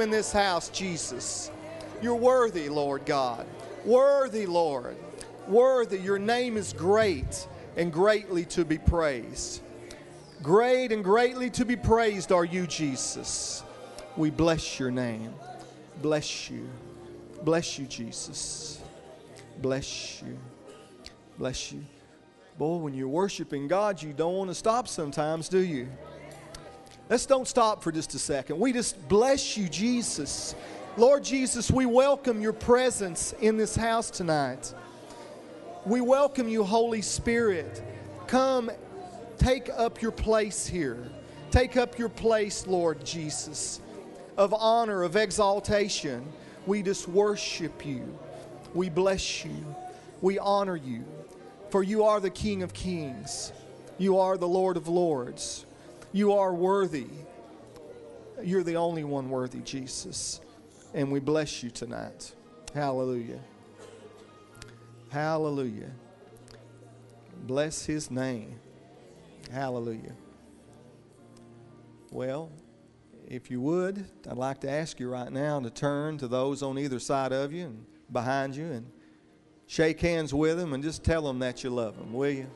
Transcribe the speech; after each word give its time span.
in 0.00 0.10
this 0.10 0.30
house, 0.30 0.68
Jesus. 0.68 1.50
You're 2.00 2.14
worthy, 2.14 2.68
Lord 2.68 3.04
God. 3.04 3.44
Worthy, 3.84 4.46
Lord. 4.46 4.96
Worthy. 5.48 5.98
Your 5.98 6.20
name 6.20 6.56
is 6.56 6.72
great 6.72 7.48
and 7.76 7.92
greatly 7.92 8.44
to 8.44 8.64
be 8.64 8.78
praised. 8.78 9.60
Great 10.40 10.92
and 10.92 11.02
greatly 11.02 11.50
to 11.50 11.64
be 11.64 11.74
praised 11.74 12.30
are 12.30 12.44
you, 12.44 12.64
Jesus. 12.68 13.64
We 14.16 14.30
bless 14.30 14.78
your 14.78 14.92
name. 14.92 15.34
Bless 16.00 16.48
you. 16.48 16.68
Bless 17.42 17.76
you, 17.76 17.86
Jesus. 17.86 18.80
Bless 19.60 20.22
you. 20.22 20.38
Bless 21.38 21.72
you. 21.72 21.84
Boy, 22.56 22.76
when 22.76 22.94
you're 22.94 23.08
worshiping 23.08 23.66
God, 23.66 24.00
you 24.00 24.12
don't 24.12 24.36
want 24.36 24.50
to 24.50 24.54
stop 24.54 24.86
sometimes, 24.86 25.48
do 25.48 25.58
you? 25.58 25.88
Let's 27.10 27.24
don't 27.24 27.48
stop 27.48 27.82
for 27.82 27.90
just 27.90 28.14
a 28.14 28.18
second. 28.18 28.58
We 28.58 28.72
just 28.72 29.08
bless 29.08 29.56
you, 29.56 29.66
Jesus. 29.68 30.54
Lord 30.98 31.24
Jesus, 31.24 31.70
we 31.70 31.86
welcome 31.86 32.42
your 32.42 32.52
presence 32.52 33.34
in 33.40 33.56
this 33.56 33.74
house 33.74 34.10
tonight. 34.10 34.74
We 35.86 36.02
welcome 36.02 36.48
you, 36.48 36.64
Holy 36.64 37.00
Spirit. 37.00 37.82
Come, 38.26 38.70
take 39.38 39.70
up 39.74 40.02
your 40.02 40.10
place 40.10 40.66
here. 40.66 41.10
Take 41.50 41.78
up 41.78 41.98
your 41.98 42.10
place, 42.10 42.66
Lord 42.66 43.02
Jesus, 43.06 43.80
of 44.36 44.52
honor, 44.52 45.02
of 45.02 45.16
exaltation. 45.16 46.30
We 46.66 46.82
just 46.82 47.08
worship 47.08 47.86
you. 47.86 48.18
We 48.74 48.90
bless 48.90 49.46
you. 49.46 49.74
We 50.20 50.38
honor 50.38 50.76
you. 50.76 51.06
For 51.70 51.82
you 51.82 52.04
are 52.04 52.20
the 52.20 52.28
King 52.28 52.62
of 52.62 52.74
kings. 52.74 53.52
You 53.96 54.18
are 54.18 54.36
the 54.36 54.48
Lord 54.48 54.76
of 54.76 54.88
lords. 54.88 55.64
You 56.12 56.32
are 56.32 56.54
worthy. 56.54 57.06
You're 58.42 58.62
the 58.62 58.76
only 58.76 59.04
one 59.04 59.28
worthy, 59.28 59.60
Jesus. 59.60 60.40
And 60.94 61.12
we 61.12 61.20
bless 61.20 61.62
you 61.62 61.70
tonight. 61.70 62.34
Hallelujah. 62.74 63.40
Hallelujah. 65.10 65.90
Bless 67.46 67.84
his 67.84 68.10
name. 68.10 68.58
Hallelujah. 69.50 70.14
Well, 72.10 72.50
if 73.26 73.50
you 73.50 73.60
would, 73.60 74.06
I'd 74.28 74.36
like 74.36 74.60
to 74.60 74.70
ask 74.70 74.98
you 74.98 75.10
right 75.10 75.30
now 75.30 75.60
to 75.60 75.70
turn 75.70 76.16
to 76.18 76.28
those 76.28 76.62
on 76.62 76.78
either 76.78 76.98
side 76.98 77.32
of 77.32 77.52
you 77.52 77.66
and 77.66 77.86
behind 78.10 78.56
you 78.56 78.66
and 78.66 78.90
shake 79.66 80.00
hands 80.00 80.32
with 80.32 80.56
them 80.56 80.72
and 80.72 80.82
just 80.82 81.04
tell 81.04 81.22
them 81.22 81.38
that 81.40 81.62
you 81.62 81.70
love 81.70 81.96
them, 81.98 82.12
will 82.12 82.30
you? 82.30 82.46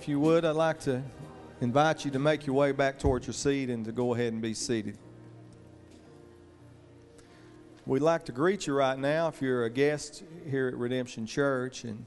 If 0.00 0.08
you 0.08 0.18
would, 0.18 0.46
I'd 0.46 0.56
like 0.56 0.80
to 0.80 1.02
invite 1.60 2.06
you 2.06 2.10
to 2.12 2.18
make 2.18 2.46
your 2.46 2.56
way 2.56 2.72
back 2.72 2.98
towards 2.98 3.26
your 3.26 3.34
seat 3.34 3.68
and 3.68 3.84
to 3.84 3.92
go 3.92 4.14
ahead 4.14 4.32
and 4.32 4.40
be 4.40 4.54
seated. 4.54 4.96
We'd 7.84 8.00
like 8.00 8.24
to 8.24 8.32
greet 8.32 8.66
you 8.66 8.72
right 8.72 8.98
now 8.98 9.28
if 9.28 9.42
you're 9.42 9.66
a 9.66 9.70
guest 9.70 10.24
here 10.48 10.68
at 10.68 10.74
Redemption 10.74 11.26
Church. 11.26 11.84
And 11.84 12.06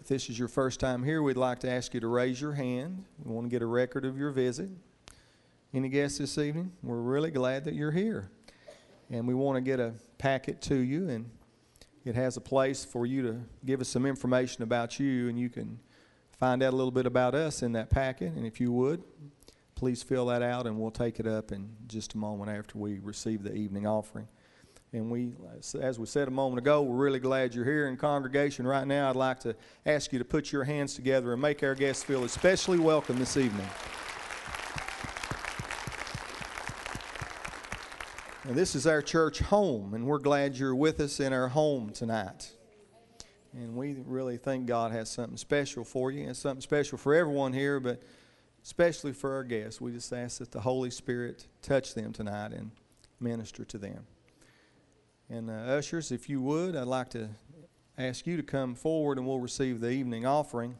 if 0.00 0.06
this 0.06 0.28
is 0.28 0.38
your 0.38 0.48
first 0.48 0.80
time 0.80 1.02
here, 1.02 1.22
we'd 1.22 1.38
like 1.38 1.60
to 1.60 1.70
ask 1.70 1.94
you 1.94 2.00
to 2.00 2.08
raise 2.08 2.42
your 2.42 2.52
hand. 2.52 3.06
We 3.24 3.32
want 3.32 3.46
to 3.46 3.50
get 3.50 3.62
a 3.62 3.66
record 3.66 4.04
of 4.04 4.18
your 4.18 4.30
visit. 4.30 4.68
Any 5.72 5.88
guests 5.88 6.18
this 6.18 6.36
evening? 6.36 6.72
We're 6.82 7.00
really 7.00 7.30
glad 7.30 7.64
that 7.64 7.72
you're 7.72 7.92
here. 7.92 8.30
And 9.10 9.26
we 9.26 9.32
want 9.32 9.56
to 9.56 9.62
get 9.62 9.80
a 9.80 9.94
packet 10.18 10.60
to 10.62 10.74
you, 10.74 11.08
and 11.08 11.30
it 12.04 12.16
has 12.16 12.36
a 12.36 12.42
place 12.42 12.84
for 12.84 13.06
you 13.06 13.22
to 13.22 13.40
give 13.64 13.80
us 13.80 13.88
some 13.88 14.04
information 14.04 14.62
about 14.62 15.00
you, 15.00 15.30
and 15.30 15.40
you 15.40 15.48
can 15.48 15.78
find 16.42 16.60
out 16.60 16.72
a 16.72 16.76
little 16.76 16.90
bit 16.90 17.06
about 17.06 17.36
us 17.36 17.62
in 17.62 17.70
that 17.70 17.88
packet. 17.88 18.32
And 18.32 18.44
if 18.44 18.60
you 18.60 18.72
would, 18.72 19.00
please 19.76 20.02
fill 20.02 20.26
that 20.26 20.42
out 20.42 20.66
and 20.66 20.76
we'll 20.76 20.90
take 20.90 21.20
it 21.20 21.26
up 21.28 21.52
in 21.52 21.70
just 21.86 22.14
a 22.14 22.18
moment 22.18 22.50
after 22.50 22.78
we 22.78 22.98
receive 22.98 23.44
the 23.44 23.54
evening 23.54 23.86
offering. 23.86 24.26
And 24.92 25.08
we, 25.08 25.34
as 25.80 26.00
we 26.00 26.06
said 26.06 26.26
a 26.26 26.32
moment 26.32 26.58
ago, 26.58 26.82
we're 26.82 26.96
really 26.96 27.20
glad 27.20 27.54
you're 27.54 27.64
here 27.64 27.86
in 27.86 27.96
congregation 27.96 28.66
right 28.66 28.84
now. 28.84 29.08
I'd 29.08 29.14
like 29.14 29.38
to 29.42 29.54
ask 29.86 30.12
you 30.12 30.18
to 30.18 30.24
put 30.24 30.50
your 30.50 30.64
hands 30.64 30.94
together 30.94 31.32
and 31.32 31.40
make 31.40 31.62
our 31.62 31.76
guests 31.76 32.02
feel 32.02 32.24
especially 32.24 32.80
welcome 32.80 33.20
this 33.20 33.36
evening. 33.36 33.68
And 38.42 38.56
this 38.56 38.74
is 38.74 38.84
our 38.84 39.00
church 39.00 39.38
home, 39.38 39.94
and 39.94 40.08
we're 40.08 40.18
glad 40.18 40.56
you're 40.56 40.74
with 40.74 40.98
us 40.98 41.20
in 41.20 41.32
our 41.32 41.46
home 41.46 41.90
tonight. 41.90 42.50
And 43.54 43.74
we 43.76 43.96
really 44.06 44.38
think 44.38 44.66
God 44.66 44.92
has 44.92 45.10
something 45.10 45.36
special 45.36 45.84
for 45.84 46.10
you 46.10 46.26
and 46.26 46.36
something 46.36 46.62
special 46.62 46.96
for 46.96 47.14
everyone 47.14 47.52
here, 47.52 47.80
but 47.80 48.02
especially 48.64 49.12
for 49.12 49.34
our 49.34 49.44
guests. 49.44 49.80
We 49.80 49.92
just 49.92 50.12
ask 50.12 50.38
that 50.38 50.52
the 50.52 50.60
Holy 50.60 50.90
Spirit 50.90 51.46
touch 51.60 51.94
them 51.94 52.12
tonight 52.12 52.52
and 52.52 52.70
minister 53.20 53.64
to 53.66 53.78
them. 53.78 54.06
And 55.28 55.50
uh, 55.50 55.54
ushers, 55.54 56.12
if 56.12 56.28
you 56.28 56.40
would, 56.42 56.76
I'd 56.76 56.86
like 56.86 57.10
to 57.10 57.28
ask 57.98 58.26
you 58.26 58.36
to 58.36 58.42
come 58.42 58.74
forward 58.74 59.18
and 59.18 59.26
we'll 59.26 59.38
receive 59.38 59.80
the 59.80 59.90
evening 59.90 60.24
offering. 60.24 60.74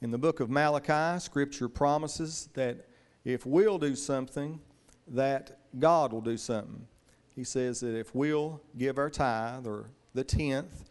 In 0.00 0.10
the 0.10 0.18
book 0.18 0.40
of 0.40 0.50
Malachi, 0.50 1.20
Scripture 1.20 1.68
promises 1.68 2.48
that 2.54 2.88
if 3.24 3.46
we'll 3.46 3.78
do 3.78 3.94
something, 3.94 4.60
that 5.08 5.58
God 5.78 6.12
will 6.12 6.20
do 6.20 6.36
something. 6.36 6.86
He 7.34 7.44
says 7.44 7.80
that 7.80 7.98
if 7.98 8.14
we'll 8.14 8.60
give 8.76 8.98
our 8.98 9.10
tithe 9.10 9.66
or 9.66 9.90
the 10.14 10.24
tenth, 10.24 10.84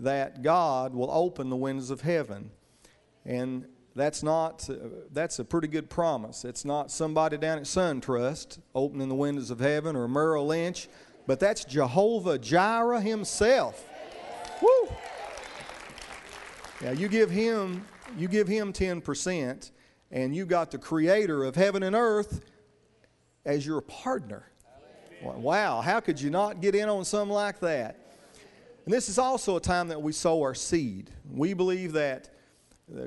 that 0.00 0.42
God 0.42 0.94
will 0.94 1.10
open 1.10 1.50
the 1.50 1.56
windows 1.56 1.90
of 1.90 2.00
heaven. 2.00 2.50
And 3.24 3.66
that's 3.94 4.22
not 4.22 4.68
that's 5.12 5.38
a 5.38 5.44
pretty 5.44 5.68
good 5.68 5.90
promise. 5.90 6.44
It's 6.44 6.64
not 6.64 6.90
somebody 6.90 7.36
down 7.36 7.58
at 7.58 7.64
SunTrust 7.64 8.58
opening 8.74 9.08
the 9.08 9.14
windows 9.14 9.50
of 9.50 9.60
heaven 9.60 9.96
or 9.96 10.08
Merrill 10.08 10.46
Lynch, 10.46 10.88
but 11.26 11.38
that's 11.40 11.64
Jehovah 11.64 12.38
Jireh 12.38 13.00
himself. 13.00 13.86
Woo! 14.62 14.88
Now 16.82 16.92
you 16.92 17.08
give 17.08 17.30
him 17.30 17.84
you 18.16 18.26
give 18.26 18.48
him 18.48 18.72
10% 18.72 19.70
and 20.10 20.34
you 20.34 20.44
got 20.44 20.70
the 20.70 20.78
creator 20.78 21.44
of 21.44 21.54
heaven 21.54 21.82
and 21.82 21.94
earth 21.94 22.40
as 23.44 23.64
your 23.64 23.80
partner. 23.82 24.46
Wow, 25.22 25.80
how 25.82 26.00
could 26.00 26.20
you 26.20 26.30
not 26.30 26.60
get 26.60 26.74
in 26.74 26.88
on 26.88 27.04
something 27.04 27.34
like 27.34 27.60
that? 27.60 27.99
And 28.84 28.94
this 28.94 29.08
is 29.08 29.18
also 29.18 29.56
a 29.56 29.60
time 29.60 29.88
that 29.88 30.00
we 30.00 30.12
sow 30.12 30.40
our 30.42 30.54
seed. 30.54 31.10
We 31.30 31.52
believe 31.54 31.92
that 31.92 32.30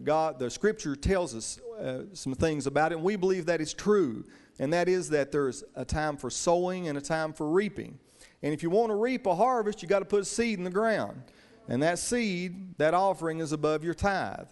God, 0.04 0.40
the 0.40 0.50
Scripture 0.50 0.96
tells 0.96 1.36
us 1.36 1.60
uh, 1.80 2.04
some 2.14 2.36
things 2.36 2.68
about 2.68 2.92
it, 2.92 2.96
and 2.96 3.04
we 3.04 3.16
believe 3.16 3.46
that 3.48 3.60
is 3.60 3.74
true. 3.74 4.24
And 4.60 4.72
that 4.72 4.88
is 4.88 5.10
that 5.10 5.32
there's 5.32 5.64
a 5.76 5.84
time 5.84 6.16
for 6.16 6.30
sowing 6.30 6.88
and 6.88 6.98
a 6.98 7.02
time 7.02 7.34
for 7.34 7.50
reaping. 7.50 8.00
And 8.42 8.54
if 8.54 8.64
you 8.64 8.70
want 8.70 8.92
to 8.92 8.96
reap 8.96 9.26
a 9.26 9.36
harvest, 9.36 9.82
you 9.82 9.88
got 9.88 10.00
to 10.00 10.06
put 10.06 10.22
a 10.22 10.26
seed 10.26 10.58
in 10.58 10.64
the 10.64 10.70
ground. 10.70 11.22
And 11.68 11.82
that 11.82 12.00
seed, 12.00 12.78
that 12.78 12.94
offering, 12.94 13.40
is 13.40 13.52
above 13.52 13.84
your 13.84 13.94
tithe. 13.94 14.48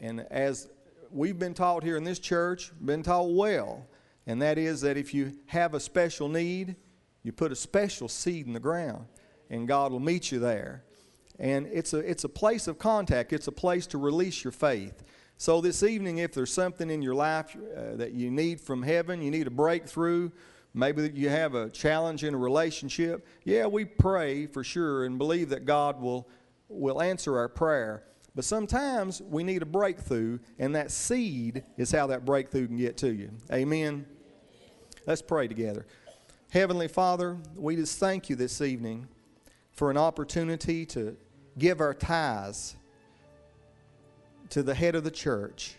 And 0.00 0.20
as 0.30 0.68
we've 1.10 1.38
been 1.38 1.54
taught 1.54 1.82
here 1.82 1.96
in 1.96 2.04
this 2.04 2.18
church, 2.18 2.72
been 2.84 3.02
taught 3.02 3.30
well, 3.30 3.86
and 4.26 4.42
that 4.42 4.58
is 4.58 4.80
that 4.82 4.96
if 4.96 5.14
you 5.14 5.32
have 5.46 5.74
a 5.74 5.80
special 5.80 6.28
need, 6.28 6.76
you 7.22 7.32
put 7.32 7.52
a 7.52 7.56
special 7.56 8.08
seed 8.08 8.46
in 8.46 8.52
the 8.52 8.60
ground 8.60 9.06
and 9.50 9.68
God 9.68 9.92
will 9.92 10.00
meet 10.00 10.32
you 10.32 10.38
there. 10.38 10.82
And 11.38 11.66
it's 11.66 11.92
a, 11.92 11.98
it's 11.98 12.24
a 12.24 12.28
place 12.28 12.66
of 12.66 12.78
contact, 12.78 13.32
it's 13.32 13.46
a 13.46 13.52
place 13.52 13.86
to 13.88 13.98
release 13.98 14.42
your 14.42 14.52
faith. 14.52 15.04
So, 15.38 15.60
this 15.60 15.82
evening, 15.82 16.18
if 16.18 16.32
there's 16.32 16.52
something 16.52 16.88
in 16.88 17.02
your 17.02 17.14
life 17.14 17.54
uh, 17.54 17.96
that 17.96 18.12
you 18.12 18.30
need 18.30 18.58
from 18.58 18.82
heaven, 18.82 19.20
you 19.20 19.30
need 19.30 19.46
a 19.46 19.50
breakthrough, 19.50 20.30
maybe 20.72 21.10
you 21.14 21.28
have 21.28 21.54
a 21.54 21.68
challenge 21.68 22.24
in 22.24 22.32
a 22.32 22.38
relationship, 22.38 23.26
yeah, 23.44 23.66
we 23.66 23.84
pray 23.84 24.46
for 24.46 24.64
sure 24.64 25.04
and 25.04 25.18
believe 25.18 25.50
that 25.50 25.66
God 25.66 26.00
will, 26.00 26.26
will 26.68 27.02
answer 27.02 27.36
our 27.36 27.48
prayer. 27.48 28.04
But 28.34 28.46
sometimes 28.46 29.20
we 29.20 29.44
need 29.44 29.60
a 29.60 29.66
breakthrough, 29.66 30.38
and 30.58 30.74
that 30.74 30.90
seed 30.90 31.64
is 31.76 31.90
how 31.90 32.06
that 32.08 32.24
breakthrough 32.24 32.66
can 32.66 32.76
get 32.78 32.96
to 32.98 33.12
you. 33.12 33.30
Amen. 33.52 34.06
Let's 35.06 35.22
pray 35.22 35.48
together. 35.48 35.86
Heavenly 36.50 36.88
Father, 36.88 37.36
we 37.54 37.76
just 37.76 37.98
thank 37.98 38.30
you 38.30 38.36
this 38.36 38.60
evening 38.60 39.06
for 39.76 39.90
an 39.90 39.96
opportunity 39.96 40.84
to 40.86 41.16
give 41.56 41.80
our 41.80 41.94
tithes 41.94 42.76
to 44.50 44.62
the 44.62 44.74
head 44.74 44.94
of 44.94 45.04
the 45.04 45.10
church. 45.10 45.76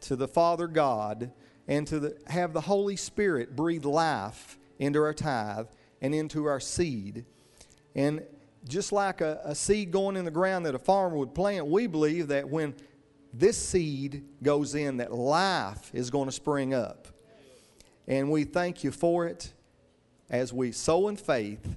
to 0.00 0.16
the 0.16 0.28
Father 0.28 0.66
God 0.66 1.32
and 1.66 1.86
to 1.86 1.98
the, 2.00 2.16
have 2.28 2.52
the 2.52 2.60
Holy 2.60 2.96
Spirit 2.96 3.56
breathe 3.56 3.84
life 3.84 4.58
into 4.78 5.00
our 5.00 5.12
tithe 5.12 5.66
and 6.00 6.14
into 6.14 6.44
our 6.46 6.60
seed. 6.60 7.24
And 7.94 8.22
just 8.68 8.92
like 8.92 9.20
a, 9.20 9.40
a 9.44 9.54
seed 9.54 9.90
going 9.90 10.16
in 10.16 10.24
the 10.24 10.30
ground 10.30 10.66
that 10.66 10.74
a 10.74 10.78
farmer 10.78 11.16
would 11.16 11.34
plant, 11.34 11.66
we 11.66 11.86
believe 11.86 12.28
that 12.28 12.48
when 12.48 12.74
this 13.32 13.56
seed 13.56 14.24
goes 14.42 14.74
in, 14.74 14.98
that 14.98 15.12
life 15.12 15.90
is 15.92 16.10
going 16.10 16.26
to 16.26 16.32
spring 16.32 16.74
up. 16.74 17.08
And 18.06 18.30
we 18.30 18.44
thank 18.44 18.84
you 18.84 18.90
for 18.90 19.26
it 19.26 19.52
as 20.30 20.52
we 20.52 20.72
sow 20.72 21.08
in 21.08 21.16
faith. 21.16 21.76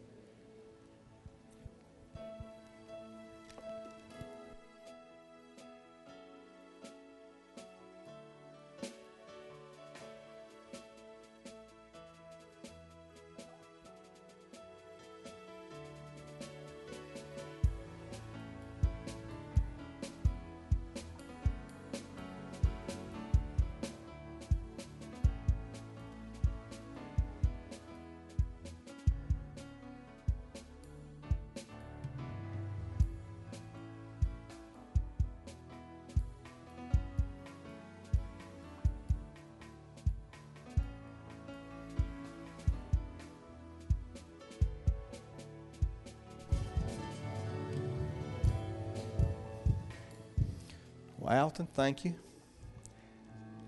Alton, 51.37 51.67
thank 51.73 52.03
you. 52.03 52.15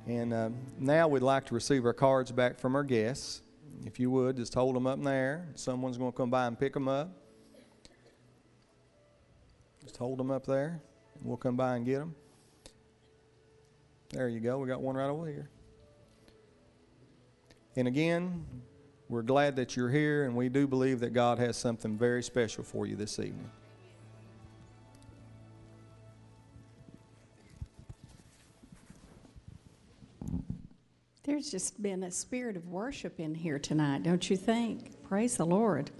And 0.05 0.33
um, 0.33 0.55
now 0.77 1.07
we'd 1.07 1.21
like 1.23 1.45
to 1.45 1.53
receive 1.53 1.85
our 1.85 1.93
cards 1.93 2.31
back 2.31 2.59
from 2.59 2.75
our 2.75 2.83
guests. 2.83 3.41
If 3.85 3.99
you 3.99 4.11
would, 4.11 4.35
just 4.35 4.53
hold 4.53 4.75
them 4.75 4.85
up 4.85 4.97
in 4.97 5.03
the. 5.03 5.47
Someone's 5.55 5.97
going 5.97 6.11
to 6.11 6.17
come 6.17 6.29
by 6.29 6.47
and 6.47 6.59
pick 6.59 6.73
them 6.73 6.87
up. 6.87 7.09
Just 9.83 9.97
hold 9.97 10.17
them 10.17 10.31
up 10.31 10.45
there, 10.45 10.81
we'll 11.21 11.37
come 11.37 11.57
by 11.57 11.75
and 11.75 11.85
get 11.85 11.99
them. 11.99 12.15
There 14.11 14.29
you 14.29 14.39
go. 14.39 14.59
We 14.59 14.67
got 14.67 14.81
one 14.81 14.95
right 14.95 15.09
over 15.09 15.27
here. 15.27 15.49
And 17.75 17.87
again, 17.87 18.45
we're 19.09 19.23
glad 19.23 19.55
that 19.57 19.75
you're 19.75 19.89
here, 19.89 20.25
and 20.25 20.35
we 20.35 20.49
do 20.49 20.67
believe 20.67 20.99
that 21.01 21.13
God 21.13 21.39
has 21.39 21.57
something 21.57 21.97
very 21.97 22.23
special 22.23 22.63
for 22.63 22.85
you 22.85 22.95
this 22.95 23.19
evening. 23.19 23.49
There's 31.43 31.51
just 31.51 31.83
been 31.83 32.03
a 32.03 32.11
spirit 32.11 32.55
of 32.55 32.69
worship 32.69 33.19
in 33.19 33.35
here 33.35 33.59
tonight, 33.59 34.03
don't 34.03 34.29
you 34.29 34.37
think? 34.37 35.03
Praise 35.03 35.35
the 35.35 35.45
Lord. 35.45 35.91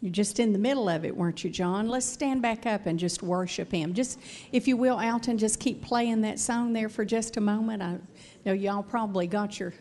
You're 0.00 0.10
just 0.10 0.40
in 0.40 0.52
the 0.52 0.58
middle 0.58 0.88
of 0.88 1.04
it, 1.04 1.16
weren't 1.16 1.44
you, 1.44 1.50
John? 1.50 1.86
Let's 1.86 2.06
stand 2.06 2.42
back 2.42 2.66
up 2.66 2.86
and 2.86 2.98
just 2.98 3.22
worship 3.22 3.70
Him. 3.70 3.94
Just, 3.94 4.18
if 4.50 4.66
you 4.66 4.76
will, 4.76 4.98
Alton, 4.98 5.38
just 5.38 5.60
keep 5.60 5.80
playing 5.80 6.22
that 6.22 6.40
song 6.40 6.72
there 6.72 6.88
for 6.88 7.04
just 7.04 7.36
a 7.36 7.40
moment. 7.40 7.84
I 7.84 7.98
know 8.44 8.52
y'all 8.52 8.82
probably 8.82 9.28
got 9.28 9.60
your 9.60 9.74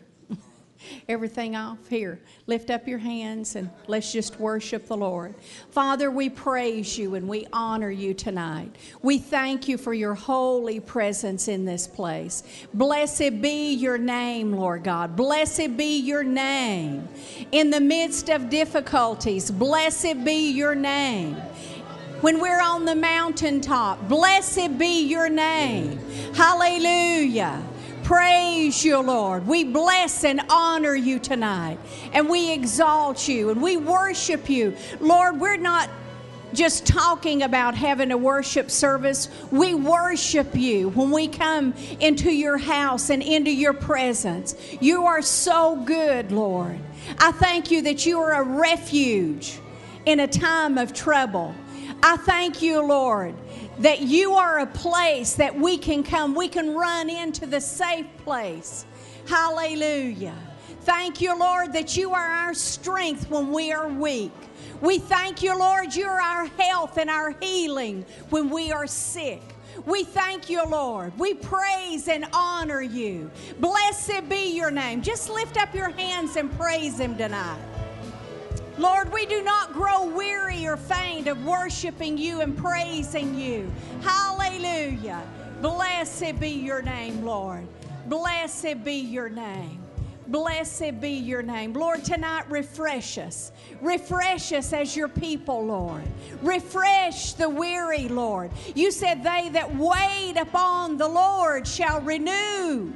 everything 1.07 1.55
off 1.55 1.87
here. 1.89 2.19
Lift 2.47 2.69
up 2.69 2.87
your 2.87 2.99
hands 2.99 3.55
and 3.55 3.69
let's 3.87 4.11
just 4.11 4.39
worship 4.39 4.87
the 4.87 4.97
Lord. 4.97 5.35
Father, 5.71 6.11
we 6.11 6.29
praise 6.29 6.97
you 6.97 7.15
and 7.15 7.27
we 7.27 7.47
honor 7.53 7.91
you 7.91 8.13
tonight. 8.13 8.75
We 9.01 9.17
thank 9.17 9.67
you 9.67 9.77
for 9.77 9.93
your 9.93 10.13
holy 10.13 10.79
presence 10.79 11.47
in 11.47 11.65
this 11.65 11.87
place. 11.87 12.43
Blessed 12.73 13.41
be 13.41 13.73
your 13.73 13.97
name, 13.97 14.53
Lord 14.53 14.83
God. 14.83 15.15
Blessed 15.15 15.77
be 15.77 15.99
your 15.99 16.23
name. 16.23 17.07
In 17.51 17.69
the 17.69 17.81
midst 17.81 18.29
of 18.29 18.49
difficulties, 18.49 19.51
blessed 19.51 20.23
be 20.23 20.51
your 20.51 20.75
name 20.75 21.35
when 22.21 22.39
we're 22.39 22.61
on 22.61 22.85
the 22.85 22.95
mountaintop. 22.95 24.07
Blessed 24.07 24.77
be 24.77 25.03
your 25.03 25.27
name. 25.27 25.99
Hallelujah. 26.33 27.61
Praise 28.03 28.83
you, 28.83 28.99
Lord. 28.99 29.47
We 29.47 29.63
bless 29.63 30.23
and 30.23 30.41
honor 30.49 30.95
you 30.95 31.19
tonight. 31.19 31.77
And 32.13 32.29
we 32.29 32.51
exalt 32.51 33.27
you 33.27 33.49
and 33.49 33.61
we 33.61 33.77
worship 33.77 34.49
you. 34.49 34.75
Lord, 34.99 35.39
we're 35.39 35.57
not 35.57 35.89
just 36.53 36.85
talking 36.85 37.43
about 37.43 37.75
having 37.75 38.11
a 38.11 38.17
worship 38.17 38.69
service. 38.69 39.29
We 39.51 39.73
worship 39.73 40.55
you 40.55 40.89
when 40.89 41.11
we 41.11 41.27
come 41.27 41.73
into 41.99 42.31
your 42.31 42.57
house 42.57 43.09
and 43.09 43.23
into 43.23 43.51
your 43.51 43.73
presence. 43.73 44.55
You 44.81 45.05
are 45.05 45.21
so 45.21 45.77
good, 45.77 46.31
Lord. 46.31 46.79
I 47.19 47.31
thank 47.31 47.71
you 47.71 47.81
that 47.83 48.05
you 48.05 48.19
are 48.19 48.33
a 48.33 48.43
refuge 48.43 49.59
in 50.05 50.19
a 50.19 50.27
time 50.27 50.77
of 50.77 50.93
trouble. 50.93 51.55
I 52.03 52.17
thank 52.17 52.61
you, 52.61 52.81
Lord, 52.81 53.35
that 53.79 54.01
you 54.01 54.33
are 54.33 54.59
a 54.59 54.67
place 54.67 55.33
that 55.35 55.55
we 55.55 55.77
can 55.77 56.03
come, 56.03 56.35
we 56.35 56.47
can 56.47 56.75
run 56.75 57.09
into 57.09 57.45
the 57.45 57.61
safe 57.61 58.05
place. 58.23 58.85
Hallelujah. 59.27 60.35
Thank 60.81 61.21
you, 61.21 61.37
Lord, 61.37 61.73
that 61.73 61.95
you 61.95 62.13
are 62.13 62.25
our 62.25 62.53
strength 62.53 63.29
when 63.29 63.51
we 63.51 63.71
are 63.71 63.87
weak. 63.87 64.31
We 64.81 64.97
thank 64.97 65.43
you, 65.43 65.57
Lord, 65.57 65.95
you're 65.95 66.21
our 66.21 66.45
health 66.45 66.97
and 66.97 67.09
our 67.09 67.35
healing 67.39 68.03
when 68.29 68.49
we 68.49 68.71
are 68.71 68.87
sick. 68.87 69.41
We 69.85 70.03
thank 70.03 70.49
you, 70.49 70.63
Lord. 70.65 71.17
We 71.17 71.33
praise 71.35 72.07
and 72.07 72.25
honor 72.33 72.81
you. 72.81 73.31
Blessed 73.59 74.27
be 74.27 74.55
your 74.55 74.71
name. 74.71 75.01
Just 75.01 75.29
lift 75.29 75.57
up 75.57 75.73
your 75.73 75.89
hands 75.89 76.35
and 76.35 76.51
praise 76.57 76.99
Him 76.99 77.15
tonight. 77.15 77.59
Lord, 78.81 79.13
we 79.13 79.27
do 79.27 79.43
not 79.43 79.73
grow 79.73 80.05
weary 80.07 80.65
or 80.65 80.75
faint 80.75 81.27
of 81.27 81.45
worshiping 81.45 82.17
you 82.17 82.41
and 82.41 82.57
praising 82.57 83.37
you. 83.37 83.71
Hallelujah. 84.01 85.21
Blessed 85.61 86.39
be 86.39 86.49
your 86.49 86.81
name, 86.81 87.23
Lord. 87.23 87.67
Blessed 88.07 88.83
be 88.83 88.95
your 88.95 89.29
name. 89.29 89.83
Blessed 90.25 90.99
be 90.99 91.11
your 91.11 91.43
name. 91.43 91.73
Lord, 91.73 92.03
tonight 92.03 92.49
refresh 92.49 93.19
us. 93.19 93.51
Refresh 93.81 94.51
us 94.51 94.73
as 94.73 94.95
your 94.95 95.09
people, 95.09 95.63
Lord. 95.63 96.03
Refresh 96.41 97.33
the 97.33 97.49
weary, 97.49 98.07
Lord. 98.07 98.49
You 98.73 98.89
said, 98.89 99.23
They 99.23 99.49
that 99.49 99.75
wait 99.75 100.37
upon 100.37 100.97
the 100.97 101.07
Lord 101.07 101.67
shall 101.67 102.01
renew 102.01 102.93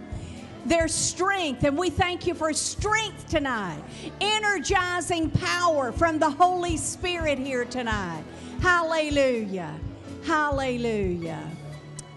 their 0.65 0.87
strength. 0.87 1.63
And 1.63 1.77
we 1.77 1.89
thank 1.89 2.27
you 2.27 2.33
for 2.33 2.51
strength 2.53 3.29
tonight, 3.29 3.81
energizing 4.19 5.29
power 5.29 5.91
from 5.91 6.19
the 6.19 6.29
Holy 6.29 6.77
Spirit 6.77 7.37
here 7.37 7.65
tonight. 7.65 8.23
Hallelujah. 8.61 9.79
Hallelujah. 10.23 11.47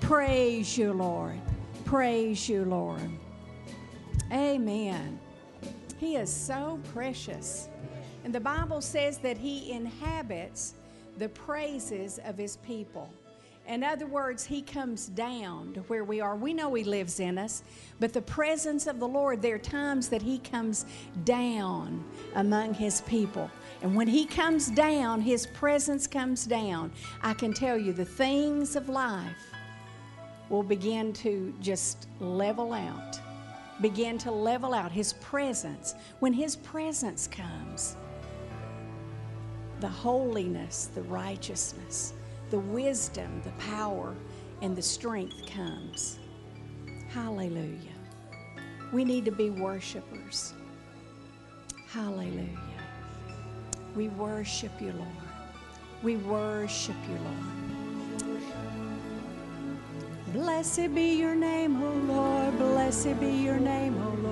Praise 0.01 0.79
you, 0.79 0.93
Lord. 0.93 1.39
Praise 1.85 2.49
you, 2.49 2.65
Lord. 2.65 3.11
Amen. 4.33 5.19
He 5.99 6.17
is 6.17 6.33
so 6.33 6.81
precious. 6.93 7.69
And 8.25 8.35
the 8.35 8.41
Bible 8.41 8.81
says 8.81 9.19
that 9.19 9.37
He 9.37 9.73
inhabits 9.73 10.75
the 11.19 11.29
praises 11.29 12.21
of 12.25 12.39
His 12.39 12.57
people. 12.59 13.11
In 13.69 13.85
other 13.85 14.07
words, 14.07 14.47
He 14.47 14.63
comes 14.63 15.07
down 15.09 15.75
to 15.75 15.81
where 15.83 16.03
we 16.03 16.23
are. 16.23 16.35
We 16.35 16.55
know 16.55 16.73
He 16.73 16.85
lives 16.85 17.21
in 17.21 17.37
us, 17.37 17.63
but 18.01 18.15
the 18.15 18.23
presence 18.23 18.87
of 18.87 18.99
the 18.99 19.07
Lord, 19.07 19.43
there 19.43 19.57
are 19.57 19.59
times 19.59 20.09
that 20.09 20.23
He 20.23 20.39
comes 20.39 20.87
down 21.25 22.03
among 22.35 22.73
His 22.73 23.03
people. 23.03 23.51
And 23.83 23.95
when 23.95 24.09
He 24.09 24.25
comes 24.25 24.71
down, 24.71 25.21
His 25.21 25.47
presence 25.49 26.07
comes 26.07 26.47
down. 26.47 26.91
I 27.23 27.35
can 27.35 27.53
tell 27.53 27.77
you 27.77 27.93
the 27.93 28.07
things 28.07 28.75
of 28.75 28.89
life 28.89 29.53
will 30.49 30.63
begin 30.63 31.13
to 31.13 31.53
just 31.61 32.09
level 32.21 32.73
out, 32.73 33.21
begin 33.83 34.17
to 34.17 34.31
level 34.31 34.73
out. 34.73 34.91
His 34.91 35.13
presence, 35.15 35.95
when 36.21 36.33
His 36.33 36.57
presence 36.57 37.29
comes, 37.29 37.97
the 39.81 39.89
holiness, 39.89 40.91
the 40.95 41.03
righteousness, 41.03 42.15
the 42.51 42.59
wisdom, 42.59 43.43
the 43.45 43.51
power, 43.63 44.15
and 44.63 44.77
the 44.77 44.83
strength 44.83 45.47
comes. 45.47 46.19
Hallelujah. 47.09 47.95
We 48.93 49.05
need 49.05 49.25
to 49.27 49.33
be 49.33 49.51
worshipers. 49.51 50.55
Hallelujah. 51.89 52.59
We 53.95 54.09
worship 54.09 54.73
you, 54.81 54.93
Lord. 54.93 55.09
We 56.03 56.17
worship 56.17 56.97
you, 57.09 57.19
Lord. 57.25 57.59
Blessed 60.33 60.95
be 60.95 61.19
your 61.19 61.35
name, 61.35 61.83
O 61.83 61.91
Lord. 61.91 62.59
Blessed 62.59 63.19
be 63.19 63.31
your 63.31 63.59
name, 63.59 63.97
O 64.03 64.11
Lord. 64.23 64.29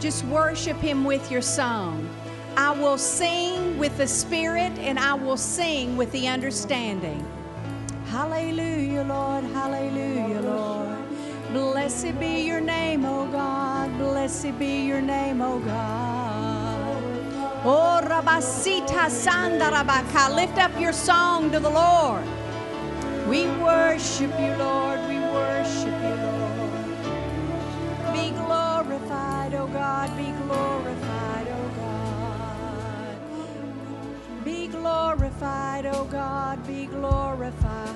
Just 0.00 0.24
worship 0.24 0.76
him 0.78 1.04
with 1.04 1.30
your 1.30 1.42
song. 1.42 2.08
I 2.56 2.72
will 2.72 2.98
sing 2.98 3.78
with 3.78 3.96
the 3.96 4.06
Spirit 4.06 4.72
and 4.78 4.98
I 4.98 5.14
will 5.14 5.36
sing 5.36 5.96
with 5.96 6.10
the 6.12 6.26
understanding. 6.26 7.24
Hallelujah, 8.06 9.04
Lord. 9.04 9.44
Hallelujah, 9.44 10.40
Lord. 10.40 10.98
Blessed 11.52 12.18
be 12.18 12.46
your 12.46 12.60
name, 12.60 13.04
O 13.04 13.26
God. 13.26 13.96
Blessed 13.98 14.58
be 14.58 14.86
your 14.86 15.00
name, 15.00 15.40
O 15.40 15.60
God. 15.60 17.02
Oh, 17.64 18.00
Rabasita 18.02 19.08
Sandarabaka. 19.08 20.34
Lift 20.34 20.58
up 20.58 20.78
your 20.80 20.92
song 20.92 21.50
to 21.52 21.60
the 21.60 21.70
Lord. 21.70 22.24
We 23.28 23.46
worship 23.62 24.30
you, 24.40 24.54
Lord. 24.56 25.00
We 25.06 25.18
worship 25.20 26.02
you, 26.02 26.16
Lord. 26.24 27.02
Be 28.14 28.30
glorified, 28.30 29.54
O 29.54 29.66
God. 29.66 30.16
Be 30.16 30.32
glorified, 30.46 31.48
O 31.48 31.68
God. 31.76 33.18
Be 34.44 34.68
glorified, 34.68 35.86
O 35.86 36.04
God. 36.04 36.66
Be 36.66 36.86
glorified. 36.86 37.87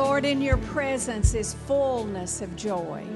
Lord, 0.00 0.24
in 0.24 0.40
your 0.40 0.56
presence 0.56 1.34
is 1.34 1.52
fullness 1.66 2.40
of 2.40 2.56
joy. 2.56 3.06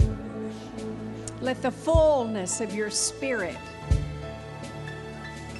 Let 1.41 1.62
the 1.62 1.71
fullness 1.71 2.61
of 2.61 2.75
your 2.75 2.91
spirit 2.91 3.57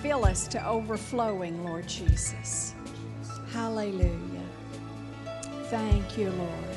fill 0.03 0.27
us 0.27 0.47
to 0.49 0.69
overflowing, 0.69 1.65
Lord 1.65 1.89
Jesus. 1.89 2.75
Hallelujah. 3.53 4.45
Thank 5.71 6.19
you, 6.19 6.29
Lord. 6.29 6.77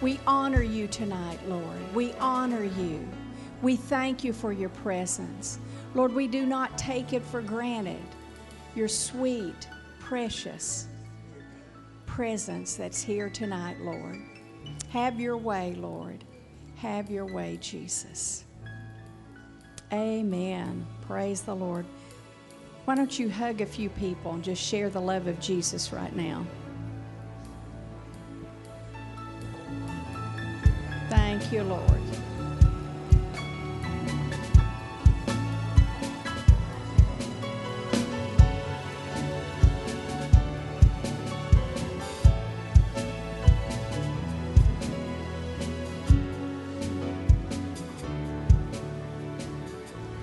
We 0.00 0.18
honor 0.26 0.62
you 0.62 0.88
tonight, 0.88 1.46
Lord. 1.46 1.94
We 1.94 2.14
honor 2.14 2.64
you. 2.64 3.06
We 3.60 3.76
thank 3.76 4.24
you 4.24 4.32
for 4.32 4.52
your 4.52 4.70
presence. 4.70 5.58
Lord, 5.94 6.14
we 6.14 6.28
do 6.28 6.46
not 6.46 6.78
take 6.78 7.12
it 7.12 7.22
for 7.22 7.42
granted. 7.42 8.00
Your 8.74 8.88
sweet, 8.88 9.68
precious 10.00 10.88
presence 12.12 12.74
that's 12.74 13.02
here 13.02 13.30
tonight, 13.30 13.80
Lord. 13.80 14.20
Have 14.90 15.18
your 15.18 15.38
way, 15.38 15.72
Lord. 15.72 16.22
Have 16.76 17.10
your 17.10 17.24
way, 17.24 17.56
Jesus. 17.58 18.44
Amen. 19.90 20.86
Praise 21.00 21.40
the 21.40 21.56
Lord. 21.56 21.86
Why 22.84 22.96
don't 22.96 23.18
you 23.18 23.30
hug 23.30 23.62
a 23.62 23.66
few 23.66 23.88
people 23.88 24.34
and 24.34 24.44
just 24.44 24.62
share 24.62 24.90
the 24.90 25.00
love 25.00 25.26
of 25.26 25.40
Jesus 25.40 25.90
right 25.90 26.14
now? 26.14 26.44
Thank 31.08 31.50
you, 31.50 31.62
Lord. 31.62 32.00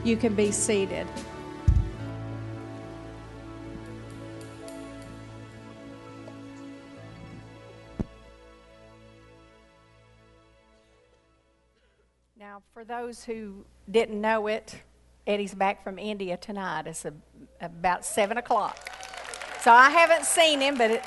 You 0.09 0.17
can 0.17 0.33
be 0.33 0.49
seated. 0.51 1.05
Now, 12.39 12.63
for 12.73 12.83
those 12.83 13.23
who 13.23 13.63
didn't 13.91 14.19
know 14.19 14.47
it, 14.47 14.81
Eddie's 15.27 15.53
back 15.53 15.83
from 15.83 15.99
India 15.99 16.37
tonight. 16.37 16.87
It's 16.87 17.05
a, 17.05 17.13
about 17.61 18.03
7 18.03 18.35
o'clock. 18.39 18.79
So 19.61 19.71
I 19.71 19.91
haven't 19.91 20.25
seen 20.25 20.59
him, 20.59 20.75
but 20.75 20.89
it, 20.89 21.03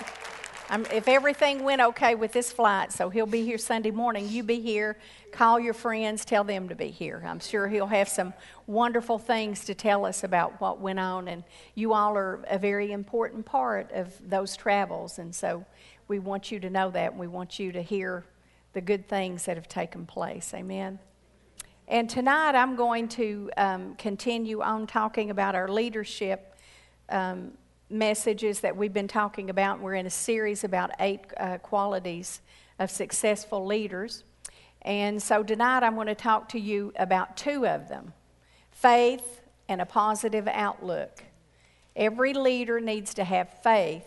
I'm, 0.73 0.87
if 0.87 1.07
everything 1.07 1.65
went 1.65 1.83
okay 1.83 2.15
with 2.15 2.33
this 2.33 2.51
flight, 2.51 2.93
so 2.93 3.11
he'll 3.11 3.27
be 3.27 3.45
here 3.45 3.59
Sunday 3.59 3.91
morning. 3.91 4.27
You 4.31 4.43
be 4.43 4.59
here, 4.59 4.97
call 5.31 5.61
your 5.61 5.75
friends, 5.75 6.25
tell 6.25 6.45
them 6.45 6.71
to 6.71 6.75
be 6.75 6.89
here. 6.89 7.23
I'm 7.27 7.41
sure 7.41 7.69
he'll 7.69 7.89
have 7.89 8.09
some 8.09 8.33
wonderful 8.67 9.19
things 9.19 9.67
to 9.67 9.75
tell 9.75 10.07
us 10.07 10.25
about 10.25 10.63
what 10.63 10.81
went 10.81 10.99
on, 10.99 11.29
and 11.29 11.45
you 11.75 11.93
all 11.93 12.17
are 12.17 12.43
a 12.49 12.59
very 12.59 12.91
important 12.91 13.45
part 13.45 13.93
of 13.93 14.15
those 14.27 14.57
travels, 14.57 15.19
and 15.19 15.35
so 15.35 15.67
we 16.09 16.19
want 16.19 16.51
you 16.51 16.59
to 16.61 16.71
know 16.71 16.91
that, 16.91 17.11
and 17.11 17.21
we 17.21 17.29
want 17.29 17.59
you 17.59 17.71
to 17.73 17.83
hear 17.83 18.25
the 18.73 18.81
good 18.81 19.07
things 19.07 19.45
that 19.45 19.59
have 19.59 19.69
taken 19.69 20.07
place. 20.07 20.55
Amen. 20.55 20.99
And 21.87 22.09
tonight 22.09 22.55
I'm 22.55 22.77
going 22.77 23.09
to 23.09 23.51
um, 23.59 23.95
continue 23.97 24.63
on 24.63 24.87
talking 24.87 25.29
about 25.29 25.55
our 25.55 25.69
leadership 25.69 26.57
um, 27.11 27.53
messages 27.93 28.61
that 28.61 28.77
we've 28.77 28.93
been 28.93 29.09
talking 29.09 29.51
about. 29.51 29.81
We're 29.81 29.95
in 29.95 30.07
a 30.07 30.11
series 30.11 30.65
about 30.65 30.91
eight 30.99 31.21
uh, 31.37 31.59
qualities 31.59 32.41
of 32.79 32.91
successful 32.91 33.65
leaders. 33.67 34.25
And 34.83 35.23
so 35.23 35.43
tonight 35.43 35.83
I'm 35.83 35.95
going 35.95 36.09
to 36.09 36.15
talk 36.15 36.49
to 36.51 36.59
you 36.59 36.93
about 36.97 37.37
two 37.37 37.67
of 37.67 37.89
them 37.89 38.13
faith 38.71 39.41
and 39.69 39.81
a 39.81 39.87
positive 39.87 40.49
outlook. 40.49 41.23
Every 41.95 42.35
leader 42.35 42.81
needs 42.81 43.15
to 43.15 43.25
have 43.25 43.63
faith 43.63 44.07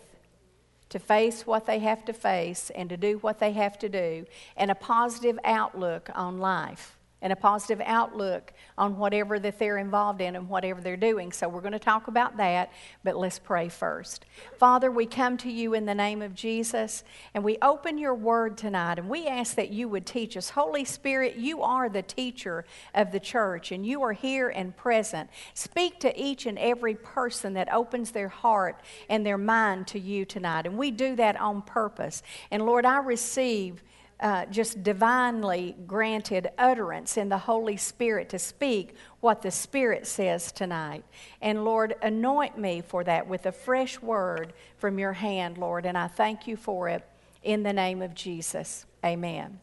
to 0.88 0.98
face 0.98 1.46
what 1.46 1.66
they 1.66 1.78
have 1.80 2.04
to 2.04 2.12
face 2.12 2.70
and 2.70 2.88
to 2.88 2.96
do 2.96 3.18
what 3.18 3.38
they 3.38 3.52
have 3.52 3.78
to 3.78 3.88
do, 3.88 4.26
and 4.56 4.70
a 4.70 4.74
positive 4.74 5.38
outlook 5.44 6.10
on 6.14 6.38
life 6.38 6.95
and 7.22 7.32
a 7.32 7.36
positive 7.36 7.80
outlook 7.86 8.52
on 8.76 8.98
whatever 8.98 9.38
that 9.38 9.58
they're 9.58 9.78
involved 9.78 10.20
in 10.20 10.36
and 10.36 10.48
whatever 10.48 10.82
they're 10.82 10.98
doing. 10.98 11.32
So 11.32 11.48
we're 11.48 11.62
going 11.62 11.72
to 11.72 11.78
talk 11.78 12.08
about 12.08 12.36
that, 12.36 12.70
but 13.04 13.16
let's 13.16 13.38
pray 13.38 13.70
first. 13.70 14.26
Father, 14.58 14.90
we 14.90 15.06
come 15.06 15.38
to 15.38 15.50
you 15.50 15.72
in 15.72 15.86
the 15.86 15.94
name 15.94 16.20
of 16.20 16.34
Jesus 16.34 17.04
and 17.32 17.42
we 17.42 17.56
open 17.62 17.96
your 17.96 18.14
word 18.14 18.58
tonight 18.58 18.98
and 18.98 19.08
we 19.08 19.26
ask 19.26 19.54
that 19.56 19.70
you 19.70 19.88
would 19.88 20.04
teach 20.04 20.36
us. 20.36 20.50
Holy 20.50 20.84
Spirit, 20.84 21.36
you 21.36 21.62
are 21.62 21.88
the 21.88 22.02
teacher 22.02 22.66
of 22.94 23.12
the 23.12 23.20
church 23.20 23.72
and 23.72 23.86
you 23.86 24.02
are 24.02 24.12
here 24.12 24.50
and 24.50 24.76
present. 24.76 25.30
Speak 25.54 25.98
to 26.00 26.22
each 26.22 26.44
and 26.44 26.58
every 26.58 26.94
person 26.94 27.54
that 27.54 27.72
opens 27.72 28.10
their 28.10 28.28
heart 28.28 28.80
and 29.08 29.24
their 29.24 29.38
mind 29.38 29.86
to 29.88 29.98
you 29.98 30.26
tonight. 30.26 30.66
And 30.66 30.76
we 30.76 30.90
do 30.90 31.16
that 31.16 31.40
on 31.40 31.62
purpose. 31.62 32.22
And 32.50 32.66
Lord, 32.66 32.84
I 32.84 32.98
receive 32.98 33.82
uh, 34.20 34.46
just 34.46 34.82
divinely 34.82 35.76
granted 35.86 36.48
utterance 36.56 37.16
in 37.16 37.28
the 37.28 37.38
Holy 37.38 37.76
Spirit 37.76 38.28
to 38.30 38.38
speak 38.38 38.94
what 39.20 39.42
the 39.42 39.50
Spirit 39.50 40.06
says 40.06 40.52
tonight. 40.52 41.04
And 41.42 41.64
Lord, 41.64 41.96
anoint 42.02 42.56
me 42.56 42.80
for 42.80 43.04
that 43.04 43.26
with 43.26 43.46
a 43.46 43.52
fresh 43.52 44.00
word 44.00 44.54
from 44.78 44.98
your 44.98 45.12
hand, 45.12 45.58
Lord. 45.58 45.84
And 45.84 45.98
I 45.98 46.06
thank 46.06 46.46
you 46.46 46.56
for 46.56 46.88
it 46.88 47.06
in 47.42 47.62
the 47.62 47.72
name 47.72 48.00
of 48.00 48.14
Jesus. 48.14 48.86
Amen. 49.04 49.60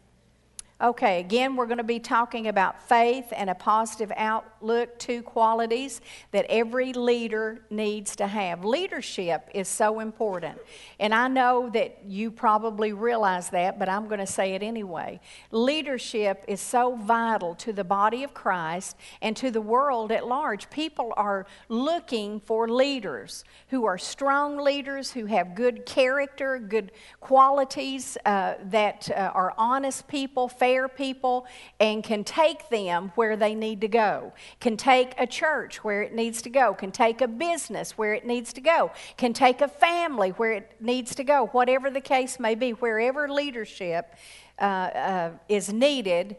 Okay, 0.83 1.21
again, 1.21 1.55
we're 1.55 1.65
going 1.65 1.77
to 1.77 1.83
be 1.85 1.99
talking 1.99 2.49
about 2.49 2.89
faith 2.89 3.31
and 3.33 3.49
a 3.49 3.55
positive 3.55 4.11
outlook, 4.17 4.99
two 4.99 5.21
qualities 5.21 6.01
that 6.31 6.45
every 6.49 6.91
leader 6.91 7.61
needs 7.69 8.17
to 8.17 8.27
have. 8.27 8.65
Leadership 8.65 9.49
is 9.53 9.69
so 9.69 10.01
important. 10.01 10.57
And 10.99 11.13
I 11.13 11.29
know 11.29 11.69
that 11.69 12.03
you 12.05 12.31
probably 12.31 12.91
realize 12.91 13.49
that, 13.51 13.79
but 13.79 13.87
I'm 13.87 14.07
going 14.07 14.19
to 14.19 14.27
say 14.27 14.55
it 14.55 14.61
anyway. 14.61 15.21
Leadership 15.51 16.43
is 16.49 16.59
so 16.59 16.97
vital 16.97 17.55
to 17.55 17.71
the 17.71 17.85
body 17.85 18.23
of 18.23 18.33
Christ 18.33 18.97
and 19.21 19.37
to 19.37 19.51
the 19.51 19.61
world 19.61 20.11
at 20.11 20.27
large. 20.27 20.69
People 20.69 21.13
are 21.15 21.45
looking 21.69 22.41
for 22.41 22.67
leaders 22.67 23.45
who 23.69 23.85
are 23.85 23.97
strong 23.97 24.57
leaders, 24.57 25.11
who 25.11 25.27
have 25.27 25.55
good 25.55 25.85
character, 25.85 26.59
good 26.59 26.91
qualities, 27.21 28.17
uh, 28.25 28.55
that 28.65 29.09
uh, 29.11 29.31
are 29.33 29.53
honest 29.57 30.09
people, 30.09 30.49
fair 30.49 30.72
people, 30.87 31.45
and 31.79 32.03
can 32.03 32.23
take 32.23 32.69
them 32.69 33.11
where 33.15 33.35
they 33.35 33.55
need 33.55 33.81
to 33.81 33.87
go, 33.87 34.33
can 34.59 34.77
take 34.77 35.13
a 35.17 35.27
church 35.27 35.83
where 35.83 36.01
it 36.01 36.13
needs 36.13 36.41
to 36.41 36.49
go, 36.49 36.73
can 36.73 36.91
take 36.91 37.21
a 37.21 37.27
business 37.27 37.97
where 37.97 38.13
it 38.13 38.25
needs 38.25 38.53
to 38.53 38.61
go, 38.61 38.91
can 39.17 39.33
take 39.33 39.61
a 39.61 39.67
family 39.67 40.29
where 40.31 40.51
it 40.51 40.75
needs 40.79 41.15
to 41.15 41.23
go, 41.23 41.47
whatever 41.47 41.89
the 41.89 42.01
case 42.01 42.39
may 42.39 42.55
be, 42.55 42.71
wherever 42.71 43.29
leadership 43.29 44.15
uh, 44.59 44.63
uh, 44.63 45.31
is 45.49 45.71
needed, 45.71 46.35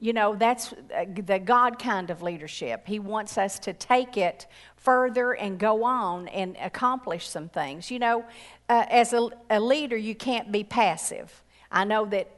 you 0.00 0.12
know, 0.12 0.36
that's 0.36 0.72
uh, 0.72 1.04
the 1.26 1.38
God 1.38 1.78
kind 1.78 2.10
of 2.10 2.22
leadership. 2.22 2.86
He 2.86 2.98
wants 3.00 3.36
us 3.36 3.58
to 3.60 3.72
take 3.72 4.16
it 4.16 4.46
further 4.76 5.32
and 5.32 5.58
go 5.58 5.82
on 5.82 6.28
and 6.28 6.56
accomplish 6.60 7.28
some 7.28 7.48
things. 7.48 7.90
You 7.90 7.98
know, 7.98 8.24
uh, 8.68 8.86
as 8.88 9.12
a, 9.12 9.28
a 9.50 9.60
leader, 9.60 9.96
you 9.96 10.14
can't 10.14 10.52
be 10.52 10.62
passive. 10.62 11.42
I 11.70 11.84
know 11.84 12.04
that 12.06 12.30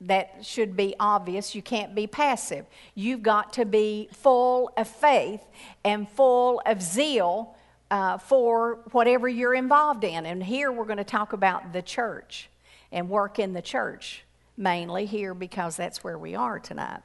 that 0.00 0.44
should 0.44 0.76
be 0.76 0.94
obvious. 1.00 1.54
You 1.54 1.62
can't 1.62 1.94
be 1.94 2.06
passive. 2.06 2.66
You've 2.94 3.22
got 3.22 3.52
to 3.54 3.64
be 3.64 4.08
full 4.12 4.70
of 4.76 4.88
faith 4.88 5.42
and 5.84 6.08
full 6.08 6.60
of 6.66 6.82
zeal 6.82 7.54
uh, 7.90 8.18
for 8.18 8.80
whatever 8.92 9.28
you're 9.28 9.54
involved 9.54 10.04
in. 10.04 10.26
And 10.26 10.42
here 10.42 10.72
we're 10.72 10.84
going 10.84 10.98
to 10.98 11.04
talk 11.04 11.32
about 11.32 11.72
the 11.72 11.82
church 11.82 12.50
and 12.92 13.08
work 13.08 13.38
in 13.38 13.52
the 13.52 13.62
church 13.62 14.24
mainly 14.56 15.06
here 15.06 15.34
because 15.34 15.76
that's 15.76 16.04
where 16.04 16.18
we 16.18 16.34
are 16.34 16.58
tonight. 16.58 17.02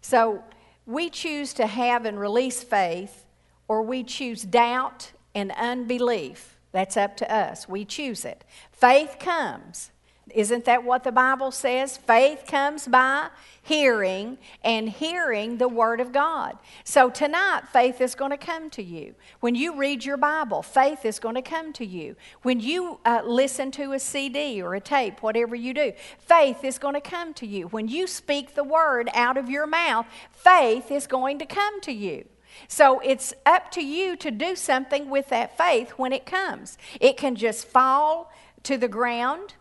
So 0.00 0.42
we 0.86 1.10
choose 1.10 1.52
to 1.54 1.66
have 1.66 2.04
and 2.04 2.18
release 2.18 2.62
faith, 2.62 3.24
or 3.68 3.82
we 3.82 4.02
choose 4.02 4.42
doubt 4.42 5.12
and 5.34 5.52
unbelief. 5.52 6.56
That's 6.72 6.96
up 6.96 7.16
to 7.18 7.32
us. 7.32 7.68
We 7.68 7.84
choose 7.84 8.24
it. 8.24 8.44
Faith 8.72 9.16
comes 9.18 9.90
isn't 10.30 10.64
that 10.66 10.84
what 10.84 11.04
the 11.04 11.12
Bible 11.12 11.50
says? 11.50 11.96
Faith 11.96 12.44
comes 12.46 12.86
by 12.86 13.28
hearing, 13.62 14.38
and 14.64 14.88
hearing 14.88 15.58
the 15.58 15.68
Word 15.68 16.00
of 16.00 16.12
God. 16.12 16.58
So 16.84 17.10
tonight, 17.10 17.62
faith 17.72 18.00
is 18.00 18.14
going 18.14 18.32
to 18.32 18.36
come 18.36 18.70
to 18.70 18.82
you. 18.82 19.14
When 19.40 19.54
you 19.54 19.76
read 19.76 20.04
your 20.04 20.16
Bible, 20.16 20.62
faith 20.62 21.04
is 21.04 21.20
going 21.20 21.36
to 21.36 21.42
come 21.42 21.72
to 21.74 21.86
you. 21.86 22.16
When 22.42 22.58
you 22.58 22.98
uh, 23.04 23.22
listen 23.24 23.70
to 23.72 23.92
a 23.92 24.00
CD 24.00 24.60
or 24.60 24.74
a 24.74 24.80
tape, 24.80 25.22
whatever 25.22 25.54
you 25.54 25.72
do, 25.74 25.92
faith 26.18 26.64
is 26.64 26.78
going 26.78 26.94
to 26.94 27.00
come 27.00 27.34
to 27.34 27.46
you. 27.46 27.68
When 27.68 27.86
you 27.86 28.06
speak 28.06 28.54
the 28.54 28.64
Word 28.64 29.08
out 29.14 29.36
of 29.36 29.48
your 29.48 29.66
mouth, 29.66 30.06
faith 30.32 30.90
is 30.90 31.06
going 31.06 31.38
to 31.38 31.46
come 31.46 31.80
to 31.82 31.92
you. 31.92 32.26
So 32.68 33.00
it's 33.00 33.32
up 33.46 33.70
to 33.72 33.80
you 33.82 34.16
to 34.16 34.30
do 34.30 34.56
something 34.56 35.08
with 35.08 35.28
that 35.28 35.56
faith 35.56 35.92
when 35.92 36.12
it 36.12 36.26
comes. 36.26 36.76
It 37.00 37.16
can 37.16 37.36
just 37.36 37.66
fall 37.66 38.32
to 38.64 38.76
the 38.76 38.88
ground 38.88 39.54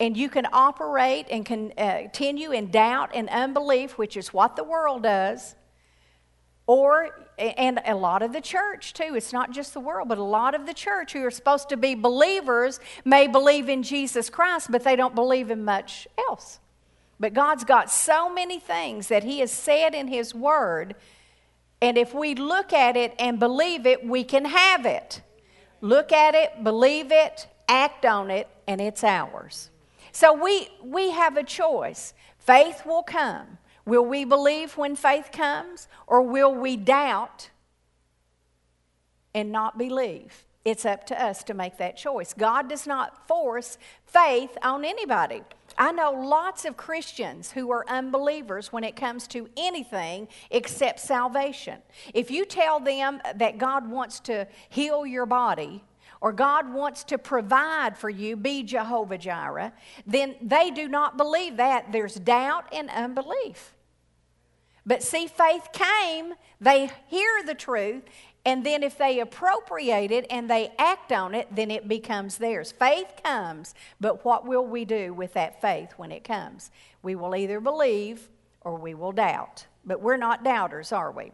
and 0.00 0.16
you 0.16 0.28
can 0.28 0.46
operate 0.52 1.26
and 1.30 1.48
uh, 1.78 1.98
continue 2.02 2.50
in 2.50 2.70
doubt 2.70 3.10
and 3.14 3.28
unbelief, 3.28 3.96
which 3.96 4.16
is 4.16 4.32
what 4.32 4.56
the 4.56 4.64
world 4.64 5.04
does, 5.04 5.54
or 6.66 7.28
and 7.38 7.80
a 7.84 7.94
lot 7.94 8.22
of 8.22 8.32
the 8.32 8.40
church 8.40 8.92
too. 8.92 9.14
It's 9.14 9.32
not 9.32 9.50
just 9.50 9.74
the 9.74 9.80
world, 9.80 10.08
but 10.08 10.18
a 10.18 10.22
lot 10.22 10.54
of 10.54 10.66
the 10.66 10.74
church 10.74 11.12
who 11.12 11.24
are 11.24 11.30
supposed 11.30 11.68
to 11.70 11.76
be 11.76 11.94
believers 11.94 12.80
may 13.04 13.26
believe 13.26 13.68
in 13.68 13.82
Jesus 13.82 14.30
Christ, 14.30 14.70
but 14.70 14.84
they 14.84 14.96
don't 14.96 15.14
believe 15.14 15.50
in 15.50 15.64
much 15.64 16.06
else. 16.28 16.60
But 17.20 17.32
God's 17.32 17.64
got 17.64 17.90
so 17.90 18.32
many 18.32 18.58
things 18.58 19.08
that 19.08 19.24
He 19.24 19.40
has 19.40 19.50
said 19.50 19.94
in 19.94 20.08
His 20.08 20.34
Word, 20.34 20.94
and 21.80 21.98
if 21.98 22.14
we 22.14 22.34
look 22.34 22.72
at 22.72 22.96
it 22.96 23.14
and 23.18 23.38
believe 23.38 23.86
it, 23.86 24.06
we 24.06 24.24
can 24.24 24.44
have 24.44 24.86
it. 24.86 25.22
Look 25.80 26.12
at 26.12 26.34
it, 26.34 26.64
believe 26.64 27.12
it, 27.12 27.46
act 27.68 28.04
on 28.04 28.30
it, 28.30 28.48
and 28.66 28.80
it's 28.80 29.04
ours. 29.04 29.70
So 30.14 30.32
we, 30.32 30.68
we 30.80 31.10
have 31.10 31.36
a 31.36 31.42
choice. 31.42 32.14
Faith 32.38 32.86
will 32.86 33.02
come. 33.02 33.58
Will 33.84 34.06
we 34.06 34.24
believe 34.24 34.76
when 34.76 34.94
faith 34.94 35.30
comes, 35.32 35.88
or 36.06 36.22
will 36.22 36.54
we 36.54 36.76
doubt 36.76 37.50
and 39.34 39.50
not 39.50 39.76
believe? 39.76 40.44
It's 40.64 40.86
up 40.86 41.04
to 41.08 41.22
us 41.22 41.42
to 41.44 41.52
make 41.52 41.78
that 41.78 41.96
choice. 41.96 42.32
God 42.32 42.68
does 42.68 42.86
not 42.86 43.26
force 43.26 43.76
faith 44.06 44.56
on 44.62 44.84
anybody. 44.84 45.42
I 45.76 45.90
know 45.90 46.12
lots 46.12 46.64
of 46.64 46.76
Christians 46.76 47.50
who 47.50 47.72
are 47.72 47.84
unbelievers 47.88 48.72
when 48.72 48.84
it 48.84 48.94
comes 48.94 49.26
to 49.28 49.48
anything 49.56 50.28
except 50.52 51.00
salvation. 51.00 51.80
If 52.14 52.30
you 52.30 52.46
tell 52.46 52.78
them 52.78 53.20
that 53.34 53.58
God 53.58 53.90
wants 53.90 54.20
to 54.20 54.46
heal 54.68 55.04
your 55.04 55.26
body, 55.26 55.82
or 56.24 56.32
God 56.32 56.72
wants 56.72 57.04
to 57.04 57.18
provide 57.18 57.98
for 57.98 58.08
you, 58.08 58.34
be 58.34 58.62
Jehovah 58.62 59.18
Jireh, 59.18 59.74
then 60.06 60.36
they 60.40 60.70
do 60.70 60.88
not 60.88 61.18
believe 61.18 61.58
that. 61.58 61.92
There's 61.92 62.14
doubt 62.14 62.64
and 62.72 62.88
unbelief. 62.88 63.74
But 64.86 65.02
see, 65.02 65.26
faith 65.26 65.68
came, 65.74 66.32
they 66.62 66.90
hear 67.08 67.42
the 67.44 67.54
truth, 67.54 68.04
and 68.46 68.64
then 68.64 68.82
if 68.82 68.96
they 68.96 69.20
appropriate 69.20 70.10
it 70.10 70.24
and 70.30 70.48
they 70.48 70.72
act 70.78 71.12
on 71.12 71.34
it, 71.34 71.54
then 71.54 71.70
it 71.70 71.88
becomes 71.88 72.38
theirs. 72.38 72.72
Faith 72.72 73.20
comes, 73.22 73.74
but 74.00 74.24
what 74.24 74.46
will 74.46 74.66
we 74.66 74.86
do 74.86 75.12
with 75.12 75.34
that 75.34 75.60
faith 75.60 75.92
when 75.98 76.10
it 76.10 76.24
comes? 76.24 76.70
We 77.02 77.16
will 77.16 77.36
either 77.36 77.60
believe 77.60 78.30
or 78.62 78.76
we 78.76 78.94
will 78.94 79.12
doubt. 79.12 79.66
But 79.84 80.00
we're 80.00 80.16
not 80.16 80.42
doubters, 80.42 80.90
are 80.90 81.12
we? 81.12 81.32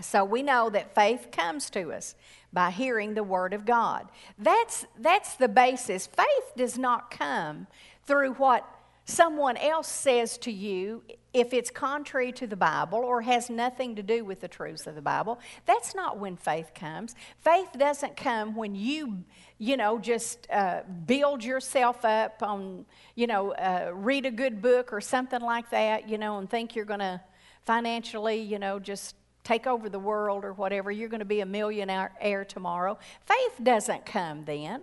So 0.00 0.24
we 0.24 0.42
know 0.42 0.70
that 0.70 0.96
faith 0.96 1.28
comes 1.30 1.70
to 1.70 1.92
us 1.92 2.16
by 2.52 2.70
hearing 2.70 3.14
the 3.14 3.22
Word 3.24 3.54
of 3.54 3.64
God. 3.64 4.08
That's, 4.38 4.86
that's 4.98 5.34
the 5.36 5.48
basis. 5.48 6.06
Faith 6.06 6.56
does 6.56 6.78
not 6.78 7.10
come 7.10 7.66
through 8.04 8.34
what 8.34 8.68
someone 9.04 9.56
else 9.56 9.88
says 9.88 10.38
to 10.38 10.52
you 10.52 11.02
if 11.32 11.54
it's 11.54 11.70
contrary 11.70 12.30
to 12.30 12.46
the 12.46 12.56
Bible 12.56 12.98
or 12.98 13.22
has 13.22 13.48
nothing 13.48 13.96
to 13.96 14.02
do 14.02 14.24
with 14.24 14.40
the 14.40 14.48
truths 14.48 14.86
of 14.86 14.94
the 14.94 15.02
Bible. 15.02 15.40
That's 15.66 15.94
not 15.94 16.18
when 16.18 16.36
faith 16.36 16.72
comes. 16.74 17.14
Faith 17.40 17.70
doesn't 17.76 18.16
come 18.16 18.54
when 18.54 18.74
you, 18.74 19.24
you 19.58 19.76
know, 19.76 19.98
just 19.98 20.46
uh, 20.50 20.82
build 21.06 21.42
yourself 21.42 22.04
up 22.04 22.42
on, 22.42 22.84
you 23.14 23.26
know, 23.26 23.52
uh, 23.54 23.90
read 23.94 24.26
a 24.26 24.30
good 24.30 24.60
book 24.60 24.92
or 24.92 25.00
something 25.00 25.40
like 25.40 25.70
that, 25.70 26.08
you 26.08 26.18
know, 26.18 26.38
and 26.38 26.50
think 26.50 26.76
you're 26.76 26.84
going 26.84 27.00
to 27.00 27.20
financially, 27.64 28.40
you 28.40 28.58
know, 28.58 28.78
just 28.78 29.14
take 29.44 29.66
over 29.66 29.88
the 29.88 29.98
world 29.98 30.44
or 30.44 30.52
whatever, 30.52 30.90
you're 30.90 31.08
going 31.08 31.20
to 31.20 31.24
be 31.24 31.40
a 31.40 31.46
millionaire 31.46 32.44
tomorrow. 32.48 32.98
Faith 33.26 33.62
doesn't 33.62 34.06
come 34.06 34.44
then. 34.44 34.82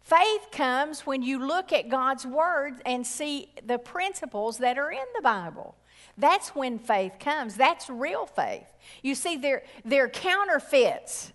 Faith 0.00 0.50
comes 0.52 1.00
when 1.00 1.22
you 1.22 1.44
look 1.44 1.72
at 1.72 1.88
God's 1.88 2.24
Word 2.24 2.80
and 2.86 3.04
see 3.04 3.50
the 3.66 3.78
principles 3.78 4.58
that 4.58 4.78
are 4.78 4.92
in 4.92 5.06
the 5.16 5.22
Bible. 5.22 5.74
That's 6.16 6.50
when 6.50 6.78
faith 6.78 7.18
comes. 7.18 7.56
That's 7.56 7.90
real 7.90 8.24
faith. 8.24 8.72
You 9.02 9.14
see, 9.14 9.36
they're, 9.36 9.64
they're 9.84 10.08
counterfeits. 10.08 11.32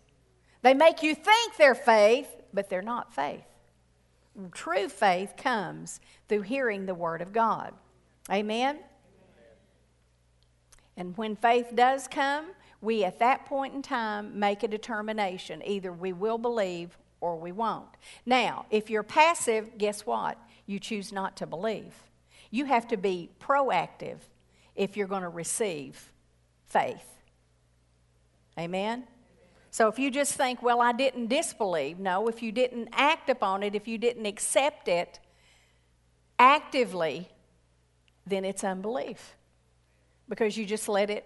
They 0.61 0.73
make 0.73 1.03
you 1.03 1.15
think 1.15 1.57
they're 1.57 1.75
faith, 1.75 2.29
but 2.53 2.69
they're 2.69 2.81
not 2.81 3.13
faith. 3.13 3.43
True 4.53 4.87
faith 4.87 5.33
comes 5.35 5.99
through 6.29 6.43
hearing 6.43 6.85
the 6.85 6.95
Word 6.95 7.21
of 7.21 7.33
God. 7.33 7.73
Amen? 8.29 8.79
And 11.01 11.17
when 11.17 11.35
faith 11.35 11.71
does 11.73 12.07
come, 12.07 12.51
we 12.79 13.03
at 13.03 13.17
that 13.17 13.47
point 13.47 13.73
in 13.73 13.81
time 13.81 14.37
make 14.39 14.61
a 14.61 14.67
determination. 14.67 15.63
Either 15.65 15.91
we 15.91 16.13
will 16.13 16.37
believe 16.37 16.95
or 17.21 17.37
we 17.37 17.51
won't. 17.51 17.89
Now, 18.23 18.67
if 18.69 18.87
you're 18.87 19.01
passive, 19.01 19.79
guess 19.79 20.05
what? 20.05 20.37
You 20.67 20.79
choose 20.79 21.11
not 21.11 21.35
to 21.37 21.47
believe. 21.47 21.95
You 22.51 22.65
have 22.65 22.87
to 22.89 22.97
be 22.97 23.31
proactive 23.39 24.17
if 24.75 24.95
you're 24.95 25.07
going 25.07 25.23
to 25.23 25.29
receive 25.29 26.11
faith. 26.67 27.07
Amen? 28.59 29.05
So 29.71 29.87
if 29.87 29.97
you 29.97 30.11
just 30.11 30.35
think, 30.35 30.61
well, 30.61 30.81
I 30.81 30.91
didn't 30.91 31.29
disbelieve, 31.29 31.97
no, 31.97 32.27
if 32.27 32.43
you 32.43 32.51
didn't 32.51 32.89
act 32.91 33.27
upon 33.27 33.63
it, 33.63 33.73
if 33.73 33.87
you 33.87 33.97
didn't 33.97 34.27
accept 34.27 34.87
it 34.87 35.19
actively, 36.37 37.27
then 38.27 38.45
it's 38.45 38.63
unbelief 38.63 39.35
because 40.31 40.55
you 40.55 40.65
just 40.65 40.87
let 40.87 41.09
it 41.09 41.25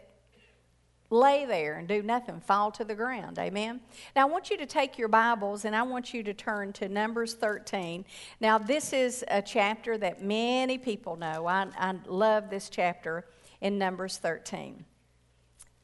lay 1.11 1.45
there 1.45 1.77
and 1.77 1.87
do 1.87 2.01
nothing, 2.01 2.39
fall 2.39 2.71
to 2.71 2.83
the 2.83 2.95
ground. 2.95 3.37
Amen. 3.37 3.79
Now, 4.15 4.23
I 4.23 4.31
want 4.31 4.49
you 4.49 4.57
to 4.57 4.65
take 4.65 4.97
your 4.97 5.09
Bibles 5.09 5.63
and 5.63 5.75
I 5.75 5.83
want 5.83 6.11
you 6.11 6.23
to 6.23 6.33
turn 6.33 6.73
to 6.73 6.89
Numbers 6.89 7.35
13. 7.35 8.03
Now, 8.41 8.57
this 8.57 8.93
is 8.93 9.23
a 9.27 9.43
chapter 9.43 9.95
that 9.99 10.23
many 10.23 10.79
people 10.79 11.17
know. 11.17 11.45
I, 11.45 11.67
I 11.77 11.93
love 12.07 12.49
this 12.49 12.67
chapter 12.67 13.25
in 13.61 13.77
Numbers 13.77 14.17
13. 14.17 14.83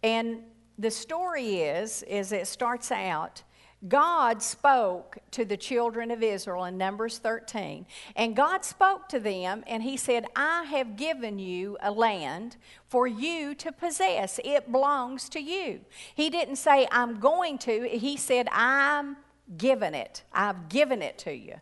And 0.01 0.39
the 0.79 0.89
story 0.89 1.57
is, 1.57 2.01
is 2.07 2.31
it 2.31 2.47
starts 2.47 2.91
out 2.91 3.43
God 3.87 4.43
spoke 4.43 5.17
to 5.31 5.43
the 5.43 5.57
children 5.57 6.11
of 6.11 6.21
Israel 6.21 6.65
in 6.65 6.77
Numbers 6.77 7.17
13. 7.17 7.87
And 8.15 8.35
God 8.35 8.63
spoke 8.63 9.09
to 9.09 9.19
them 9.19 9.63
and 9.65 9.81
He 9.81 9.97
said, 9.97 10.25
I 10.35 10.63
have 10.65 10.95
given 10.95 11.39
you 11.39 11.77
a 11.81 11.91
land 11.91 12.57
for 12.87 13.07
you 13.07 13.55
to 13.55 13.71
possess. 13.71 14.39
It 14.43 14.71
belongs 14.71 15.29
to 15.29 15.41
you. 15.41 15.81
He 16.13 16.29
didn't 16.29 16.57
say, 16.57 16.87
I'm 16.91 17.19
going 17.19 17.57
to. 17.59 17.87
He 17.87 18.17
said, 18.17 18.47
I'm 18.51 19.17
giving 19.57 19.95
it. 19.95 20.23
I've 20.31 20.69
given 20.69 21.01
it 21.01 21.17
to 21.19 21.33
you. 21.33 21.55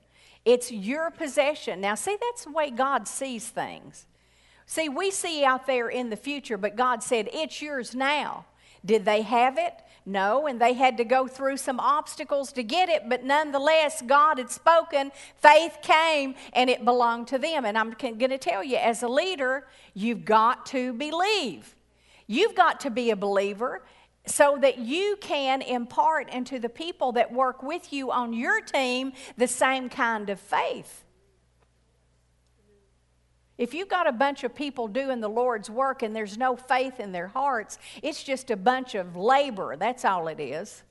It's 0.44 0.72
your 0.72 1.12
possession. 1.12 1.80
Now, 1.80 1.96
see, 1.96 2.18
that's 2.20 2.46
the 2.46 2.52
way 2.52 2.70
God 2.70 3.08
sees 3.08 3.48
things. 3.48 4.06
See, 4.66 4.90
we 4.90 5.10
see 5.10 5.44
out 5.44 5.68
there 5.68 5.90
in 5.90 6.10
the 6.10 6.16
future, 6.16 6.58
but 6.58 6.76
God 6.76 7.02
said, 7.02 7.30
It's 7.34 7.62
yours 7.62 7.96
now. 7.96 8.46
Did 8.86 9.06
they 9.06 9.22
have 9.22 9.58
it? 9.58 9.74
No, 10.06 10.48
and 10.48 10.60
they 10.60 10.74
had 10.74 10.98
to 10.98 11.04
go 11.04 11.28
through 11.28 11.58
some 11.58 11.80
obstacles 11.80 12.52
to 12.54 12.64
get 12.64 12.90
it, 12.90 13.04
but 13.08 13.24
nonetheless, 13.24 14.02
God 14.02 14.40
had 14.40 14.50
spoken, 14.50 15.12
faith 15.36 15.78
came, 15.84 16.36
and 16.54 16.70
it 16.70 16.84
belonged 16.84 17.28
to 17.28 17.38
them. 17.38 17.66
And 17.66 17.78
I'm 17.78 17.92
going 17.92 18.18
to 18.18 18.38
tell 18.38 18.64
you, 18.64 18.78
as 18.78 19.04
a 19.04 19.08
leader, 19.08 19.68
you've 19.94 20.26
got 20.26 20.66
to 20.68 20.94
believe. 20.94 21.76
You've 22.26 22.56
got 22.56 22.80
to 22.82 22.90
be 22.90 23.12
a 23.12 23.16
believer 23.16 23.84
so 24.26 24.58
that 24.62 24.80
you 24.80 25.18
can 25.22 25.62
impart 25.62 26.30
into 26.34 26.60
the 26.60 26.70
people 26.70 27.12
that 27.12 27.32
work 27.32 27.62
with 27.62 27.92
you 27.92 28.12
on 28.12 28.34
your 28.34 28.62
team 28.62 29.14
the 29.38 29.48
same 29.48 29.90
kind 29.90 30.30
of 30.30 30.40
faith. 30.40 31.04
If 33.60 33.74
you've 33.74 33.90
got 33.90 34.08
a 34.08 34.14
bunch 34.14 34.46
of 34.46 34.56
people 34.56 34.88
doing 34.88 35.20
the 35.20 35.28
Lord's 35.28 35.70
work 35.70 36.02
and 36.02 36.16
there's 36.16 36.38
no 36.38 36.56
faith 36.56 37.02
in 37.02 37.12
their 37.12 37.28
hearts, 37.28 37.78
it's 38.02 38.24
just 38.24 38.50
a 38.52 38.56
bunch 38.56 38.96
of 38.96 39.18
labor. 39.18 39.76
That's 39.76 40.06
all 40.06 40.30
it 40.30 40.40
is. 40.40 40.82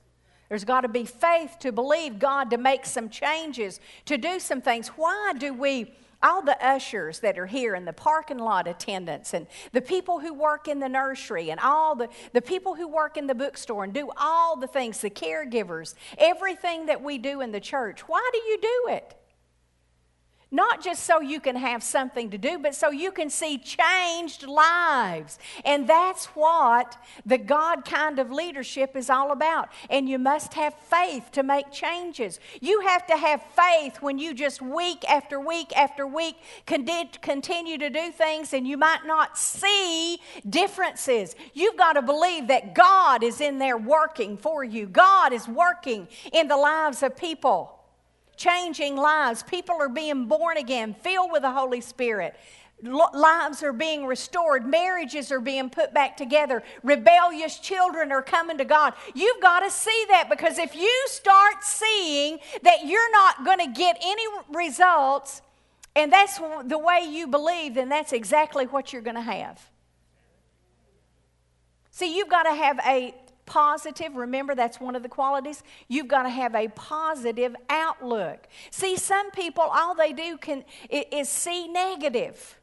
There's 0.49 0.65
got 0.65 0.81
to 0.81 0.87
be 0.87 1.03
faith 1.03 1.57
to 1.61 1.71
believe 1.71 2.19
God 2.19 2.51
to 2.51 2.59
make 2.59 2.85
some 2.85 3.09
changes, 3.09 3.79
to 4.05 4.19
do 4.19 4.39
some 4.39 4.61
things. 4.61 4.89
Why 4.89 5.33
do 5.35 5.51
we, 5.51 5.91
all 6.21 6.43
the 6.43 6.63
ushers 6.63 7.19
that 7.21 7.39
are 7.39 7.47
here 7.47 7.73
and 7.73 7.87
the 7.87 7.93
parking 7.93 8.37
lot 8.37 8.67
attendants 8.67 9.33
and 9.33 9.47
the 9.71 9.81
people 9.81 10.19
who 10.19 10.31
work 10.31 10.67
in 10.67 10.79
the 10.79 10.89
nursery 10.89 11.49
and 11.49 11.59
all 11.59 11.95
the, 11.95 12.07
the 12.33 12.41
people 12.41 12.75
who 12.75 12.87
work 12.87 13.17
in 13.17 13.25
the 13.25 13.33
bookstore 13.33 13.83
and 13.83 13.95
do 13.95 14.11
all 14.15 14.55
the 14.55 14.67
things, 14.67 15.01
the 15.01 15.09
caregivers, 15.09 15.95
everything 16.19 16.85
that 16.85 17.01
we 17.01 17.17
do 17.17 17.41
in 17.41 17.51
the 17.51 17.59
church, 17.59 18.01
why 18.01 18.29
do 18.31 18.37
you 18.37 18.59
do 18.61 18.93
it? 18.93 19.15
Not 20.51 20.83
just 20.83 21.03
so 21.03 21.21
you 21.21 21.39
can 21.39 21.55
have 21.55 21.83
something 21.83 22.31
to 22.31 22.37
do, 22.39 22.57
but 22.57 22.73
so 22.73 22.89
you 22.89 23.11
can 23.11 23.29
see 23.29 23.59
changed 23.59 24.47
lives. 24.47 25.37
And 25.63 25.87
that's 25.87 26.25
what 26.27 26.97
the 27.23 27.37
God 27.37 27.85
kind 27.85 28.17
of 28.17 28.31
leadership 28.31 28.95
is 28.95 29.11
all 29.11 29.31
about. 29.31 29.69
And 29.91 30.09
you 30.09 30.17
must 30.17 30.55
have 30.55 30.73
faith 30.73 31.31
to 31.33 31.43
make 31.43 31.71
changes. 31.71 32.39
You 32.61 32.81
have 32.81 33.05
to 33.07 33.17
have 33.17 33.43
faith 33.55 34.01
when 34.01 34.17
you 34.17 34.33
just 34.33 34.59
week 34.59 35.07
after 35.07 35.39
week 35.39 35.71
after 35.77 36.07
week 36.07 36.35
continue 36.65 37.77
to 37.77 37.89
do 37.91 38.11
things 38.11 38.51
and 38.51 38.67
you 38.67 38.77
might 38.77 39.05
not 39.05 39.37
see 39.37 40.19
differences. 40.49 41.35
You've 41.53 41.77
got 41.77 41.93
to 41.93 42.01
believe 42.01 42.47
that 42.47 42.73
God 42.73 43.23
is 43.23 43.39
in 43.39 43.59
there 43.59 43.77
working 43.77 44.35
for 44.35 44.63
you, 44.63 44.87
God 44.87 45.31
is 45.31 45.47
working 45.47 46.07
in 46.33 46.47
the 46.47 46.57
lives 46.57 47.03
of 47.03 47.15
people 47.15 47.78
changing 48.39 48.95
lives. 48.95 49.43
People 49.43 49.75
are 49.79 49.89
being 49.89 50.25
born 50.25 50.57
again, 50.57 50.95
filled 50.95 51.31
with 51.31 51.43
the 51.43 51.51
Holy 51.51 51.81
Spirit. 51.81 52.35
Lives 52.81 53.61
are 53.61 53.73
being 53.73 54.05
restored. 54.05 54.65
Marriages 54.65 55.33
are 55.33 55.41
being 55.41 55.69
put 55.69 55.93
back 55.93 56.15
together. 56.15 56.63
Rebellious 56.81 57.59
children 57.59 58.09
are 58.13 58.21
coming 58.21 58.57
to 58.57 58.63
God. 58.63 58.93
You've 59.13 59.41
got 59.41 59.59
to 59.59 59.69
see 59.69 60.05
that 60.07 60.29
because 60.29 60.57
if 60.57 60.73
you 60.73 61.05
start 61.07 61.61
seeing 61.61 62.39
that 62.63 62.85
you're 62.85 63.11
not 63.11 63.43
going 63.43 63.59
to 63.59 63.67
get 63.67 63.97
any 64.01 64.23
results, 64.53 65.41
and 65.93 66.09
that's 66.09 66.39
the 66.63 66.77
way 66.77 67.05
you 67.05 67.27
believe, 67.27 67.75
then 67.75 67.89
that's 67.89 68.13
exactly 68.13 68.65
what 68.65 68.93
you're 68.93 69.01
going 69.01 69.15
to 69.15 69.21
have. 69.21 69.69
See, 71.91 72.15
you've 72.15 72.29
got 72.29 72.43
to 72.43 72.53
have 72.53 72.79
a 72.87 73.13
positive. 73.49 74.15
Remember, 74.15 74.55
that's 74.55 74.79
one 74.79 74.95
of 74.95 75.03
the 75.03 75.09
qualities. 75.09 75.63
You've 75.89 76.07
got 76.07 76.23
to 76.23 76.29
have 76.29 76.55
a 76.55 76.69
positive 76.69 77.55
outlook. 77.69 78.47
See, 78.71 78.95
some 78.95 79.31
people, 79.31 79.63
all 79.63 79.93
they 79.95 80.13
do 80.13 80.37
can, 80.37 80.63
is 80.89 81.27
see 81.27 81.67
negative. 81.67 82.57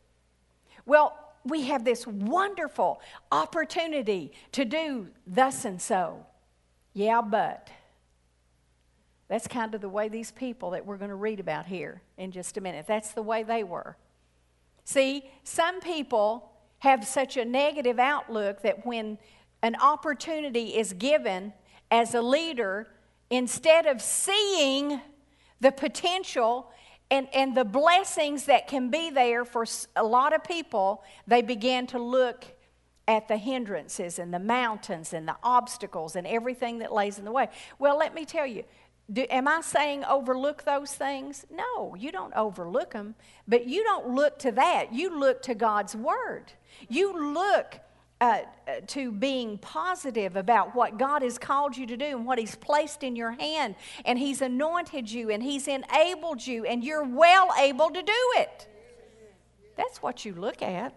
Well, 0.86 1.18
we 1.44 1.64
have 1.64 1.84
this 1.84 2.06
wonderful 2.06 3.00
opportunity 3.30 4.32
to 4.52 4.64
do 4.64 5.08
thus 5.26 5.64
and 5.64 5.82
so. 5.82 6.24
Yeah, 6.94 7.20
but. 7.20 7.68
That's 9.28 9.48
kind 9.48 9.74
of 9.74 9.80
the 9.80 9.88
way 9.88 10.08
these 10.08 10.30
people 10.30 10.70
that 10.70 10.86
we're 10.86 10.96
going 10.96 11.10
to 11.10 11.16
read 11.16 11.40
about 11.40 11.66
here 11.66 12.00
in 12.16 12.30
just 12.30 12.56
a 12.56 12.60
minute, 12.60 12.86
that's 12.86 13.10
the 13.10 13.22
way 13.22 13.42
they 13.42 13.64
were. 13.64 13.96
See, 14.84 15.28
some 15.42 15.80
people 15.80 16.52
have 16.78 17.04
such 17.04 17.36
a 17.36 17.44
negative 17.44 17.98
outlook 17.98 18.62
that 18.62 18.86
when 18.86 19.18
an 19.66 19.74
opportunity 19.80 20.76
is 20.76 20.92
given 20.92 21.52
as 21.90 22.14
a 22.14 22.22
leader, 22.22 22.86
instead 23.30 23.86
of 23.86 24.00
seeing 24.00 25.00
the 25.60 25.72
potential 25.72 26.70
and, 27.10 27.26
and 27.34 27.56
the 27.56 27.64
blessings 27.64 28.44
that 28.44 28.68
can 28.68 28.90
be 28.90 29.10
there 29.10 29.44
for 29.44 29.66
a 29.96 30.04
lot 30.04 30.32
of 30.32 30.44
people, 30.44 31.02
they 31.26 31.42
began 31.42 31.84
to 31.88 31.98
look 31.98 32.44
at 33.08 33.26
the 33.26 33.36
hindrances 33.36 34.20
and 34.20 34.32
the 34.32 34.38
mountains 34.38 35.12
and 35.12 35.26
the 35.26 35.36
obstacles 35.42 36.14
and 36.14 36.28
everything 36.28 36.78
that 36.78 36.92
lays 36.92 37.18
in 37.18 37.24
the 37.24 37.32
way. 37.32 37.48
Well, 37.80 37.98
let 37.98 38.14
me 38.14 38.24
tell 38.24 38.46
you, 38.46 38.62
do, 39.12 39.26
am 39.30 39.48
I 39.48 39.62
saying 39.62 40.04
overlook 40.04 40.62
those 40.62 40.92
things? 40.92 41.44
No, 41.50 41.96
you 41.96 42.12
don't 42.12 42.34
overlook 42.34 42.92
them, 42.92 43.16
but 43.48 43.66
you 43.66 43.82
don't 43.82 44.10
look 44.10 44.38
to 44.40 44.52
that. 44.52 44.92
You 44.92 45.18
look 45.18 45.42
to 45.42 45.56
God's 45.56 45.96
Word. 45.96 46.52
You 46.88 47.32
look 47.34 47.80
uh, 48.20 48.40
to 48.86 49.12
being 49.12 49.58
positive 49.58 50.36
about 50.36 50.74
what 50.74 50.98
God 50.98 51.22
has 51.22 51.38
called 51.38 51.76
you 51.76 51.86
to 51.86 51.96
do 51.96 52.04
and 52.04 52.26
what 52.26 52.38
He's 52.38 52.54
placed 52.54 53.02
in 53.02 53.14
your 53.14 53.32
hand, 53.32 53.74
and 54.04 54.18
He's 54.18 54.40
anointed 54.40 55.10
you 55.10 55.30
and 55.30 55.42
He's 55.42 55.68
enabled 55.68 56.46
you, 56.46 56.64
and 56.64 56.82
you're 56.82 57.04
well 57.04 57.50
able 57.58 57.90
to 57.90 58.02
do 58.02 58.32
it. 58.36 58.68
That's 59.76 60.02
what 60.02 60.24
you 60.24 60.34
look 60.34 60.62
at. 60.62 60.94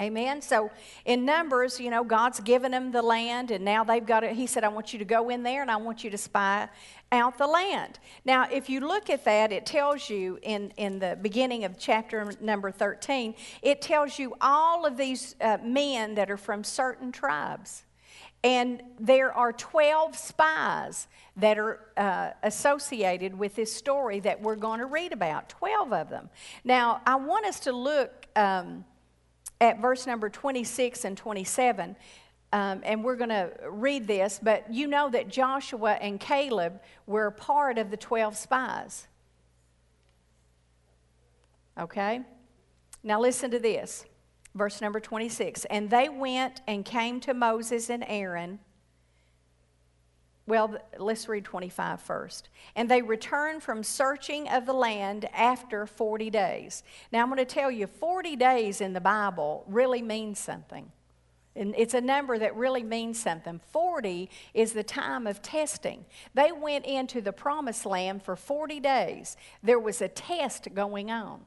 Amen. 0.00 0.40
So 0.40 0.70
in 1.04 1.24
Numbers, 1.24 1.80
you 1.80 1.90
know, 1.90 2.04
God's 2.04 2.38
given 2.38 2.70
them 2.70 2.92
the 2.92 3.02
land, 3.02 3.50
and 3.50 3.64
now 3.64 3.82
they've 3.82 4.04
got 4.04 4.22
it. 4.22 4.36
He 4.36 4.46
said, 4.46 4.62
I 4.62 4.68
want 4.68 4.92
you 4.92 4.98
to 5.00 5.04
go 5.04 5.28
in 5.28 5.42
there 5.42 5.60
and 5.60 5.70
I 5.70 5.76
want 5.76 6.04
you 6.04 6.10
to 6.10 6.18
spy 6.18 6.68
out 7.10 7.36
the 7.36 7.48
land. 7.48 7.98
Now, 8.24 8.46
if 8.48 8.70
you 8.70 8.80
look 8.80 9.10
at 9.10 9.24
that, 9.24 9.50
it 9.50 9.66
tells 9.66 10.08
you 10.08 10.38
in, 10.42 10.72
in 10.76 11.00
the 11.00 11.18
beginning 11.20 11.64
of 11.64 11.78
chapter 11.78 12.32
number 12.40 12.70
13, 12.70 13.34
it 13.60 13.82
tells 13.82 14.20
you 14.20 14.34
all 14.40 14.86
of 14.86 14.96
these 14.96 15.34
uh, 15.40 15.58
men 15.64 16.14
that 16.14 16.30
are 16.30 16.36
from 16.36 16.62
certain 16.62 17.10
tribes. 17.10 17.84
And 18.44 18.82
there 19.00 19.32
are 19.32 19.52
12 19.52 20.16
spies 20.16 21.08
that 21.36 21.58
are 21.58 21.80
uh, 21.96 22.30
associated 22.44 23.36
with 23.36 23.56
this 23.56 23.72
story 23.72 24.20
that 24.20 24.40
we're 24.40 24.54
going 24.54 24.78
to 24.78 24.86
read 24.86 25.12
about, 25.12 25.48
12 25.48 25.92
of 25.92 26.08
them. 26.08 26.30
Now, 26.62 27.00
I 27.04 27.16
want 27.16 27.46
us 27.46 27.58
to 27.60 27.72
look. 27.72 28.26
Um, 28.36 28.84
at 29.60 29.80
verse 29.80 30.06
number 30.06 30.28
26 30.28 31.04
and 31.04 31.16
27. 31.16 31.96
Um, 32.52 32.80
and 32.82 33.04
we're 33.04 33.16
going 33.16 33.28
to 33.28 33.50
read 33.68 34.06
this, 34.06 34.40
but 34.42 34.72
you 34.72 34.86
know 34.86 35.10
that 35.10 35.28
Joshua 35.28 35.98
and 36.00 36.18
Caleb 36.18 36.80
were 37.06 37.30
part 37.30 37.76
of 37.76 37.90
the 37.90 37.96
12 37.96 38.36
spies. 38.36 39.06
Okay? 41.78 42.22
Now 43.02 43.20
listen 43.20 43.50
to 43.50 43.58
this. 43.58 44.06
Verse 44.54 44.80
number 44.80 44.98
26. 44.98 45.66
And 45.66 45.90
they 45.90 46.08
went 46.08 46.62
and 46.66 46.84
came 46.84 47.20
to 47.20 47.34
Moses 47.34 47.90
and 47.90 48.04
Aaron 48.08 48.60
well, 50.48 50.76
let's 50.98 51.28
read 51.28 51.44
25 51.44 52.00
first. 52.00 52.48
And 52.74 52.90
they 52.90 53.02
returned 53.02 53.62
from 53.62 53.82
searching 53.82 54.48
of 54.48 54.64
the 54.64 54.72
land 54.72 55.28
after 55.34 55.86
40 55.86 56.30
days. 56.30 56.82
Now, 57.12 57.22
I'm 57.22 57.28
going 57.28 57.36
to 57.36 57.44
tell 57.44 57.70
you, 57.70 57.86
40 57.86 58.34
days 58.34 58.80
in 58.80 58.94
the 58.94 59.00
Bible 59.00 59.64
really 59.68 60.00
means 60.00 60.38
something. 60.38 60.90
And 61.54 61.74
it's 61.76 61.94
a 61.94 62.00
number 62.00 62.38
that 62.38 62.56
really 62.56 62.82
means 62.82 63.20
something. 63.20 63.60
40 63.72 64.30
is 64.54 64.72
the 64.72 64.84
time 64.84 65.26
of 65.26 65.42
testing. 65.42 66.06
They 66.32 66.50
went 66.50 66.86
into 66.86 67.20
the 67.20 67.32
promised 67.32 67.84
land 67.84 68.22
for 68.22 68.34
40 68.34 68.80
days. 68.80 69.36
There 69.62 69.80
was 69.80 70.00
a 70.00 70.08
test 70.08 70.68
going 70.74 71.10
on. 71.10 71.40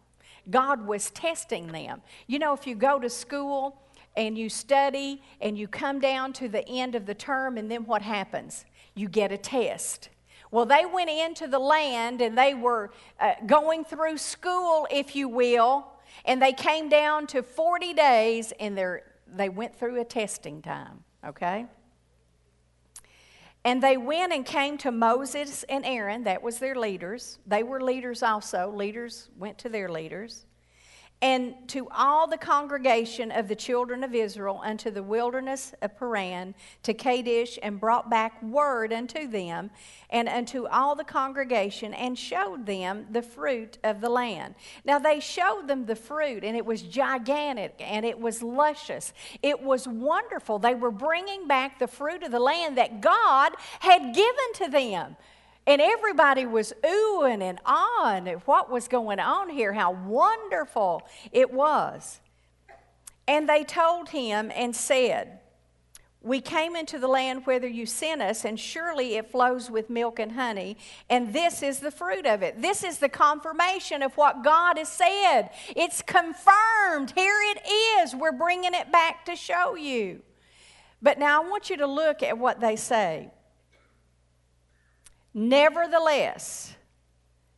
God 0.50 0.86
was 0.86 1.10
testing 1.12 1.72
them. 1.72 2.02
You 2.28 2.40
know, 2.40 2.54
if 2.54 2.68
you 2.68 2.76
go 2.76 3.00
to 3.00 3.10
school 3.10 3.82
and 4.18 4.38
you 4.38 4.50
study 4.50 5.22
and 5.40 5.58
you 5.58 5.68
come 5.68 6.00
down 6.00 6.34
to 6.34 6.50
the 6.50 6.68
end 6.68 6.96
of 6.96 7.06
the 7.06 7.16
term, 7.16 7.58
and 7.58 7.72
then 7.72 7.86
what 7.86 8.02
happens? 8.02 8.66
You 8.96 9.08
get 9.08 9.32
a 9.32 9.38
test. 9.38 10.10
Well, 10.52 10.66
they 10.66 10.86
went 10.86 11.10
into 11.10 11.48
the 11.48 11.60
land 11.60 12.22
and 12.22 12.38
they 12.38 12.54
were 12.54 12.92
uh, 13.20 13.34
going 13.46 13.86
through 13.86 14.18
school, 14.18 14.86
if 14.92 15.16
you 15.16 15.30
will, 15.30 15.88
and 16.26 16.42
they 16.42 16.52
came 16.52 16.90
down 16.90 17.28
to 17.28 17.42
40 17.42 17.94
days 17.94 18.52
and 18.60 18.78
they 19.28 19.50
went 19.50 19.76
through 19.76 20.00
a 20.02 20.04
testing 20.04 20.62
time, 20.62 21.04
okay? 21.26 21.66
And 23.64 23.82
they 23.82 23.96
went 23.96 24.34
and 24.34 24.46
came 24.46 24.78
to 24.80 24.92
Moses 24.92 25.64
and 25.70 25.86
Aaron, 25.86 26.24
that 26.24 26.42
was 26.42 26.60
their 26.60 26.76
leaders. 26.76 27.40
They 27.46 27.64
were 27.64 27.80
leaders 27.80 28.24
also. 28.24 28.72
Leaders 28.72 29.30
went 29.38 29.58
to 29.60 29.70
their 29.70 29.88
leaders. 29.88 30.46
And 31.22 31.54
to 31.68 31.88
all 31.90 32.28
the 32.28 32.38
congregation 32.38 33.32
of 33.32 33.48
the 33.48 33.56
children 33.56 34.04
of 34.04 34.16
Israel 34.16 34.62
unto 34.64 34.90
the 34.90 35.04
wilderness 35.04 35.74
of 35.82 35.98
Paran 35.98 36.56
to 36.84 36.94
Kadesh, 36.94 37.60
and 37.62 37.80
brought 37.80 38.10
back 38.10 38.42
word 38.42 38.92
unto 38.92 39.28
them 39.28 39.70
and 40.10 40.28
unto 40.28 40.68
all 40.68 40.96
the 40.96 41.04
congregation, 41.04 41.94
and 41.94 42.18
showed 42.18 42.66
them 42.66 43.06
the 43.12 43.22
fruit 43.22 43.78
of 43.84 44.02
the 44.02 44.10
land. 44.10 44.56
Now 44.84 45.00
they 45.00 45.20
showed 45.20 45.68
them 45.68 45.86
the 45.86 45.96
fruit, 45.96 46.44
and 46.44 46.58
it 46.58 46.66
was 46.66 46.82
gigantic 46.82 47.76
and 47.80 48.06
it 48.06 48.20
was 48.20 48.42
luscious. 48.42 49.14
It 49.42 49.62
was 49.62 49.88
wonderful. 49.88 50.60
They 50.60 50.76
were 50.76 50.92
bringing 50.92 51.48
back 51.48 51.80
the 51.80 51.88
fruit 51.88 52.24
of 52.24 52.32
the 52.32 52.40
land 52.40 52.78
that 52.78 53.02
God 53.02 53.54
had 53.80 54.14
given 54.14 54.54
to 54.56 54.70
them. 54.70 55.16
And 55.68 55.82
everybody 55.82 56.46
was 56.46 56.74
oohing 56.84 57.42
and 57.42 57.64
ahhing 57.64 58.28
at 58.28 58.48
what 58.48 58.72
was 58.72 58.88
going 58.88 59.20
on 59.20 59.50
here, 59.50 59.74
how 59.74 59.92
wonderful 59.92 61.04
it 61.32 61.54
was. 61.54 62.20
And 63.28 63.48
they 63.48 63.64
told 63.64 64.10
him 64.10 64.52
and 64.56 64.76
said, 64.76 65.40
We 66.22 66.42
came 66.42 66.76
into 66.76 66.98
the 66.98 67.08
land 67.08 67.46
whither 67.46 67.68
you 67.68 67.86
sent 67.86 68.24
us, 68.24 68.44
and 68.44 68.60
surely 68.60 69.16
it 69.16 69.32
flows 69.32 69.70
with 69.70 69.90
milk 69.90 70.20
and 70.20 70.32
honey, 70.32 70.78
and 71.10 71.32
this 71.32 71.62
is 71.62 71.80
the 71.80 71.92
fruit 71.92 72.26
of 72.26 72.42
it. 72.42 72.62
This 72.62 72.84
is 72.84 72.98
the 72.98 73.10
confirmation 73.10 74.02
of 74.02 74.18
what 74.18 74.44
God 74.44 74.80
has 74.80 74.90
said. 74.90 75.52
It's 75.76 76.02
confirmed. 76.02 77.12
Here 77.16 77.40
it 77.56 77.62
is. 78.02 78.16
We're 78.16 78.32
bringing 78.32 78.74
it 78.74 78.92
back 78.92 79.26
to 79.26 79.36
show 79.36 79.76
you. 79.76 80.24
But 81.04 81.20
now 81.20 81.44
I 81.44 81.48
want 81.48 81.70
you 81.70 81.78
to 81.78 81.88
look 81.88 82.24
at 82.24 82.38
what 82.38 82.60
they 82.60 82.76
say. 82.76 83.30
Nevertheless, 85.34 86.76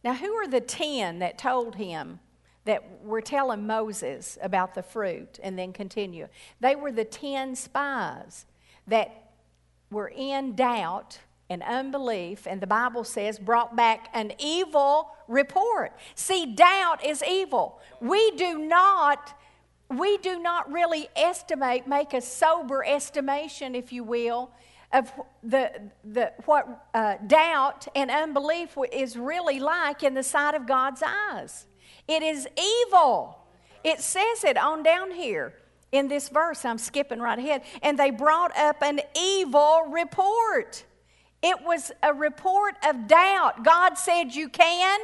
now 0.04 0.14
who 0.14 0.34
are 0.34 0.48
the 0.48 0.62
ten 0.62 1.20
that 1.20 1.38
told 1.38 1.76
him 1.76 2.20
that 2.66 3.04
were 3.04 3.22
telling 3.22 3.68
Moses 3.68 4.38
about 4.42 4.76
the 4.76 4.84
fruit 4.84 5.40
and 5.42 5.58
then 5.58 5.74
continue? 5.74 6.28
They 6.60 6.76
were 6.76 6.92
the 6.92 7.06
ten 7.06 7.56
spies 7.56 8.46
that 8.88 9.32
were 9.90 10.12
in 10.16 10.56
doubt 10.56 11.20
and 11.50 11.62
unbelief, 11.64 12.48
and 12.48 12.62
the 12.62 12.68
Bible 12.68 13.04
says 13.04 13.38
brought 13.38 13.76
back 13.76 14.10
an 14.14 14.34
evil 14.40 15.10
report. 15.28 15.94
See, 16.16 16.56
doubt 16.56 17.06
is 17.06 17.24
evil. 17.24 17.80
We 18.00 18.32
do 18.32 18.60
not 18.60 19.36
we 19.90 20.18
do 20.18 20.40
not 20.40 20.72
really 20.72 21.08
estimate, 21.16 21.88
make 21.88 22.14
a 22.14 22.22
sober 22.22 22.84
estimation, 22.84 23.76
if 23.76 23.94
you 23.94 24.04
will, 24.04 24.50
of 24.94 25.12
the, 25.44 25.72
the, 26.04 26.32
what 26.46 26.88
uh, 26.94 27.16
doubt 27.26 27.88
and 27.96 28.12
unbelief 28.12 28.78
is 28.92 29.18
really 29.18 29.60
like 29.60 30.04
in 30.04 30.14
the 30.14 30.24
sight 30.24 30.54
of 30.54 30.68
God's 30.68 31.04
eyes. 31.04 31.66
It 32.08 32.22
is 32.22 32.48
evil. 32.58 33.40
It 33.84 34.00
says 34.00 34.44
it 34.44 34.56
on 34.56 34.84
down 34.84 35.12
here 35.12 35.54
in 35.92 36.08
this 36.08 36.30
verse. 36.30 36.64
I'm 36.64 36.78
skipping 36.78 37.20
right 37.20 37.40
ahead. 37.40 37.64
And 37.82 37.98
they 37.98 38.12
brought 38.12 38.56
up 38.58 38.82
an 38.82 39.02
evil 39.20 39.84
report. 39.90 40.84
It 41.42 41.62
was 41.64 41.92
a 42.02 42.14
report 42.14 42.76
of 42.88 43.08
doubt. 43.08 43.64
God 43.64 43.98
said, 43.98 44.34
You 44.34 44.48
can. 44.48 45.00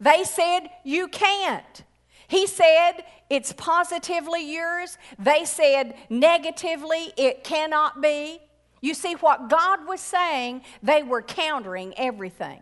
They 0.00 0.24
said, 0.24 0.68
You 0.82 1.08
can't. 1.08 1.84
He 2.26 2.46
said, 2.46 3.04
It's 3.30 3.52
positively 3.52 4.54
yours. 4.54 4.98
They 5.18 5.44
said, 5.44 5.94
Negatively, 6.10 7.12
it 7.16 7.44
cannot 7.44 8.02
be. 8.02 8.40
You 8.84 8.92
see, 8.92 9.14
what 9.14 9.48
God 9.48 9.88
was 9.88 10.02
saying, 10.02 10.60
they 10.82 11.02
were 11.02 11.22
countering 11.22 11.94
everything. 11.96 12.60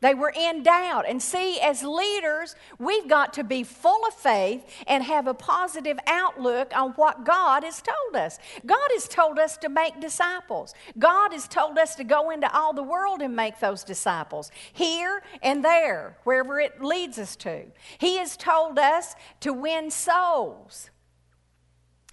They 0.00 0.14
were 0.14 0.32
in 0.32 0.62
doubt. 0.62 1.06
And 1.08 1.20
see, 1.20 1.58
as 1.58 1.82
leaders, 1.82 2.54
we've 2.78 3.08
got 3.08 3.32
to 3.32 3.42
be 3.42 3.64
full 3.64 4.06
of 4.06 4.14
faith 4.14 4.64
and 4.86 5.02
have 5.02 5.26
a 5.26 5.34
positive 5.34 5.98
outlook 6.06 6.70
on 6.72 6.90
what 6.92 7.24
God 7.24 7.64
has 7.64 7.82
told 7.82 8.14
us. 8.14 8.38
God 8.64 8.88
has 8.92 9.08
told 9.08 9.40
us 9.40 9.56
to 9.56 9.68
make 9.68 10.00
disciples. 10.00 10.72
God 11.00 11.32
has 11.32 11.48
told 11.48 11.78
us 11.78 11.96
to 11.96 12.04
go 12.04 12.30
into 12.30 12.56
all 12.56 12.72
the 12.72 12.84
world 12.84 13.20
and 13.20 13.34
make 13.34 13.58
those 13.58 13.82
disciples, 13.82 14.52
here 14.72 15.24
and 15.42 15.64
there, 15.64 16.16
wherever 16.22 16.60
it 16.60 16.80
leads 16.80 17.18
us 17.18 17.34
to. 17.34 17.64
He 17.98 18.18
has 18.18 18.36
told 18.36 18.78
us 18.78 19.16
to 19.40 19.52
win 19.52 19.90
souls. 19.90 20.90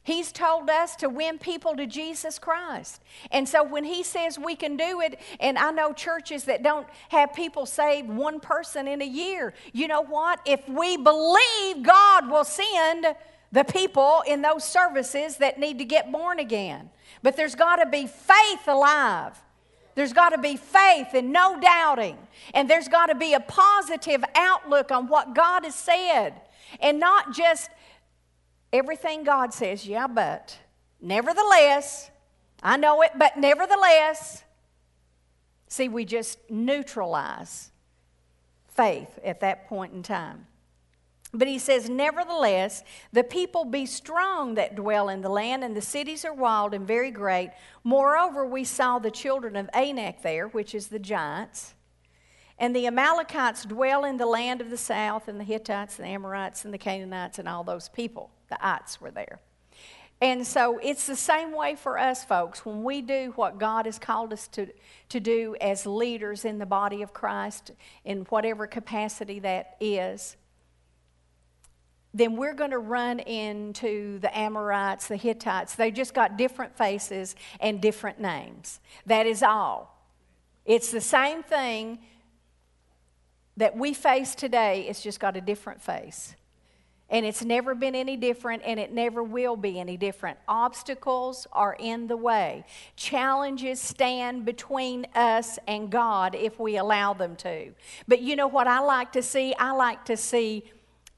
He's 0.06 0.32
told 0.32 0.70
us 0.70 0.96
to 0.98 1.10
win 1.10 1.40
people 1.40 1.76
to 1.76 1.88
Jesus 1.88 2.38
Christ. 2.38 3.02
And 3.32 3.50
so 3.50 3.64
when 3.64 3.84
he 3.84 4.04
says 4.04 4.38
we 4.38 4.56
can 4.56 4.78
do 4.78 5.02
it, 5.02 5.20
and 5.40 5.58
I 5.58 5.72
know 5.72 5.94
churches 5.94 6.44
that 6.44 6.62
don't 6.62 6.86
have 7.10 7.34
people 7.34 7.66
save 7.66 8.06
one 8.06 8.40
person 8.40 8.88
in 8.88 9.02
a 9.02 9.06
year, 9.06 9.56
you 9.74 9.88
know 9.88 10.04
what? 10.04 10.40
If 10.46 10.70
we 10.70 10.96
believe 10.96 11.82
God 11.82 12.30
will 12.30 12.44
send 12.44 13.08
the 13.52 13.64
people 13.64 14.22
in 14.28 14.44
those 14.44 14.64
services 14.64 15.38
that 15.38 15.60
need 15.60 15.80
to 15.80 15.86
get 15.86 16.12
born 16.12 16.38
again. 16.38 16.92
But 17.24 17.36
there's 17.36 17.56
got 17.56 17.78
to 17.78 17.88
be 17.88 18.06
faith 18.06 18.68
alive. 18.68 19.34
There's 19.96 20.14
got 20.14 20.30
to 20.30 20.38
be 20.38 20.56
faith 20.56 21.16
and 21.16 21.34
no 21.34 21.60
doubting. 21.60 22.20
And 22.54 22.70
there's 22.70 22.90
got 22.90 23.08
to 23.08 23.16
be 23.16 23.34
a 23.34 23.40
positive 23.40 24.24
outlook 24.36 24.92
on 24.92 25.08
what 25.08 25.34
God 25.34 25.64
has 25.64 25.74
said. 25.74 26.36
And 26.80 27.00
not 27.00 27.34
just 27.34 27.70
everything 28.76 29.24
God 29.24 29.54
says, 29.54 29.88
yeah, 29.88 30.08
but. 30.08 30.58
Nevertheless, 31.02 32.10
I 32.64 32.78
know 32.78 33.02
it, 33.02 33.12
but 33.18 33.38
nevertheless. 33.38 34.44
See, 35.68 35.88
we 35.88 36.06
just 36.06 36.40
neutralize 36.50 37.72
faith 38.68 39.20
at 39.24 39.42
that 39.42 39.68
point 39.68 39.94
in 39.94 40.04
time. 40.04 40.48
But 41.34 41.48
he 41.48 41.60
says, 41.60 41.90
Nevertheless, 41.90 42.84
the 43.12 43.24
people 43.24 43.66
be 43.66 43.86
strong 43.86 44.56
that 44.56 44.76
dwell 44.76 45.10
in 45.10 45.22
the 45.22 45.30
land, 45.30 45.64
and 45.64 45.76
the 45.76 45.82
cities 45.82 46.24
are 46.24 46.34
wild 46.34 46.74
and 46.74 46.88
very 46.88 47.12
great. 47.12 47.52
Moreover, 47.84 48.46
we 48.46 48.64
saw 48.64 49.00
the 49.00 49.12
children 49.12 49.56
of 49.56 49.70
Anak 49.74 50.22
there, 50.22 50.48
which 50.48 50.74
is 50.74 50.88
the 50.88 51.00
giants. 51.00 51.74
And 52.58 52.74
the 52.74 52.88
Amalekites 52.88 53.66
dwell 53.66 54.06
in 54.06 54.16
the 54.16 54.26
land 54.26 54.62
of 54.62 54.70
the 54.70 54.78
south, 54.78 55.28
and 55.28 55.40
the 55.40 55.44
Hittites, 55.44 56.00
and 56.00 56.08
the 56.08 56.12
Amorites, 56.12 56.64
and 56.64 56.74
the 56.74 56.78
Canaanites, 56.78 57.38
and 57.38 57.50
all 57.50 57.66
those 57.66 57.90
people. 57.90 58.32
The 58.50 58.66
ites 58.66 59.00
were 59.02 59.12
there. 59.12 59.40
And 60.22 60.48
so 60.48 60.80
it's 60.82 61.08
the 61.08 61.16
same 61.16 61.52
way 61.52 61.76
for 61.76 62.00
us, 62.00 62.24
folks. 62.24 62.66
When 62.66 62.84
we 62.84 63.02
do 63.02 63.34
what 63.36 63.60
God 63.60 63.86
has 63.86 64.00
called 64.00 64.32
us 64.32 64.48
to, 64.50 64.68
to 65.10 65.20
do 65.20 65.56
as 65.60 65.86
leaders 65.86 66.46
in 66.46 66.58
the 66.58 66.66
body 66.66 67.02
of 67.02 67.14
Christ, 67.14 67.72
in 68.06 68.22
whatever 68.30 68.66
capacity 68.66 69.40
that 69.40 69.76
is, 69.82 70.38
then 72.14 72.38
we're 72.38 72.54
going 72.54 72.72
to 72.72 72.80
run 72.80 73.20
into 73.20 74.20
the 74.20 74.36
Amorites, 74.36 75.10
the 75.10 75.18
Hittites. 75.18 75.76
They 75.76 75.92
just 75.92 76.14
got 76.14 76.38
different 76.38 76.78
faces 76.78 77.36
and 77.60 77.82
different 77.82 78.22
names. 78.22 78.80
That 79.06 79.28
is 79.28 79.44
all. 79.44 80.02
It's 80.64 80.92
the 80.92 81.02
same 81.02 81.44
thing 81.44 82.00
that 83.58 83.78
we 83.78 83.94
face 83.94 84.34
today, 84.34 84.86
it's 84.88 85.02
just 85.02 85.20
got 85.20 85.36
a 85.36 85.42
different 85.42 85.82
face. 85.82 86.36
And 87.10 87.26
it's 87.26 87.44
never 87.44 87.76
been 87.76 87.94
any 87.94 88.18
different, 88.18 88.64
and 88.66 88.80
it 88.80 88.92
never 88.92 89.22
will 89.22 89.56
be 89.56 89.80
any 89.80 89.96
different. 89.96 90.40
Obstacles 90.48 91.46
are 91.52 91.76
in 91.80 92.08
the 92.08 92.18
way. 92.18 92.66
Challenges 92.96 93.80
stand 93.80 94.44
between 94.44 95.06
us 95.14 95.60
and 95.68 95.92
God 95.92 96.34
if 96.34 96.60
we 96.60 96.78
allow 96.78 97.14
them 97.14 97.36
to. 97.38 97.72
But 98.08 98.22
you 98.22 98.36
know 98.36 98.48
what 98.48 98.68
I 98.68 98.80
like 98.80 99.12
to 99.12 99.22
see? 99.22 99.54
I 99.60 99.72
like 99.72 100.06
to 100.06 100.18
see 100.18 100.64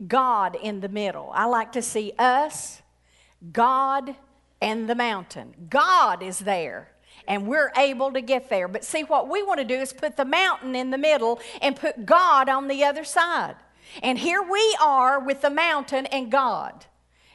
God 0.05 0.57
in 0.61 0.81
the 0.81 0.89
middle. 0.89 1.31
I 1.33 1.45
like 1.45 1.71
to 1.71 1.81
see 1.81 2.11
us, 2.19 2.81
God, 3.53 4.15
and 4.61 4.89
the 4.89 4.95
mountain. 4.95 5.53
God 5.69 6.21
is 6.21 6.39
there 6.39 6.91
and 7.27 7.47
we're 7.47 7.71
able 7.75 8.11
to 8.13 8.21
get 8.21 8.49
there. 8.49 8.67
But 8.67 8.83
see, 8.83 9.03
what 9.03 9.29
we 9.29 9.43
want 9.43 9.59
to 9.59 9.65
do 9.65 9.75
is 9.75 9.93
put 9.93 10.17
the 10.17 10.25
mountain 10.25 10.75
in 10.75 10.91
the 10.91 10.97
middle 10.97 11.39
and 11.61 11.75
put 11.75 12.05
God 12.05 12.49
on 12.49 12.67
the 12.67 12.83
other 12.83 13.03
side. 13.03 13.55
And 14.01 14.17
here 14.17 14.41
we 14.41 14.77
are 14.81 15.19
with 15.19 15.41
the 15.41 15.49
mountain 15.49 16.05
and 16.07 16.31
God. 16.31 16.85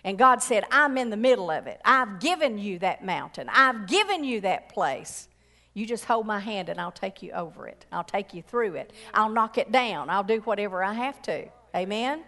And 0.05 0.19
God 0.19 0.43
said, 0.43 0.65
I'm 0.71 0.99
in 0.99 1.11
the 1.11 1.17
middle 1.17 1.51
of 1.51 1.67
it. 1.67 1.81
I've 1.85 2.19
given 2.21 2.59
you 2.59 2.79
that 2.81 3.05
mountain, 3.05 3.49
I've 3.53 3.87
given 3.87 4.25
you 4.25 4.41
that 4.43 4.69
place. 4.69 5.29
You 5.75 5.87
just 5.87 6.05
hold 6.05 6.27
my 6.27 6.39
hand 6.39 6.69
and 6.69 6.79
I'll 6.79 6.93
take 6.93 7.23
you 7.23 7.33
over 7.33 7.67
it. 7.67 7.87
I'll 7.91 8.05
take 8.05 8.35
you 8.35 8.43
through 8.43 8.75
it. 8.75 8.93
I'll 9.15 9.31
knock 9.31 9.57
it 9.57 9.73
down. 9.73 10.11
I'll 10.11 10.23
do 10.23 10.41
whatever 10.41 10.85
I 10.85 10.93
have 10.93 11.23
to. 11.23 11.49
Amen? 11.75 12.25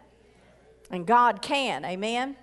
And 0.91 1.07
God 1.07 1.43
can. 1.43 1.85
Amen? 1.85 2.37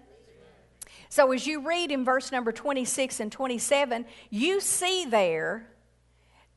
So 1.10 1.32
as 1.32 1.48
you 1.48 1.67
read 1.67 1.91
in 1.91 2.06
verse 2.06 2.32
number 2.32 2.52
26 2.52 3.20
and 3.20 3.32
27, 3.32 4.06
you 4.30 4.62
see 4.62 5.06
there 5.06 5.67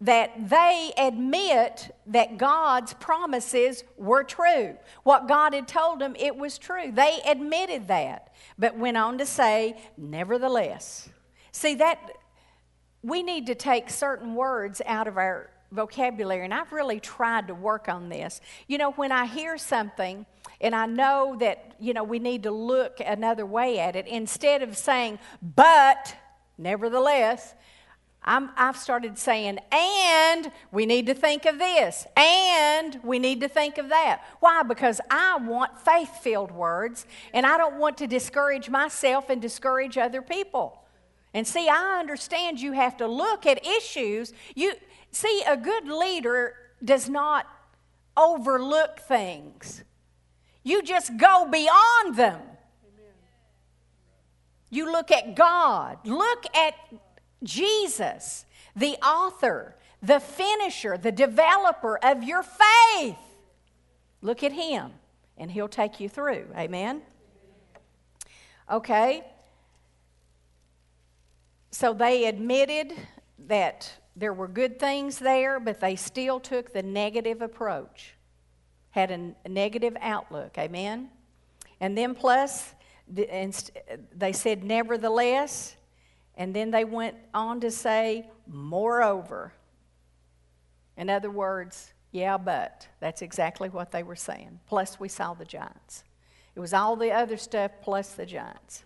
that 0.00 0.50
they 0.50 0.92
admit 0.98 1.94
that 2.07 2.37
God's 2.37 2.92
promises 2.94 3.85
were 3.96 4.24
true. 4.24 4.76
What 5.02 5.28
God 5.28 5.54
had 5.54 5.68
told 5.68 6.00
them, 6.00 6.14
it 6.18 6.37
was 6.37 6.59
true. 6.59 6.92
They 6.92 7.20
admitted 7.26 7.88
that, 7.88 8.35
but 8.59 8.76
went 8.76 8.96
on 8.96 9.18
to 9.18 9.26
say, 9.26 9.76
nevertheless. 9.96 11.09
See, 11.52 11.76
that 11.76 12.00
we 13.02 13.22
need 13.22 13.46
to 13.46 13.54
take 13.54 13.88
certain 13.88 14.35
words 14.35 14.83
out 14.85 15.07
of 15.07 15.16
our 15.16 15.50
vocabulary, 15.70 16.44
and 16.44 16.54
I've 16.54 16.72
really 16.72 17.00
tried 17.00 17.48
to 17.48 17.54
work 17.54 17.88
on 17.88 18.09
this. 18.09 18.40
You 18.66 18.78
know, 18.78 18.92
when 18.92 19.12
I 19.12 19.26
hear 19.26 19.59
something 19.59 20.24
and 20.61 20.74
I 20.74 20.87
know 20.87 21.37
that, 21.40 21.74
you 21.80 21.94
know, 21.94 22.04
we 22.04 22.18
need 22.18 22.44
to 22.44 22.50
look 22.50 23.00
another 23.04 23.44
way 23.44 23.78
at 23.78 23.96
it, 23.96 24.07
instead 24.07 24.62
of 24.62 24.76
saying, 24.76 25.18
but, 25.42 26.14
nevertheless, 26.59 27.54
I'm, 28.27 28.51
I've 28.57 28.79
started 28.79 29.19
saying, 29.19 29.59
and 29.71 30.51
we 30.73 30.87
need 30.87 31.07
to 31.07 31.15
think 31.15 31.45
of 31.45 31.59
this, 31.59 32.07
and 32.17 32.99
we 33.03 33.19
need 33.19 33.41
to 33.43 33.49
think 33.49 33.77
of 33.77 33.91
that. 33.91 34.23
Why? 34.41 34.63
Because 34.63 35.01
I 35.11 35.37
want 35.37 35.79
faith 35.79 36.11
filled 36.23 36.51
words, 36.51 37.05
and 37.35 37.45
I 37.45 37.59
don't 37.59 37.79
want 37.79 37.99
to 37.99 38.07
discourage 38.07 38.71
myself 38.71 39.29
and 39.29 39.43
discourage 39.43 39.99
other 39.99 40.23
people. 40.23 40.81
And 41.35 41.47
see, 41.47 41.69
I 41.69 41.99
understand 41.99 42.61
you 42.61 42.73
have 42.73 42.97
to 42.99 43.07
look 43.07 43.45
at 43.45 43.67
issues. 43.67 44.33
You 44.55 44.73
see, 45.11 45.43
a 45.47 45.57
good 45.57 45.87
leader 45.87 46.55
does 46.83 47.11
not 47.11 47.47
overlook 48.17 49.01
things. 49.01 49.85
You 50.63 50.83
just 50.83 51.15
go 51.19 51.47
beyond 51.51 52.17
them. 52.17 52.41
You 54.71 54.91
look 54.91 55.11
at 55.11 55.37
God. 55.37 55.99
Look 56.05 56.47
at 56.57 56.75
Jesus, 57.44 58.44
the 58.74 58.96
author, 59.04 59.76
the 60.02 60.20
finisher, 60.20 60.98
the 60.98 61.12
developer 61.12 61.98
of 61.98 62.22
your 62.22 62.42
faith. 62.42 63.16
Look 64.20 64.42
at 64.42 64.52
him, 64.52 64.92
and 65.37 65.50
he'll 65.50 65.68
take 65.68 66.00
you 66.00 66.09
through. 66.09 66.46
Amen? 66.57 67.02
Okay. 68.70 69.22
So 71.70 71.92
they 71.92 72.26
admitted 72.26 72.94
that 73.46 73.92
there 74.16 74.33
were 74.33 74.48
good 74.48 74.78
things 74.78 75.18
there, 75.18 75.59
but 75.59 75.80
they 75.80 75.96
still 75.96 76.38
took 76.38 76.72
the 76.72 76.83
negative 76.83 77.42
approach, 77.42 78.14
had 78.90 79.11
a, 79.11 79.48
negative 79.48 79.96
outlook. 80.00 80.57
Amen? 80.57 81.11
And 81.80 81.98
then, 81.98 82.14
plus, 82.14 82.74
they 83.09 84.33
said, 84.33 84.62
nevertheless, 84.64 85.76
and 86.37 86.55
then 86.55 86.70
they 86.70 86.85
went 86.85 87.16
on 87.33 87.61
to 87.61 87.70
say, 87.70 88.27
moreover. 88.47 89.53
In 90.97 91.11
other 91.11 91.31
words, 91.31 91.92
yeah, 92.11 92.38
but. 92.38 92.88
That's 93.01 93.23
exactly 93.23 93.68
what 93.68 93.90
they 93.90 94.03
were 94.03 94.16
saying. 94.16 94.61
Plus, 94.66 95.01
we 95.01 95.09
saw 95.09 95.35
the 95.35 95.44
giants. 95.44 96.05
It 96.55 96.61
was 96.61 96.73
all 96.73 96.97
the 96.97 97.11
other 97.11 97.37
stuff 97.37 97.73
plus 97.83 98.11
the 98.11 98.27
giants. 98.27 98.85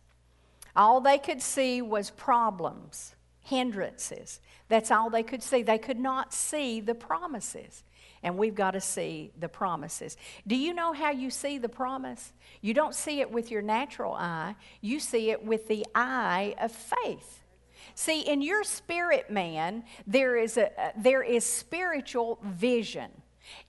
All 0.75 1.01
they 1.01 1.19
could 1.19 1.43
see 1.43 1.83
was 1.83 2.11
problems, 2.11 3.15
hindrances. 3.41 4.41
That's 4.69 4.91
all 4.91 5.11
they 5.11 5.23
could 5.23 5.43
see. 5.43 5.63
They 5.63 5.79
could 5.79 5.99
not 5.99 6.33
see 6.33 6.81
the 6.81 6.95
promises. 6.95 7.83
And 8.23 8.37
we've 8.37 8.55
got 8.55 8.73
to 8.73 8.81
see 8.81 9.31
the 9.39 9.49
promises. 9.49 10.17
Do 10.47 10.57
you 10.57 10.75
know 10.75 10.93
how 10.93 11.11
you 11.11 11.31
see 11.31 11.59
the 11.59 11.69
promise? 11.69 12.33
You 12.61 12.75
don't 12.75 12.95
see 12.95 13.21
it 13.21 13.31
with 13.31 13.51
your 13.51 13.63
natural 13.63 14.15
eye, 14.15 14.57
you 14.81 15.01
see 15.01 15.31
it 15.31 15.45
with 15.45 15.69
the 15.69 15.87
eye 15.95 16.55
of 16.61 16.73
faith. 16.73 17.45
See, 17.95 18.21
in 18.21 18.43
your 18.43 18.65
spirit 18.65 19.31
man, 19.31 19.85
there 20.07 20.37
is, 20.37 20.57
a, 20.57 20.81
uh, 20.81 20.91
there 20.97 21.23
is 21.23 21.45
spiritual 21.45 22.39
vision. 22.45 23.11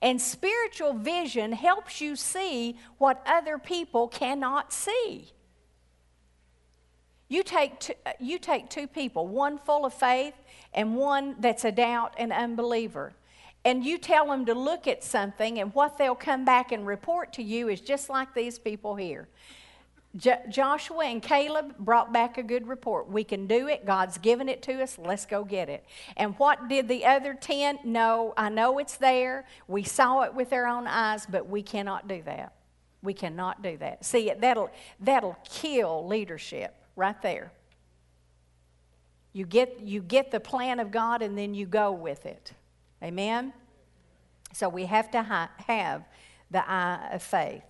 And 0.02 0.22
spiritual 0.22 0.94
vision 0.94 1.52
helps 1.52 2.02
you 2.02 2.16
see 2.16 2.78
what 2.98 3.24
other 3.26 3.58
people 3.58 4.08
cannot 4.08 4.74
see. 4.74 5.32
You 7.28 7.44
take, 7.44 7.80
two, 7.80 7.94
uh, 8.06 8.14
you 8.20 8.40
take 8.40 8.70
two 8.70 8.88
people, 8.88 9.28
one 9.28 9.58
full 9.58 9.86
of 9.86 9.94
faith 9.94 10.34
and 10.74 10.96
one 10.96 11.36
that's 11.40 11.64
a 11.64 11.72
doubt 11.72 12.16
and 12.18 12.34
unbeliever 12.34 13.14
and 13.66 13.84
you 13.84 13.98
tell 13.98 14.28
them 14.28 14.46
to 14.46 14.54
look 14.54 14.88
at 14.88 15.04
something, 15.04 15.60
and 15.60 15.74
what 15.74 15.98
they'll 15.98 16.16
come 16.16 16.46
back 16.46 16.72
and 16.72 16.88
report 16.88 17.34
to 17.34 17.44
you 17.44 17.68
is 17.68 17.82
just 17.82 18.10
like 18.10 18.34
these 18.34 18.58
people 18.58 18.96
here. 18.96 19.28
Jo- 20.16 20.42
Joshua 20.50 21.06
and 21.06 21.22
Caleb 21.22 21.78
brought 21.78 22.12
back 22.12 22.38
a 22.38 22.44
good 22.44 22.68
report. 22.68 23.10
We 23.10 23.24
can 23.24 23.46
do 23.48 23.68
it. 23.68 23.86
God's 23.86 24.18
given 24.18 24.50
it 24.50 24.62
to 24.64 24.82
us. 24.82 24.98
Let's 24.98 25.26
go 25.26 25.44
get 25.44 25.70
it. 25.70 25.86
And 26.18 26.34
what 26.40 26.68
did 26.68 26.88
the 26.88 27.06
other 27.06 27.34
10? 27.34 27.80
No, 27.84 28.34
I 28.36 28.50
know 28.50 28.80
it's 28.80 28.98
there. 28.98 29.46
We 29.68 29.84
saw 29.84 30.22
it 30.22 30.34
with 30.34 30.52
our 30.52 30.66
own 30.66 30.88
eyes, 30.88 31.28
but 31.30 31.48
we 31.48 31.62
cannot 31.62 32.08
do 32.08 32.24
that. 32.24 32.54
We 33.04 33.14
cannot 33.14 33.62
do 33.62 33.78
that. 33.78 34.04
See, 34.04 34.32
that'll, 34.40 34.72
that'll 35.00 35.38
kill 35.48 36.08
leadership 36.08 36.76
right 36.96 37.22
there. 37.22 37.52
You 39.32 39.46
get, 39.46 39.80
you 39.82 40.02
get 40.02 40.32
the 40.32 40.40
plan 40.40 40.80
of 40.80 40.92
God 40.92 41.22
and 41.22 41.38
then 41.38 41.54
you 41.54 41.68
go 41.68 41.92
with 41.92 42.26
it. 42.26 42.52
Amen? 43.04 43.54
So 44.54 44.70
we 44.70 44.86
have 44.86 45.12
to 45.12 45.24
ha- 45.24 45.52
have 45.68 46.04
the 46.52 46.70
eye 46.70 47.10
of 47.14 47.24
faith. 47.24 47.64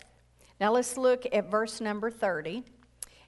Now 0.59 0.73
let's 0.73 0.97
look 0.97 1.25
at 1.31 1.49
verse 1.49 1.81
number 1.81 2.09
30. 2.09 2.63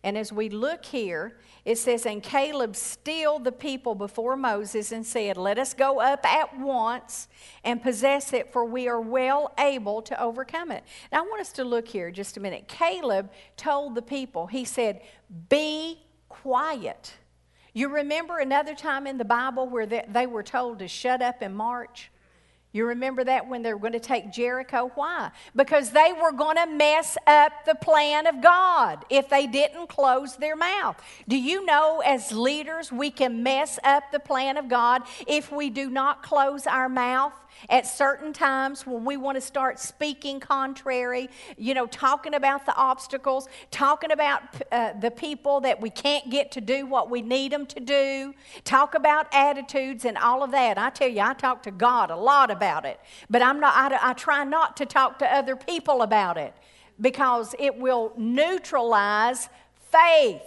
And 0.04 0.18
as 0.18 0.34
we 0.34 0.50
look 0.50 0.84
here, 0.84 1.38
it 1.64 1.78
says, 1.78 2.08
And 2.08 2.24
Caleb 2.24 2.76
stilled 2.76 3.44
the 3.44 3.52
people 3.52 3.94
before 3.94 4.36
Moses 4.36 4.92
and 4.92 5.06
said, 5.06 5.38
Let 5.38 5.60
us 5.60 5.74
go 5.76 6.00
up 6.00 6.26
at 6.26 6.58
once 6.58 7.28
and 7.64 7.82
possess 7.82 8.34
it, 8.34 8.52
for 8.52 8.66
we 8.66 8.88
are 8.88 9.00
well 9.00 9.54
able 9.60 10.02
to 10.04 10.20
overcome 10.20 10.72
it. 10.72 10.84
Now 11.12 11.20
I 11.20 11.28
want 11.28 11.42
us 11.42 11.52
to 11.54 11.64
look 11.64 11.88
here 11.88 12.10
just 12.10 12.36
a 12.38 12.40
minute. 12.40 12.68
Caleb 12.68 13.32
told 13.58 13.94
the 13.94 14.02
people, 14.02 14.48
He 14.48 14.66
said, 14.66 15.02
Be 15.50 16.00
quiet. 16.30 17.14
You 17.74 17.90
remember 17.90 18.40
another 18.40 18.76
time 18.76 19.08
in 19.08 19.18
the 19.18 19.26
Bible 19.26 19.68
where 19.68 19.86
they, 19.86 20.28
were 20.28 20.44
told 20.44 20.80
to 20.80 20.88
shut 20.88 21.22
up 21.22 21.42
and 21.42 21.56
march? 21.56 22.12
You 22.74 22.86
remember 22.86 23.26
that 23.26 23.50
when 23.50 23.64
they 23.64 23.74
were 23.74 23.80
going 23.80 23.94
to 23.94 24.00
take 24.00 24.32
Jericho? 24.32 24.92
Why? 24.96 25.32
Because 25.56 25.92
they 25.92 26.14
were 26.22 26.32
going 26.32 26.56
to 26.56 26.68
mess 26.68 27.18
up 27.28 27.52
the 27.66 27.76
plan 27.76 28.28
of 28.28 28.42
God 28.42 29.04
if 29.10 29.28
they 29.28 29.46
didn't 29.46 29.90
close 29.90 30.38
their 30.38 30.56
mouth. 30.56 31.02
Do 31.28 31.38
you 31.38 31.66
know, 31.66 32.02
as 32.06 32.32
leaders, 32.32 32.90
we 32.90 33.12
can 33.12 33.44
mess 33.44 33.78
up 33.84 34.04
the 34.14 34.20
plan 34.20 34.56
of 34.56 34.70
God 34.70 35.04
if 35.28 35.52
we 35.52 35.70
do 35.70 35.90
not 35.90 36.24
close 36.24 36.66
our 36.66 36.88
mouth? 36.88 37.34
At 37.70 37.86
certain 37.86 38.34
times 38.34 38.86
when 38.86 39.06
we 39.06 39.18
want 39.18 39.36
to 39.36 39.42
start 39.42 39.80
speaking 39.80 40.40
contrary, 40.40 41.30
you 41.58 41.74
know, 41.74 41.86
talking 41.86 42.34
about 42.34 42.66
the 42.66 42.76
obstacles, 42.76 43.48
talking 43.70 44.12
about 44.12 44.42
uh, 44.72 44.94
the 45.00 45.12
people 45.12 45.62
that 45.62 45.80
we 45.80 45.90
can't 45.90 46.30
get 46.30 46.52
to 46.52 46.62
do 46.62 46.86
what 46.86 47.10
we 47.10 47.22
need 47.22 47.52
them 47.52 47.66
to 47.68 47.80
do, 47.80 48.34
talk 48.64 48.96
about 48.96 49.28
attitudes 49.34 50.06
and 50.06 50.18
all 50.18 50.44
of 50.44 50.52
that. 50.52 50.78
I 50.78 50.90
tell 50.90 51.10
you, 51.10 51.22
I 51.22 51.34
talk 51.34 51.64
to 51.64 51.72
God 51.72 52.10
a 52.10 52.16
lot 52.16 52.52
about 52.52 52.86
it, 52.86 53.00
but 53.30 53.42
I'm 53.42 53.60
not, 53.60 53.74
I, 53.76 54.12
I 54.12 54.14
try 54.14 54.44
not 54.44 54.78
to 54.78 54.86
talk 54.86 55.20
to 55.20 55.34
other 55.34 55.56
people 55.56 56.02
about 56.02 56.38
it 56.38 56.54
because 57.00 57.56
it 57.60 57.78
will 57.78 58.14
neutralize 58.18 59.50
faith. 59.92 60.42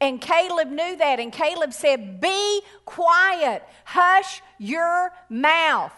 And 0.00 0.20
Caleb 0.20 0.70
knew 0.70 0.96
that. 0.96 1.20
And 1.20 1.32
Caleb 1.32 1.72
said, 1.72 2.20
Be 2.20 2.62
quiet, 2.84 3.62
hush 3.84 4.42
your 4.58 5.12
mouth. 5.28 5.92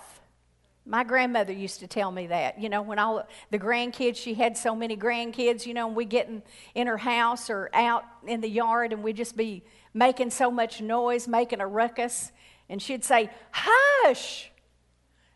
My 0.92 1.05
grandmother 1.05 1.55
used 1.55 1.81
to 1.81 1.87
tell 1.87 2.12
me 2.12 2.26
that. 2.26 2.61
You 2.61 2.68
know, 2.68 2.83
when 2.83 2.98
all 2.98 3.26
the 3.50 3.59
grandkids, 3.59 4.16
she 4.16 4.35
had 4.35 4.59
so 4.59 4.76
many 4.76 4.94
grandkids, 4.94 5.64
you 5.64 5.72
know, 5.72 5.87
and 5.87 5.96
we 5.96 6.05
get 6.05 6.28
in, 6.28 6.42
in 6.74 6.87
her 6.87 6.98
house 6.98 7.48
or 7.48 7.70
out 7.72 8.05
in 8.26 8.42
the 8.42 8.48
yard 8.50 8.92
and 8.92 9.02
we'd 9.02 9.16
just 9.16 9.35
be 9.35 9.64
making 9.94 10.28
so 10.28 10.50
much 10.50 10.83
noise, 10.83 11.26
making 11.26 11.62
a 11.62 11.66
ruckus. 11.66 12.31
And 12.68 12.83
she'd 12.83 13.07
say, 13.07 13.31
Hush! 13.52 14.50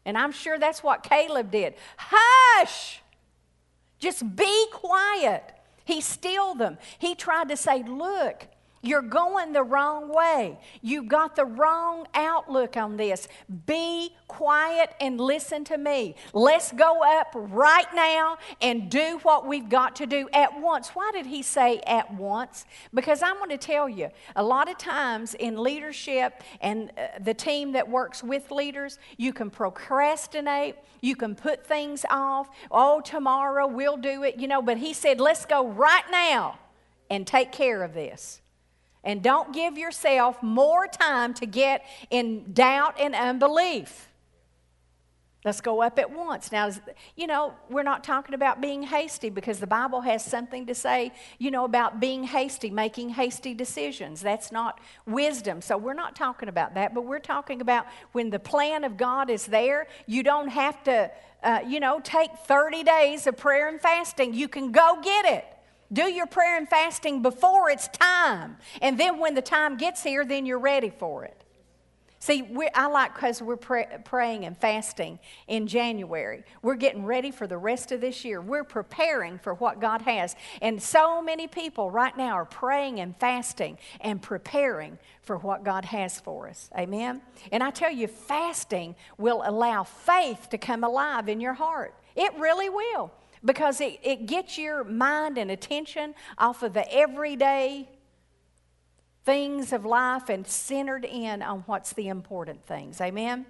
And 0.04 0.18
I'm 0.18 0.30
sure 0.30 0.58
that's 0.58 0.82
what 0.82 1.02
Caleb 1.02 1.50
did. 1.50 1.72
Hush! 1.96 3.00
Just 3.98 4.36
be 4.36 4.66
quiet. 4.74 5.42
He 5.86 6.02
stilled 6.02 6.58
them. 6.58 6.76
He 6.98 7.14
tried 7.14 7.48
to 7.48 7.56
say, 7.56 7.82
Look, 7.82 8.46
you're 8.82 9.02
going 9.02 9.52
the 9.52 9.62
wrong 9.62 10.08
way. 10.12 10.58
You 10.82 11.02
got 11.02 11.34
the 11.36 11.44
wrong 11.44 12.06
outlook 12.14 12.76
on 12.76 12.96
this. 12.96 13.28
Be 13.66 14.14
quiet 14.28 14.90
and 15.00 15.20
listen 15.20 15.64
to 15.64 15.78
me. 15.78 16.14
Let's 16.32 16.72
go 16.72 17.02
up 17.02 17.28
right 17.34 17.86
now 17.94 18.38
and 18.60 18.90
do 18.90 19.18
what 19.22 19.46
we've 19.46 19.68
got 19.68 19.96
to 19.96 20.06
do 20.06 20.28
at 20.32 20.60
once. 20.60 20.90
Why 20.90 21.10
did 21.12 21.26
he 21.26 21.42
say 21.42 21.80
at 21.86 22.12
once? 22.14 22.64
Because 22.94 23.22
I'm 23.22 23.36
going 23.36 23.50
to 23.50 23.58
tell 23.58 23.88
you, 23.88 24.10
a 24.36 24.42
lot 24.42 24.70
of 24.70 24.78
times 24.78 25.34
in 25.34 25.62
leadership 25.62 26.42
and 26.60 26.90
uh, 26.96 27.18
the 27.20 27.34
team 27.34 27.72
that 27.72 27.88
works 27.88 28.22
with 28.22 28.50
leaders, 28.50 28.98
you 29.16 29.32
can 29.32 29.50
procrastinate, 29.50 30.76
you 31.00 31.16
can 31.16 31.34
put 31.34 31.66
things 31.66 32.04
off. 32.10 32.48
Oh, 32.70 33.00
tomorrow 33.00 33.66
we'll 33.66 33.96
do 33.96 34.22
it, 34.22 34.36
you 34.36 34.48
know, 34.48 34.62
but 34.62 34.78
he 34.78 34.92
said, 34.92 35.20
let's 35.20 35.46
go 35.46 35.66
right 35.66 36.04
now 36.10 36.58
and 37.10 37.26
take 37.26 37.52
care 37.52 37.82
of 37.82 37.94
this. 37.94 38.40
And 39.06 39.22
don't 39.22 39.54
give 39.54 39.78
yourself 39.78 40.42
more 40.42 40.88
time 40.88 41.32
to 41.34 41.46
get 41.46 41.86
in 42.10 42.52
doubt 42.52 42.96
and 42.98 43.14
unbelief. 43.14 44.08
Let's 45.44 45.60
go 45.60 45.80
up 45.80 46.00
at 46.00 46.10
once. 46.10 46.50
Now, 46.50 46.70
you 47.14 47.28
know, 47.28 47.54
we're 47.70 47.84
not 47.84 48.02
talking 48.02 48.34
about 48.34 48.60
being 48.60 48.82
hasty 48.82 49.30
because 49.30 49.60
the 49.60 49.66
Bible 49.68 50.00
has 50.00 50.24
something 50.24 50.66
to 50.66 50.74
say, 50.74 51.12
you 51.38 51.52
know, 51.52 51.64
about 51.64 52.00
being 52.00 52.24
hasty, 52.24 52.68
making 52.68 53.10
hasty 53.10 53.54
decisions. 53.54 54.20
That's 54.22 54.50
not 54.50 54.80
wisdom. 55.06 55.62
So 55.62 55.78
we're 55.78 55.94
not 55.94 56.16
talking 56.16 56.48
about 56.48 56.74
that, 56.74 56.92
but 56.92 57.04
we're 57.04 57.20
talking 57.20 57.60
about 57.60 57.86
when 58.10 58.30
the 58.30 58.40
plan 58.40 58.82
of 58.82 58.96
God 58.96 59.30
is 59.30 59.46
there, 59.46 59.86
you 60.08 60.24
don't 60.24 60.48
have 60.48 60.82
to, 60.82 61.12
uh, 61.44 61.60
you 61.64 61.78
know, 61.78 62.00
take 62.02 62.30
30 62.48 62.82
days 62.82 63.28
of 63.28 63.36
prayer 63.36 63.68
and 63.68 63.80
fasting. 63.80 64.34
You 64.34 64.48
can 64.48 64.72
go 64.72 64.98
get 65.00 65.26
it. 65.26 65.44
Do 65.92 66.04
your 66.04 66.26
prayer 66.26 66.56
and 66.56 66.68
fasting 66.68 67.22
before 67.22 67.70
it's 67.70 67.88
time. 67.88 68.56
And 68.82 68.98
then 68.98 69.18
when 69.18 69.34
the 69.34 69.42
time 69.42 69.76
gets 69.76 70.02
here, 70.02 70.24
then 70.24 70.46
you're 70.46 70.58
ready 70.58 70.90
for 70.90 71.24
it. 71.24 71.42
See, 72.18 72.44
I 72.74 72.86
like 72.86 73.14
because 73.14 73.40
we're 73.40 73.56
pray, 73.56 73.86
praying 74.04 74.46
and 74.46 74.56
fasting 74.56 75.20
in 75.46 75.68
January. 75.68 76.42
We're 76.60 76.74
getting 76.74 77.04
ready 77.04 77.30
for 77.30 77.46
the 77.46 77.58
rest 77.58 77.92
of 77.92 78.00
this 78.00 78.24
year. 78.24 78.40
We're 78.40 78.64
preparing 78.64 79.38
for 79.38 79.54
what 79.54 79.80
God 79.80 80.02
has. 80.02 80.34
And 80.60 80.82
so 80.82 81.22
many 81.22 81.46
people 81.46 81.88
right 81.88 82.16
now 82.16 82.32
are 82.32 82.46
praying 82.46 82.98
and 82.98 83.16
fasting 83.18 83.78
and 84.00 84.20
preparing 84.20 84.98
for 85.22 85.36
what 85.36 85.62
God 85.62 85.84
has 85.84 86.18
for 86.18 86.48
us. 86.48 86.68
Amen? 86.76 87.22
And 87.52 87.62
I 87.62 87.70
tell 87.70 87.92
you, 87.92 88.08
fasting 88.08 88.96
will 89.18 89.42
allow 89.44 89.84
faith 89.84 90.48
to 90.50 90.58
come 90.58 90.82
alive 90.82 91.28
in 91.28 91.40
your 91.40 91.54
heart. 91.54 91.94
It 92.16 92.34
really 92.38 92.70
will 92.70 93.12
because 93.46 93.80
it, 93.80 93.98
it 94.02 94.26
gets 94.26 94.58
your 94.58 94.84
mind 94.84 95.38
and 95.38 95.50
attention 95.50 96.14
off 96.36 96.62
of 96.62 96.74
the 96.74 96.92
everyday 96.92 97.88
things 99.24 99.72
of 99.72 99.84
life 99.84 100.28
and 100.28 100.46
centered 100.46 101.04
in 101.04 101.42
on 101.42 101.60
what's 101.66 101.92
the 101.94 102.08
important 102.08 102.66
things. 102.66 103.00
Amen? 103.00 103.46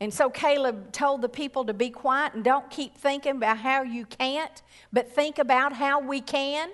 And 0.00 0.12
so 0.12 0.30
Caleb 0.30 0.92
told 0.92 1.22
the 1.22 1.28
people 1.28 1.64
to 1.66 1.74
be 1.74 1.90
quiet 1.90 2.34
and 2.34 2.42
don't 2.42 2.70
keep 2.70 2.96
thinking 2.96 3.36
about 3.36 3.58
how 3.58 3.82
you 3.82 4.06
can't, 4.06 4.62
but 4.92 5.12
think 5.12 5.38
about 5.38 5.74
how 5.74 6.00
we 6.00 6.20
can. 6.20 6.70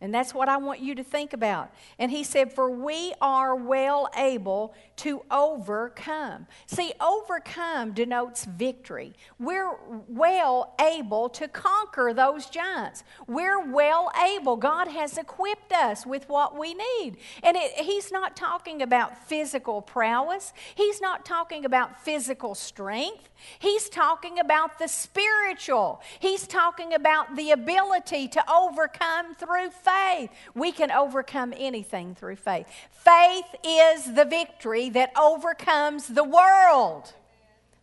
And 0.00 0.14
that's 0.14 0.32
what 0.32 0.48
I 0.48 0.58
want 0.58 0.78
you 0.78 0.94
to 0.94 1.02
think 1.02 1.32
about. 1.32 1.72
And 1.98 2.12
he 2.12 2.22
said, 2.22 2.52
For 2.52 2.70
we 2.70 3.14
are 3.20 3.56
well 3.56 4.08
able 4.16 4.74
to 4.98 5.22
overcome. 5.28 6.46
See, 6.66 6.92
overcome 7.00 7.92
denotes 7.92 8.44
victory. 8.44 9.14
We're 9.40 9.74
well 10.08 10.74
able 10.80 11.28
to 11.30 11.48
conquer 11.48 12.14
those 12.14 12.46
giants. 12.46 13.02
We're 13.26 13.72
well 13.72 14.12
able. 14.24 14.56
God 14.56 14.86
has 14.86 15.18
equipped 15.18 15.72
us 15.72 16.06
with 16.06 16.28
what 16.28 16.56
we 16.56 16.74
need. 16.74 17.16
And 17.42 17.56
it, 17.56 17.72
he's 17.72 18.12
not 18.12 18.36
talking 18.36 18.82
about 18.82 19.26
physical 19.26 19.82
prowess, 19.82 20.52
he's 20.76 21.00
not 21.00 21.24
talking 21.24 21.64
about 21.64 22.04
physical 22.04 22.54
strength. 22.54 23.28
He's 23.58 23.88
talking 23.88 24.38
about 24.38 24.78
the 24.78 24.88
spiritual. 24.88 26.02
He's 26.18 26.46
talking 26.46 26.94
about 26.94 27.36
the 27.36 27.52
ability 27.52 28.28
to 28.28 28.52
overcome 28.52 29.34
through 29.34 29.70
faith. 29.88 30.30
We 30.54 30.72
can 30.72 30.90
overcome 30.90 31.54
anything 31.56 32.14
through 32.14 32.36
faith. 32.36 32.66
Faith 32.90 33.46
is 33.64 34.14
the 34.14 34.24
victory 34.24 34.90
that 34.90 35.12
overcomes 35.18 36.08
the 36.08 36.24
world. 36.24 37.12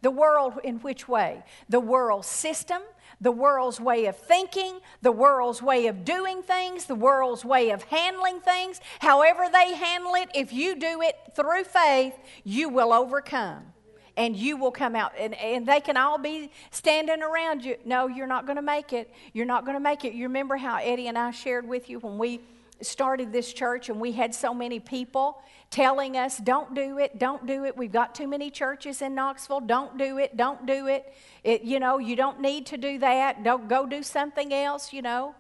The 0.01 0.11
world 0.11 0.59
in 0.63 0.77
which 0.79 1.07
way? 1.07 1.43
The 1.67 1.79
world 1.79 2.25
system, 2.25 2.81
the 3.19 3.31
world's 3.31 3.79
way 3.79 4.05
of 4.05 4.17
thinking, 4.17 4.79
the 5.01 5.11
world's 5.11 5.61
way 5.61 5.87
of 5.87 6.05
doing 6.05 6.43
things, 6.43 6.85
the 6.85 6.95
world's 6.95 7.43
way 7.43 7.71
of 7.71 7.83
handling 7.83 8.39
things. 8.39 8.79
However, 8.99 9.47
they 9.51 9.73
handle 9.73 10.13
it, 10.15 10.29
if 10.35 10.53
you 10.53 10.75
do 10.75 11.01
it 11.01 11.15
through 11.35 11.63
faith, 11.63 12.13
you 12.43 12.69
will 12.69 12.93
overcome 12.93 13.74
and 14.17 14.35
you 14.35 14.57
will 14.57 14.71
come 14.71 14.95
out. 14.95 15.13
And, 15.17 15.33
and 15.35 15.65
they 15.65 15.79
can 15.79 15.97
all 15.97 16.17
be 16.17 16.51
standing 16.71 17.21
around 17.21 17.65
you. 17.65 17.77
No, 17.85 18.07
you're 18.07 18.27
not 18.27 18.45
going 18.45 18.55
to 18.55 18.61
make 18.61 18.93
it. 18.93 19.13
You're 19.33 19.45
not 19.45 19.65
going 19.65 19.75
to 19.75 19.81
make 19.81 20.05
it. 20.05 20.13
You 20.13 20.23
remember 20.27 20.57
how 20.57 20.77
Eddie 20.77 21.07
and 21.07 21.17
I 21.17 21.31
shared 21.31 21.67
with 21.67 21.89
you 21.89 21.99
when 21.99 22.17
we 22.17 22.41
started 22.81 23.31
this 23.31 23.51
church 23.53 23.89
and 23.89 23.99
we 23.99 24.11
had 24.11 24.33
so 24.33 24.53
many 24.53 24.79
people 24.79 25.41
telling 25.69 26.17
us, 26.17 26.37
don't 26.37 26.73
do 26.75 26.99
it, 26.99 27.17
don't 27.19 27.45
do 27.45 27.65
it. 27.65 27.75
We've 27.75 27.91
got 27.91 28.15
too 28.15 28.27
many 28.27 28.49
churches 28.51 29.01
in 29.01 29.15
Knoxville. 29.15 29.61
Don't 29.61 29.97
do 29.97 30.17
it, 30.17 30.37
don't 30.37 30.65
do 30.65 30.87
it. 30.87 31.13
it 31.43 31.63
you 31.63 31.79
know, 31.79 31.97
you 31.97 32.15
don't 32.15 32.41
need 32.41 32.67
to 32.67 32.77
do 32.77 32.99
that. 32.99 33.43
Don't 33.43 33.67
go 33.67 33.85
do 33.85 34.03
something 34.03 34.53
else, 34.53 34.93
you 34.93 35.01
know. 35.01 35.35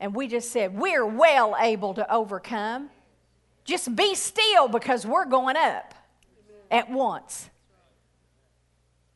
And 0.00 0.14
we 0.14 0.28
just 0.28 0.50
said, 0.50 0.76
we're 0.78 1.06
well 1.06 1.56
able 1.58 1.94
to 1.94 2.12
overcome. 2.12 2.90
Just 3.64 3.94
be 3.96 4.14
still 4.14 4.68
because 4.68 5.06
we're 5.06 5.24
going 5.24 5.56
up 5.56 5.93
at 6.70 6.90
once. 6.90 7.50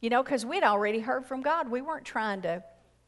You 0.01 0.11
know, 0.11 0.23
because 0.23 0.47
we'd 0.47 0.63
already 0.63 1.01
heard 1.01 1.27
from 1.27 1.43
God. 1.43 1.71
We 1.71 1.83
weren't 1.83 2.05
trying 2.05 2.43
to, 2.43 2.63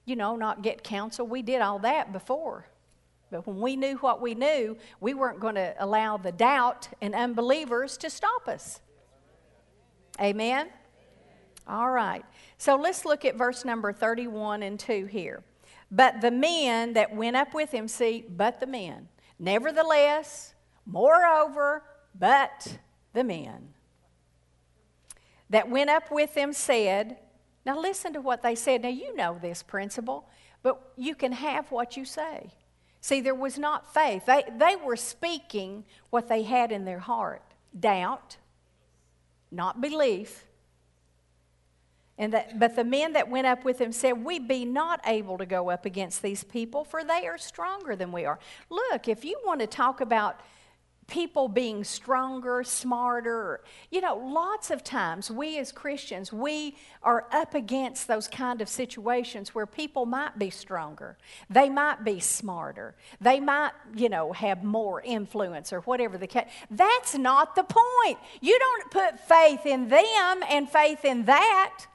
you 0.05 0.17
know, 0.17 0.37
not 0.37 0.63
get 0.63 0.83
counsel. 0.83 1.27
We 1.27 1.43
did 1.43 1.61
all 1.61 1.79
that 1.81 2.13
before. 2.13 2.67
But 3.31 3.47
when 3.47 3.61
we 3.61 3.77
knew 3.77 3.97
what 3.99 4.21
we 4.21 4.35
knew, 4.35 4.77
we 4.99 5.15
weren't 5.15 5.39
going 5.39 5.55
to 5.55 5.75
allow 5.79 6.17
the 6.17 6.33
doubt 6.33 6.89
and 7.01 7.15
unbelievers 7.15 7.97
to 7.99 8.11
stop 8.11 8.49
us. 8.49 8.81
Amen? 10.21 10.69
All 11.69 11.91
right. 11.91 12.25
So 12.59 12.75
let's 12.75 13.05
look 13.05 13.25
at 13.25 13.37
verse 13.37 13.65
number 13.65 13.93
31 13.93 14.65
and 14.65 14.79
2 14.79 15.07
here. 15.07 15.45
But 15.93 16.21
the 16.21 16.33
men 16.33 16.95
that 16.95 17.15
went 17.15 17.37
up 17.37 17.55
with 17.55 17.71
him, 17.71 17.87
see, 17.87 18.25
but 18.29 18.59
the 18.59 18.67
men. 18.67 19.09
Nevertheless, 19.39 20.55
moreover, 20.85 21.85
but 22.19 22.79
the 23.13 23.25
men 23.25 23.69
that 25.51 25.69
went 25.69 25.91
up 25.91 26.11
with 26.11 26.35
them 26.35 26.53
said, 26.53 27.19
Now 27.67 27.79
listen 27.79 28.13
to 28.15 28.21
what 28.21 28.43
they 28.43 28.55
said. 28.55 28.83
Now 28.83 28.89
you 28.89 29.15
know 29.15 29.39
this 29.41 29.63
principle, 29.63 30.29
but 30.63 30.93
you 30.97 31.15
can 31.15 31.33
have 31.33 31.71
what 31.71 31.97
you 31.97 32.05
say. 32.05 32.51
See, 33.01 33.21
there 33.21 33.35
was 33.35 33.59
not 33.59 33.93
faith. 33.93 34.27
They, 34.27 34.45
they 34.59 34.77
were 34.77 34.97
speaking 34.97 35.85
what 36.11 36.29
they 36.29 36.43
had 36.43 36.71
in 36.73 36.85
their 36.85 36.99
heart 36.99 37.43
doubt, 37.79 38.37
not 39.51 39.81
belief. 39.81 40.45
And 42.19 42.35
that, 42.35 42.59
but 42.59 42.77
the 42.77 42.85
men 42.85 43.15
that 43.15 43.31
went 43.31 43.47
up 43.47 43.65
with 43.65 43.81
him 43.81 43.93
said, 43.93 44.25
We 44.25 44.39
be 44.39 44.65
not 44.65 45.01
able 45.07 45.39
to 45.39 45.47
go 45.47 45.71
up 45.71 45.87
against 45.87 46.23
these 46.23 46.45
people, 46.45 46.85
for 46.85 47.03
they 47.03 47.27
are 47.27 47.39
stronger 47.39 47.97
than 47.97 48.13
we 48.13 48.27
are. 48.27 48.39
Look, 48.69 49.09
if 49.09 49.25
you 49.25 49.41
want 49.45 49.61
to 49.61 49.67
talk 49.67 50.01
about 50.01 50.41
people 51.11 51.49
being 51.49 51.85
stronger, 51.85 52.63
smarter. 52.65 53.61
You 53.91 54.01
know, 54.01 54.17
lots 54.17 54.71
of 54.71 54.83
times 54.83 55.31
we 55.31 55.59
as 55.59 55.73
Christians, 55.73 56.33
we 56.33 56.77
are 57.03 57.27
up 57.33 57.55
against 57.55 58.09
those 58.09 58.29
kind 58.29 58.63
of 58.63 58.69
situations 58.69 59.55
where 59.55 59.67
people 59.67 60.07
might 60.07 60.39
be 60.39 60.49
stronger. 60.49 61.19
They 61.51 61.69
might 61.69 62.05
be 62.05 62.21
smarter. 62.21 62.95
They 63.21 63.41
might, 63.41 63.73
you 63.95 64.09
know, 64.09 64.33
have 64.33 64.65
more 64.65 65.03
influence 65.03 65.73
or 65.73 65.81
whatever 65.81 66.17
the 66.17 66.27
case. 66.27 66.49
That's 66.71 67.15
not 67.15 67.57
the 67.57 67.65
point. 67.65 68.19
You 68.41 68.59
don't 68.59 68.91
put 68.91 69.21
faith 69.21 69.67
in 69.67 69.89
them 69.89 70.43
and 70.49 70.71
faith 70.71 71.05
in 71.05 71.27
that 71.27 71.87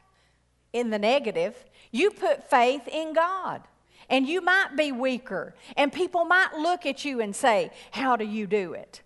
in 0.74 0.89
the 0.89 0.99
negative. 0.99 1.55
You 1.91 2.11
put 2.11 2.49
faith 2.49 2.88
in 2.88 3.13
God 3.13 3.61
and 4.09 4.28
you 4.28 4.41
might 4.41 4.76
be 4.76 4.91
weaker, 4.91 5.55
and 5.76 5.91
people 5.91 6.26
might 6.26 6.53
look 6.57 6.86
at 6.86 7.05
you 7.05 7.22
and 7.22 7.36
say, 7.36 7.72
How 7.91 8.16
do 8.16 8.26
you 8.26 8.45
do 8.45 8.74
it? 8.74 9.01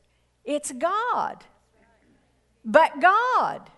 It's 0.50 0.72
God. 0.72 1.44
But 2.66 3.00
God. 3.00 3.70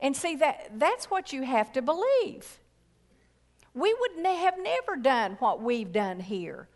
And 0.00 0.16
see 0.16 0.34
that 0.36 0.72
that's 0.80 1.08
what 1.12 1.32
you 1.32 1.44
have 1.44 1.72
to 1.74 1.82
believe. 1.82 2.58
We 3.72 3.94
would 3.94 4.26
have 4.26 4.56
never 4.60 4.96
done 4.96 5.36
what 5.38 5.62
we've 5.62 5.92
done 5.92 6.18
here. 6.18 6.66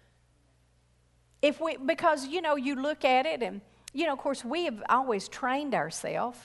If 1.42 1.60
we 1.60 1.76
because 1.76 2.28
you 2.28 2.40
know 2.40 2.54
you 2.54 2.76
look 2.76 3.04
at 3.04 3.26
it 3.26 3.42
and 3.42 3.60
you 3.92 4.06
know 4.06 4.12
of 4.12 4.20
course 4.20 4.44
we 4.44 4.66
have 4.66 4.80
always 4.88 5.26
trained 5.26 5.74
ourselves 5.74 6.38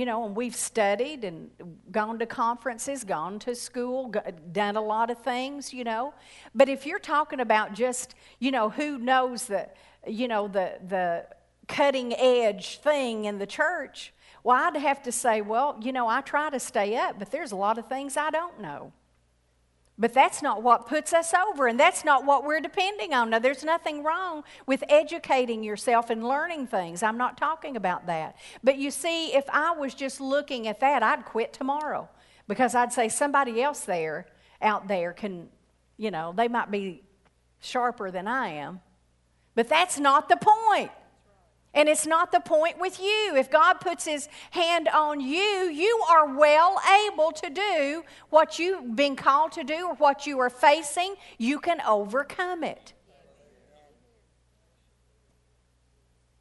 you 0.00 0.06
know, 0.06 0.24
and 0.24 0.34
we've 0.34 0.56
studied 0.56 1.24
and 1.24 1.50
gone 1.92 2.18
to 2.18 2.24
conferences, 2.24 3.04
gone 3.04 3.38
to 3.38 3.54
school, 3.54 4.10
done 4.50 4.76
a 4.76 4.80
lot 4.80 5.10
of 5.10 5.18
things, 5.18 5.74
you 5.74 5.84
know. 5.84 6.14
But 6.54 6.70
if 6.70 6.86
you're 6.86 6.98
talking 6.98 7.38
about 7.38 7.74
just, 7.74 8.14
you 8.38 8.50
know, 8.50 8.70
who 8.70 8.96
knows 8.96 9.44
the, 9.44 9.68
you 10.06 10.26
know, 10.26 10.48
the, 10.48 10.78
the 10.88 11.26
cutting 11.68 12.14
edge 12.14 12.78
thing 12.78 13.26
in 13.26 13.36
the 13.36 13.46
church, 13.46 14.14
well, 14.42 14.56
I'd 14.56 14.80
have 14.80 15.02
to 15.02 15.12
say, 15.12 15.42
well, 15.42 15.78
you 15.82 15.92
know, 15.92 16.08
I 16.08 16.22
try 16.22 16.48
to 16.48 16.60
stay 16.60 16.96
up, 16.96 17.18
but 17.18 17.30
there's 17.30 17.52
a 17.52 17.56
lot 17.56 17.76
of 17.76 17.86
things 17.86 18.16
I 18.16 18.30
don't 18.30 18.58
know. 18.58 18.94
But 20.00 20.14
that's 20.14 20.40
not 20.40 20.62
what 20.62 20.86
puts 20.86 21.12
us 21.12 21.34
over, 21.34 21.66
and 21.66 21.78
that's 21.78 22.06
not 22.06 22.24
what 22.24 22.42
we're 22.42 22.60
depending 22.60 23.12
on. 23.12 23.28
Now, 23.28 23.38
there's 23.38 23.62
nothing 23.62 24.02
wrong 24.02 24.44
with 24.66 24.82
educating 24.88 25.62
yourself 25.62 26.08
and 26.08 26.26
learning 26.26 26.68
things. 26.68 27.02
I'm 27.02 27.18
not 27.18 27.36
talking 27.36 27.76
about 27.76 28.06
that. 28.06 28.36
But 28.64 28.78
you 28.78 28.90
see, 28.90 29.34
if 29.34 29.44
I 29.50 29.72
was 29.72 29.92
just 29.92 30.18
looking 30.18 30.66
at 30.68 30.80
that, 30.80 31.02
I'd 31.02 31.26
quit 31.26 31.52
tomorrow 31.52 32.08
because 32.48 32.74
I'd 32.74 32.94
say 32.94 33.10
somebody 33.10 33.62
else 33.62 33.80
there, 33.80 34.24
out 34.62 34.88
there, 34.88 35.12
can, 35.12 35.50
you 35.98 36.10
know, 36.10 36.32
they 36.34 36.48
might 36.48 36.70
be 36.70 37.02
sharper 37.60 38.10
than 38.10 38.26
I 38.26 38.48
am. 38.48 38.80
But 39.54 39.68
that's 39.68 39.98
not 39.98 40.30
the 40.30 40.38
point. 40.40 40.90
And 41.72 41.88
it's 41.88 42.06
not 42.06 42.32
the 42.32 42.40
point 42.40 42.80
with 42.80 42.98
you. 43.00 43.34
If 43.36 43.50
God 43.50 43.74
puts 43.74 44.04
His 44.04 44.28
hand 44.50 44.88
on 44.88 45.20
you, 45.20 45.70
you 45.70 46.02
are 46.10 46.36
well 46.36 46.80
able 47.06 47.30
to 47.30 47.48
do 47.48 48.02
what 48.28 48.58
you've 48.58 48.96
been 48.96 49.14
called 49.14 49.52
to 49.52 49.62
do 49.62 49.86
or 49.86 49.94
what 49.94 50.26
you 50.26 50.40
are 50.40 50.50
facing. 50.50 51.14
You 51.38 51.60
can 51.60 51.80
overcome 51.82 52.64
it. 52.64 52.92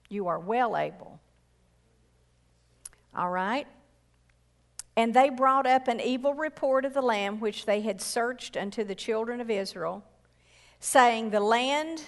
You 0.09 0.27
are 0.27 0.39
well 0.39 0.75
able. 0.75 1.19
All 3.15 3.29
right? 3.29 3.67
And 4.95 5.13
they 5.13 5.29
brought 5.29 5.67
up 5.67 5.87
an 5.87 6.01
evil 6.01 6.33
report 6.33 6.83
of 6.85 6.93
the 6.93 7.01
land 7.01 7.39
which 7.39 7.65
they 7.65 7.81
had 7.81 8.01
searched 8.01 8.57
unto 8.57 8.83
the 8.83 8.95
children 8.95 9.39
of 9.39 9.49
Israel, 9.49 10.03
saying, 10.79 11.29
The 11.29 11.39
land 11.39 12.01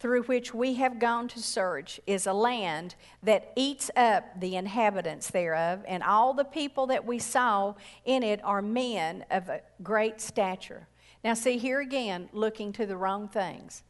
through 0.00 0.22
which 0.22 0.54
we 0.54 0.74
have 0.74 0.98
gone 0.98 1.28
to 1.28 1.38
search 1.38 2.00
is 2.06 2.26
a 2.26 2.32
land 2.32 2.94
that 3.22 3.52
eats 3.54 3.90
up 3.94 4.40
the 4.40 4.56
inhabitants 4.56 5.30
thereof, 5.30 5.84
and 5.86 6.02
all 6.02 6.32
the 6.32 6.44
people 6.44 6.86
that 6.86 7.04
we 7.04 7.18
saw 7.18 7.74
in 8.06 8.22
it 8.22 8.42
are 8.42 8.62
men 8.62 9.24
of 9.30 9.50
great 9.82 10.18
stature. 10.20 10.88
Now, 11.22 11.34
see, 11.34 11.58
here 11.58 11.80
again, 11.80 12.30
looking 12.32 12.72
to 12.72 12.86
the 12.86 12.96
wrong 12.96 13.28
things. 13.28 13.82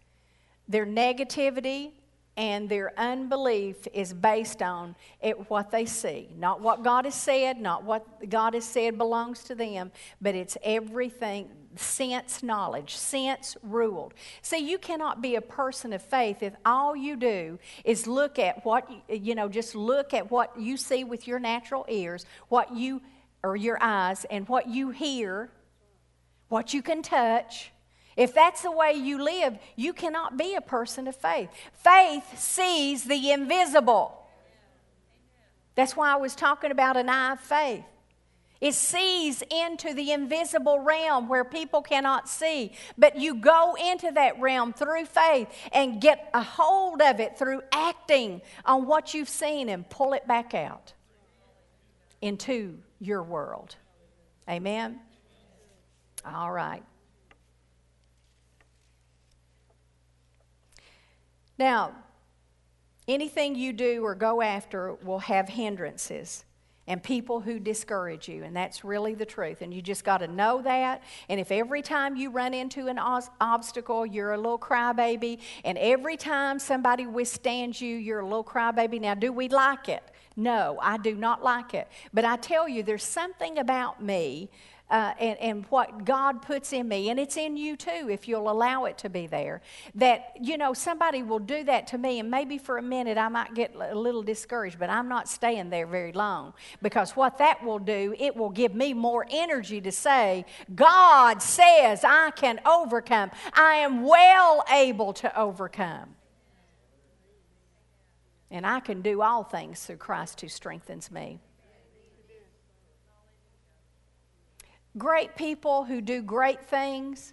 Their 0.68 0.84
negativity 0.84 1.92
and 2.40 2.70
their 2.70 2.98
unbelief 2.98 3.86
is 3.92 4.14
based 4.14 4.62
on 4.62 4.96
it, 5.20 5.50
what 5.50 5.70
they 5.70 5.84
see. 5.84 6.26
Not 6.38 6.62
what 6.62 6.82
God 6.82 7.04
has 7.04 7.14
said, 7.14 7.60
not 7.60 7.84
what 7.84 8.30
God 8.30 8.54
has 8.54 8.64
said 8.64 8.96
belongs 8.96 9.44
to 9.44 9.54
them, 9.54 9.92
but 10.22 10.34
it's 10.34 10.56
everything 10.62 11.50
sense 11.76 12.42
knowledge, 12.42 12.96
sense 12.96 13.58
ruled. 13.62 14.14
See, 14.40 14.56
you 14.56 14.78
cannot 14.78 15.20
be 15.20 15.34
a 15.34 15.42
person 15.42 15.92
of 15.92 16.00
faith 16.00 16.42
if 16.42 16.54
all 16.64 16.96
you 16.96 17.14
do 17.14 17.58
is 17.84 18.06
look 18.06 18.38
at 18.38 18.64
what, 18.64 18.90
you 19.10 19.34
know, 19.34 19.50
just 19.50 19.74
look 19.74 20.14
at 20.14 20.30
what 20.30 20.58
you 20.58 20.78
see 20.78 21.04
with 21.04 21.28
your 21.28 21.40
natural 21.40 21.84
ears, 21.90 22.24
what 22.48 22.74
you, 22.74 23.02
or 23.44 23.54
your 23.54 23.76
eyes, 23.82 24.24
and 24.30 24.48
what 24.48 24.66
you 24.66 24.88
hear, 24.88 25.50
what 26.48 26.72
you 26.72 26.80
can 26.80 27.02
touch. 27.02 27.70
If 28.16 28.34
that's 28.34 28.62
the 28.62 28.72
way 28.72 28.92
you 28.92 29.22
live, 29.22 29.58
you 29.76 29.92
cannot 29.92 30.36
be 30.36 30.54
a 30.54 30.60
person 30.60 31.06
of 31.06 31.16
faith. 31.16 31.48
Faith 31.72 32.38
sees 32.38 33.04
the 33.04 33.30
invisible. 33.30 34.16
That's 35.74 35.96
why 35.96 36.12
I 36.12 36.16
was 36.16 36.34
talking 36.34 36.70
about 36.70 36.96
an 36.96 37.08
eye 37.08 37.32
of 37.32 37.40
faith. 37.40 37.84
It 38.60 38.74
sees 38.74 39.42
into 39.50 39.94
the 39.94 40.12
invisible 40.12 40.80
realm 40.80 41.28
where 41.28 41.44
people 41.44 41.80
cannot 41.80 42.28
see. 42.28 42.72
But 42.98 43.16
you 43.16 43.36
go 43.36 43.74
into 43.74 44.10
that 44.12 44.38
realm 44.38 44.74
through 44.74 45.06
faith 45.06 45.48
and 45.72 46.00
get 46.00 46.28
a 46.34 46.42
hold 46.42 47.00
of 47.00 47.20
it 47.20 47.38
through 47.38 47.62
acting 47.72 48.42
on 48.66 48.86
what 48.86 49.14
you've 49.14 49.30
seen 49.30 49.70
and 49.70 49.88
pull 49.88 50.12
it 50.12 50.26
back 50.26 50.52
out 50.52 50.92
into 52.20 52.76
your 53.00 53.22
world. 53.22 53.76
Amen? 54.46 55.00
All 56.26 56.52
right. 56.52 56.82
Now, 61.60 61.92
anything 63.06 63.54
you 63.54 63.74
do 63.74 64.02
or 64.02 64.14
go 64.14 64.40
after 64.40 64.94
will 64.94 65.18
have 65.18 65.46
hindrances 65.46 66.46
and 66.86 67.02
people 67.02 67.40
who 67.40 67.58
discourage 67.58 68.30
you. 68.30 68.44
And 68.44 68.56
that's 68.56 68.82
really 68.82 69.14
the 69.14 69.26
truth. 69.26 69.60
And 69.60 69.72
you 69.72 69.82
just 69.82 70.02
got 70.02 70.18
to 70.18 70.26
know 70.26 70.62
that. 70.62 71.02
And 71.28 71.38
if 71.38 71.52
every 71.52 71.82
time 71.82 72.16
you 72.16 72.30
run 72.30 72.54
into 72.54 72.86
an 72.86 72.98
obstacle, 72.98 74.06
you're 74.06 74.32
a 74.32 74.38
little 74.38 74.58
crybaby, 74.58 75.40
and 75.62 75.76
every 75.76 76.16
time 76.16 76.58
somebody 76.58 77.06
withstands 77.06 77.78
you, 77.82 77.94
you're 77.94 78.20
a 78.20 78.24
little 78.24 78.42
crybaby. 78.42 78.98
Now, 78.98 79.14
do 79.14 79.30
we 79.30 79.50
like 79.50 79.90
it? 79.90 80.02
No, 80.36 80.78
I 80.80 80.96
do 80.96 81.14
not 81.14 81.44
like 81.44 81.74
it. 81.74 81.88
But 82.14 82.24
I 82.24 82.36
tell 82.36 82.66
you, 82.66 82.82
there's 82.82 83.04
something 83.04 83.58
about 83.58 84.02
me 84.02 84.48
uh, 84.90 85.14
and, 85.18 85.38
and 85.38 85.66
what 85.70 86.04
God 86.04 86.42
puts 86.42 86.72
in 86.72 86.88
me, 86.88 87.10
and 87.10 87.20
it's 87.20 87.36
in 87.36 87.56
you 87.56 87.76
too 87.76 88.08
if 88.10 88.26
you'll 88.26 88.50
allow 88.50 88.84
it 88.86 88.98
to 88.98 89.08
be 89.08 89.26
there. 89.26 89.62
That, 89.94 90.32
you 90.40 90.56
know, 90.56 90.74
somebody 90.74 91.22
will 91.22 91.38
do 91.38 91.64
that 91.64 91.86
to 91.88 91.98
me, 91.98 92.18
and 92.18 92.30
maybe 92.30 92.58
for 92.58 92.78
a 92.78 92.82
minute 92.82 93.16
I 93.16 93.28
might 93.28 93.54
get 93.54 93.74
a 93.74 93.94
little 93.94 94.22
discouraged, 94.22 94.78
but 94.78 94.90
I'm 94.90 95.08
not 95.08 95.28
staying 95.28 95.70
there 95.70 95.86
very 95.86 96.12
long 96.12 96.54
because 96.82 97.12
what 97.12 97.38
that 97.38 97.64
will 97.64 97.78
do, 97.78 98.14
it 98.18 98.36
will 98.36 98.50
give 98.50 98.74
me 98.74 98.92
more 98.92 99.26
energy 99.30 99.80
to 99.80 99.92
say, 99.92 100.44
God 100.74 101.42
says 101.42 102.04
I 102.04 102.30
can 102.32 102.60
overcome. 102.66 103.30
I 103.52 103.76
am 103.76 104.02
well 104.02 104.64
able 104.70 105.12
to 105.14 105.38
overcome. 105.38 106.16
And 108.50 108.66
I 108.66 108.80
can 108.80 109.00
do 109.00 109.22
all 109.22 109.44
things 109.44 109.84
through 109.84 109.98
Christ 109.98 110.40
who 110.40 110.48
strengthens 110.48 111.10
me. 111.10 111.38
Great 114.98 115.36
people 115.36 115.84
who 115.84 116.00
do 116.00 116.22
great 116.22 116.64
things. 116.66 117.32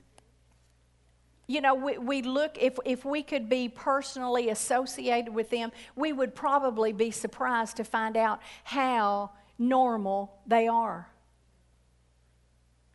You 1.47 1.61
know, 1.61 1.75
we, 1.75 1.97
we 1.97 2.21
look, 2.21 2.57
if, 2.59 2.77
if 2.85 3.05
we 3.05 3.23
could 3.23 3.47
be 3.47 3.69
personally 3.69 4.49
associated 4.49 5.33
with 5.33 5.49
them, 5.49 5.71
we 5.95 6.11
would 6.11 6.35
probably 6.35 6.91
be 6.91 7.09
surprised 7.09 7.77
to 7.77 7.83
find 7.83 8.17
out 8.17 8.41
how 8.63 9.31
normal 9.57 10.33
they 10.45 10.67
are. 10.67 11.07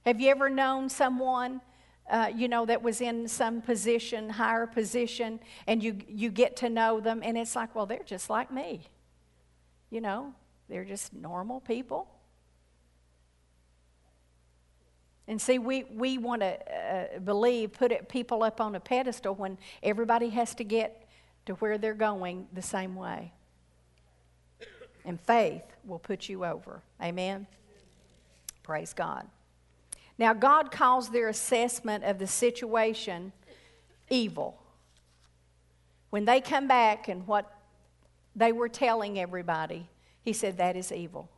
Have 0.04 0.20
you 0.20 0.30
ever 0.30 0.50
known 0.50 0.88
someone, 0.88 1.60
uh, 2.10 2.30
you 2.34 2.48
know, 2.48 2.66
that 2.66 2.82
was 2.82 3.00
in 3.00 3.28
some 3.28 3.62
position, 3.62 4.28
higher 4.28 4.66
position, 4.66 5.40
and 5.66 5.82
you, 5.82 5.98
you 6.08 6.30
get 6.30 6.56
to 6.56 6.68
know 6.68 7.00
them, 7.00 7.20
and 7.24 7.38
it's 7.38 7.56
like, 7.56 7.74
well, 7.74 7.86
they're 7.86 8.00
just 8.04 8.28
like 8.28 8.52
me. 8.52 8.82
You 9.90 10.00
know, 10.00 10.34
they're 10.68 10.84
just 10.84 11.14
normal 11.14 11.60
people. 11.60 12.08
And 15.32 15.40
see, 15.40 15.58
we, 15.58 15.84
we 15.84 16.18
want 16.18 16.42
to 16.42 16.58
uh, 16.70 17.18
believe, 17.20 17.72
put 17.72 17.90
it, 17.90 18.06
people 18.06 18.42
up 18.42 18.60
on 18.60 18.74
a 18.74 18.80
pedestal 18.80 19.34
when 19.34 19.56
everybody 19.82 20.28
has 20.28 20.54
to 20.56 20.62
get 20.62 21.08
to 21.46 21.54
where 21.54 21.78
they're 21.78 21.94
going 21.94 22.48
the 22.52 22.60
same 22.60 22.94
way. 22.94 23.32
And 25.06 25.18
faith 25.18 25.62
will 25.86 25.98
put 25.98 26.28
you 26.28 26.44
over. 26.44 26.82
Amen? 27.02 27.46
Praise 28.62 28.92
God. 28.92 29.26
Now, 30.18 30.34
God 30.34 30.70
calls 30.70 31.08
their 31.08 31.30
assessment 31.30 32.04
of 32.04 32.18
the 32.18 32.26
situation 32.26 33.32
evil. 34.10 34.60
When 36.10 36.26
they 36.26 36.42
come 36.42 36.68
back 36.68 37.08
and 37.08 37.26
what 37.26 37.50
they 38.36 38.52
were 38.52 38.68
telling 38.68 39.18
everybody, 39.18 39.88
He 40.20 40.34
said, 40.34 40.58
That 40.58 40.76
is 40.76 40.92
evil. 40.92 41.30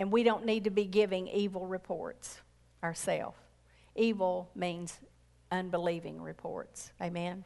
And 0.00 0.10
we 0.10 0.22
don't 0.22 0.46
need 0.46 0.64
to 0.64 0.70
be 0.70 0.86
giving 0.86 1.28
evil 1.28 1.66
reports 1.66 2.40
Evil 3.94 4.50
means 4.54 4.98
unbelieving 5.50 6.20
reports. 6.20 6.92
Amen. 7.00 7.44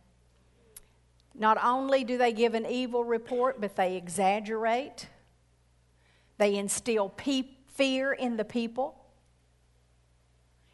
Not 1.35 1.63
only 1.63 2.05
do 2.05 2.19
they 2.19 2.33
give 2.33 2.55
an 2.55 2.67
evil 2.67 3.05
report, 3.05 3.61
but 3.61 3.77
they 3.77 3.97
exaggerate. 3.97 5.09
They 6.39 6.57
instill 6.57 7.11
pe- 7.11 7.57
fear 7.69 8.13
in 8.13 8.37
the 8.37 8.45
people. 8.45 8.97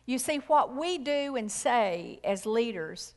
You 0.06 0.18
see, 0.18 0.36
what 0.36 0.74
we 0.74 0.98
do 0.98 1.36
and 1.36 1.50
say 1.50 2.20
as 2.24 2.46
leaders 2.46 3.14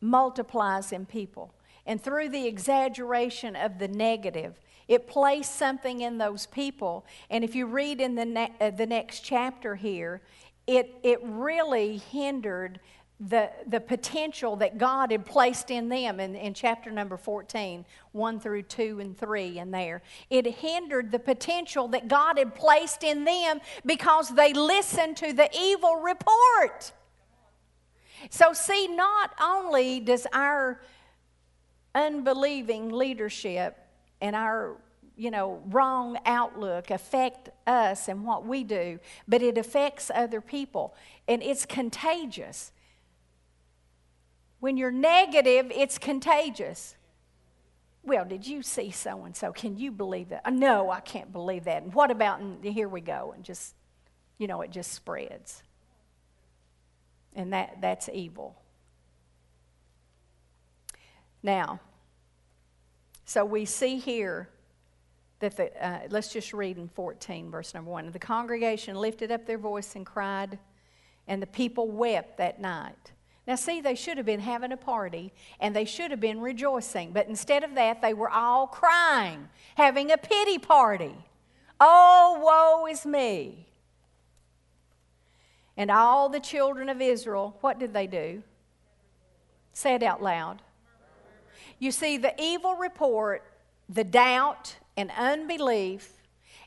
multiplies 0.00 0.92
in 0.92 1.06
people. 1.06 1.54
And 1.86 2.00
through 2.00 2.28
the 2.28 2.46
exaggeration 2.46 3.56
of 3.56 3.78
the 3.78 3.88
negative, 3.88 4.60
it 4.88 5.06
placed 5.06 5.56
something 5.56 6.00
in 6.00 6.18
those 6.18 6.46
people. 6.46 7.06
And 7.30 7.42
if 7.42 7.54
you 7.54 7.66
read 7.66 8.00
in 8.00 8.14
the, 8.14 8.24
ne- 8.24 8.52
uh, 8.60 8.70
the 8.70 8.86
next 8.86 9.20
chapter 9.20 9.74
here, 9.74 10.20
it, 10.66 10.94
it 11.02 11.20
really 11.22 11.98
hindered 11.98 12.80
the, 13.28 13.50
the 13.68 13.80
potential 13.80 14.56
that 14.56 14.78
God 14.78 15.12
had 15.12 15.24
placed 15.24 15.70
in 15.70 15.88
them 15.88 16.18
in, 16.18 16.34
in 16.34 16.54
chapter 16.54 16.90
number 16.90 17.16
14, 17.16 17.84
1 18.10 18.40
through 18.40 18.62
2 18.62 18.98
and 19.00 19.16
3 19.16 19.58
in 19.58 19.70
there. 19.70 20.02
It 20.28 20.46
hindered 20.46 21.12
the 21.12 21.20
potential 21.20 21.88
that 21.88 22.08
God 22.08 22.38
had 22.38 22.54
placed 22.54 23.04
in 23.04 23.24
them 23.24 23.60
because 23.86 24.30
they 24.30 24.52
listened 24.52 25.16
to 25.18 25.32
the 25.32 25.48
evil 25.56 25.96
report. 25.96 26.92
So, 28.30 28.52
see, 28.52 28.88
not 28.88 29.30
only 29.40 30.00
does 30.00 30.26
our 30.32 30.80
unbelieving 31.94 32.90
leadership 32.90 33.78
and 34.20 34.34
our 34.34 34.76
you 35.22 35.30
know, 35.30 35.62
wrong 35.66 36.18
outlook 36.26 36.90
affect 36.90 37.48
us 37.64 38.08
and 38.08 38.24
what 38.24 38.44
we 38.44 38.64
do, 38.64 38.98
but 39.28 39.40
it 39.40 39.56
affects 39.56 40.10
other 40.12 40.40
people. 40.40 40.96
And 41.28 41.44
it's 41.44 41.64
contagious. 41.64 42.72
When 44.58 44.76
you're 44.76 44.90
negative, 44.90 45.70
it's 45.72 45.96
contagious. 45.96 46.96
Well, 48.02 48.24
did 48.24 48.48
you 48.48 48.62
see 48.62 48.90
so 48.90 49.22
and 49.24 49.36
so? 49.36 49.52
Can 49.52 49.78
you 49.78 49.92
believe 49.92 50.30
that? 50.30 50.42
Uh, 50.44 50.50
no, 50.50 50.90
I 50.90 50.98
can't 50.98 51.32
believe 51.32 51.64
that. 51.64 51.84
And 51.84 51.94
what 51.94 52.10
about, 52.10 52.40
and 52.40 52.64
here 52.64 52.88
we 52.88 53.00
go, 53.00 53.32
and 53.32 53.44
just, 53.44 53.76
you 54.38 54.48
know, 54.48 54.60
it 54.62 54.72
just 54.72 54.90
spreads. 54.90 55.62
And 57.36 57.52
that, 57.52 57.76
that's 57.80 58.08
evil. 58.12 58.60
Now, 61.44 61.78
So 63.24 63.44
we 63.44 63.64
see 63.64 63.98
here 63.98 64.50
that 65.42 65.56
the, 65.56 65.86
uh, 65.86 66.00
let's 66.08 66.32
just 66.32 66.52
read 66.52 66.78
in 66.78 66.88
14, 66.88 67.50
verse 67.50 67.74
number 67.74 67.90
1. 67.90 68.10
The 68.10 68.18
congregation 68.18 68.96
lifted 68.96 69.30
up 69.30 69.44
their 69.44 69.58
voice 69.58 69.94
and 69.94 70.06
cried, 70.06 70.58
and 71.28 71.42
the 71.42 71.46
people 71.46 71.88
wept 71.88 72.38
that 72.38 72.60
night. 72.60 73.12
Now, 73.46 73.56
see, 73.56 73.80
they 73.80 73.96
should 73.96 74.16
have 74.18 74.26
been 74.26 74.40
having 74.40 74.70
a 74.70 74.76
party 74.76 75.32
and 75.58 75.74
they 75.74 75.84
should 75.84 76.12
have 76.12 76.20
been 76.20 76.40
rejoicing, 76.40 77.12
but 77.12 77.26
instead 77.26 77.64
of 77.64 77.74
that, 77.74 78.00
they 78.00 78.14
were 78.14 78.30
all 78.30 78.68
crying, 78.68 79.48
having 79.74 80.12
a 80.12 80.16
pity 80.16 80.58
party. 80.58 81.14
Oh, 81.80 82.38
woe 82.40 82.90
is 82.90 83.04
me. 83.04 83.66
And 85.76 85.90
all 85.90 86.28
the 86.28 86.38
children 86.38 86.88
of 86.88 87.00
Israel, 87.00 87.56
what 87.60 87.80
did 87.80 87.92
they 87.92 88.06
do? 88.06 88.44
Say 89.72 89.94
it 89.94 90.02
out 90.04 90.22
loud. 90.22 90.62
You 91.80 91.90
see, 91.90 92.18
the 92.18 92.40
evil 92.40 92.76
report, 92.76 93.42
the 93.88 94.04
doubt 94.04 94.76
and 94.96 95.10
unbelief, 95.16 96.22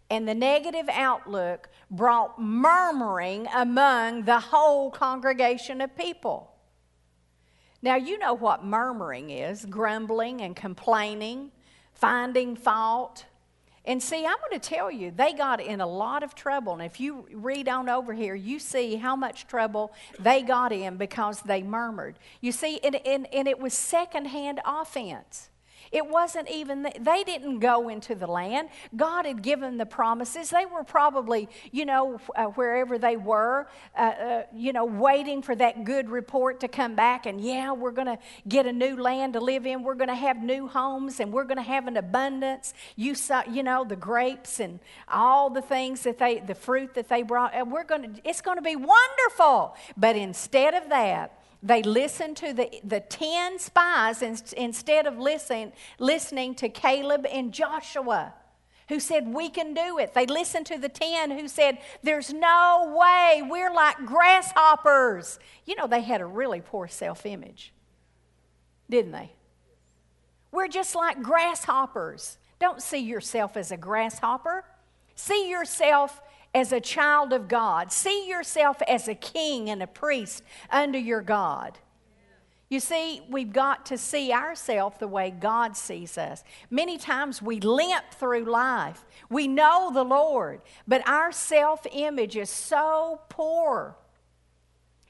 and 0.10 0.28
the 0.28 0.36
negative 0.36 0.88
outlook 0.92 1.70
brought 1.90 2.40
murmuring 2.40 3.48
among 3.56 4.24
the 4.24 4.40
whole 4.40 4.92
congregation 4.92 5.82
of 5.82 5.96
people. 5.98 6.52
Now, 7.82 7.96
you 7.96 8.18
know 8.18 8.34
what 8.34 8.64
murmuring 8.64 9.30
is 9.30 9.66
grumbling 9.66 10.42
and 10.42 10.56
complaining, 10.56 11.52
finding 11.94 12.56
fault. 12.56 13.26
And 13.86 14.02
see, 14.02 14.26
I'm 14.26 14.38
going 14.50 14.60
to 14.60 14.70
tell 14.70 14.90
you, 14.90 15.12
they 15.12 15.34
got 15.34 15.62
in 15.62 15.82
a 15.82 15.88
lot 15.88 16.24
of 16.24 16.34
trouble. 16.34 16.74
And 16.74 16.82
if 16.82 17.00
you 17.00 17.28
read 17.32 17.70
on 17.70 17.88
over 17.88 18.14
here, 18.14 18.34
you 18.34 18.58
see 18.58 18.96
how 18.96 19.16
much 19.16 19.46
trouble 19.46 19.94
they 20.20 20.42
got 20.42 20.72
in 20.72 20.98
because 20.98 21.42
they 21.42 21.62
murmured. 21.62 22.18
You 22.42 22.52
see, 22.52 22.80
and, 22.84 22.96
and, 23.06 23.28
and 23.32 23.48
it 23.48 23.60
was 23.60 23.76
secondhand 23.76 24.62
offense. 24.66 25.50
It 25.96 26.06
wasn't 26.06 26.52
even, 26.52 26.86
they 27.00 27.24
didn't 27.24 27.60
go 27.60 27.88
into 27.88 28.16
the 28.16 28.28
land. 28.28 28.68
God 28.98 29.26
had 29.26 29.42
given 29.42 29.78
the 29.78 29.86
promises. 29.86 30.50
They 30.50 30.66
were 30.66 30.84
probably, 30.84 31.48
you 31.72 31.86
know, 31.86 32.20
uh, 32.36 32.48
wherever 32.48 32.98
they 32.98 33.16
were, 33.16 33.70
uh, 33.98 34.02
uh, 34.02 34.44
you 34.54 34.74
know, 34.74 34.84
waiting 34.84 35.42
for 35.42 35.56
that 35.56 35.86
good 35.86 36.10
report 36.10 36.60
to 36.60 36.68
come 36.68 36.96
back. 36.96 37.26
And 37.26 37.40
yeah, 37.40 37.72
we're 37.72 37.92
going 37.92 38.08
to 38.08 38.20
get 38.46 38.66
a 38.66 38.74
new 38.74 38.98
land 38.98 39.32
to 39.34 39.40
live 39.40 39.66
in. 39.66 39.84
We're 39.84 39.96
going 39.96 40.10
to 40.10 40.16
have 40.16 40.44
new 40.44 40.68
homes 40.68 41.22
and 41.22 41.32
we're 41.32 41.46
going 41.46 41.60
to 41.60 41.64
have 41.64 41.88
an 41.88 41.96
abundance. 41.96 42.74
You 42.98 43.16
saw, 43.16 43.44
you 43.50 43.64
know, 43.64 43.86
the 43.86 43.96
grapes 43.96 44.60
and 44.60 44.82
all 45.08 45.50
the 45.50 45.62
things 45.62 46.02
that 46.02 46.18
they, 46.18 46.40
the 46.40 46.56
fruit 46.56 46.94
that 46.96 47.08
they 47.08 47.24
brought. 47.24 47.54
And 47.54 47.72
we're 47.72 47.86
going 47.86 48.16
to, 48.16 48.30
it's 48.30 48.42
going 48.42 48.58
to 48.58 48.62
be 48.62 48.76
wonderful. 48.76 49.78
But 49.96 50.18
instead 50.18 50.74
of 50.74 50.90
that, 50.90 51.40
they 51.64 51.82
listened 51.82 52.38
to 52.38 52.54
the, 52.54 52.70
the 52.84 53.00
10 53.00 53.60
spies 53.60 54.22
instead 54.22 55.08
of 55.08 55.18
listen, 55.18 55.74
listening 56.00 56.56
to 56.56 56.70
Caleb 56.70 57.26
and 57.32 57.52
Joshua, 57.54 58.34
who 58.90 59.00
said, 59.00 59.28
We 59.28 59.50
can 59.50 59.74
do 59.74 59.98
it. 59.98 60.14
They 60.14 60.26
listened 60.26 60.68
to 60.68 60.78
the 60.78 60.90
10 60.90 61.32
who 61.32 61.48
said, 61.48 61.80
There's 62.04 62.32
no 62.32 62.96
way. 62.98 63.42
We're 63.44 63.74
like 63.74 63.98
grasshoppers. 64.06 65.40
You 65.66 65.76
know, 65.76 65.88
they 65.88 66.02
had 66.02 66.22
a 66.22 66.26
really 66.26 66.62
poor 66.62 66.88
self 66.88 67.26
image, 67.26 67.74
didn't 68.90 69.12
they? 69.12 69.32
We're 70.52 70.68
just 70.68 70.96
like 70.96 71.22
grasshoppers. 71.22 72.38
Don't 72.60 72.82
see 72.82 73.00
yourself 73.00 73.58
as 73.58 73.72
a 73.72 73.78
grasshopper. 73.78 74.64
See 75.16 75.50
yourself 75.50 76.22
as 76.56 76.72
a 76.72 76.80
child 76.80 77.34
of 77.34 77.50
God. 77.50 77.92
See 77.92 78.28
yourself 78.28 78.82
as 78.88 79.10
a 79.10 79.14
king 79.14 79.70
and 79.70 79.84
a 79.84 79.88
priest 79.88 80.42
under 80.72 80.98
your 80.98 81.22
God. 81.22 81.78
You 82.70 82.80
see, 82.80 83.22
we've 83.30 83.54
got 83.54 83.86
to 83.88 83.98
see 83.98 84.32
ourselves 84.32 84.98
the 84.98 85.08
way 85.08 85.30
God 85.30 85.78
sees 85.78 86.18
us. 86.18 86.44
Many 86.72 86.98
times 86.98 87.42
we 87.42 87.60
limp 87.60 88.06
through 88.12 88.46
life. 88.46 89.06
We 89.30 89.48
know 89.48 89.92
the 89.94 90.04
Lord, 90.04 90.62
but 90.88 91.08
our 91.08 91.32
self 91.32 91.86
image 91.92 92.36
is 92.36 92.50
so 92.50 93.22
poor. 93.30 93.98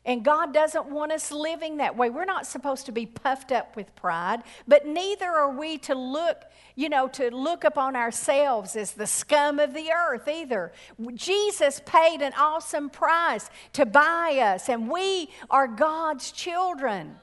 And 0.06 0.24
God 0.24 0.54
doesn't 0.54 0.86
want 0.86 1.12
us 1.12 1.32
living 1.32 1.78
that 1.78 1.98
way. 1.98 2.12
We're 2.12 2.26
not 2.26 2.46
supposed 2.46 2.86
to 2.86 2.92
be 2.92 3.08
puffed 3.08 3.52
up 3.52 3.76
with 3.76 3.96
pride, 3.96 4.44
but 4.68 4.86
neither 4.86 5.26
are 5.26 5.50
we 5.50 5.80
to 5.80 5.96
look, 5.96 6.44
you 6.76 6.90
know, 6.90 7.08
to 7.10 7.36
look 7.36 7.64
upon 7.64 7.96
ourselves 7.96 8.76
as 8.76 8.92
the 8.92 9.08
scum 9.08 9.60
of 9.60 9.74
the 9.74 9.92
earth 9.92 10.28
either. 10.28 10.72
Jesus 11.16 11.82
paid 11.88 12.22
an 12.22 12.34
awesome 12.38 12.92
price 12.92 13.50
to 13.74 13.88
buy 13.88 14.40
us, 14.44 14.70
and 14.70 14.92
we 14.92 15.30
are 15.50 15.68
God's 15.68 16.32
children. 16.32 17.16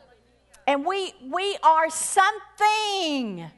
And 0.66 0.84
we 0.84 1.12
we 1.28 1.56
are 1.62 1.88
something. 1.90 3.48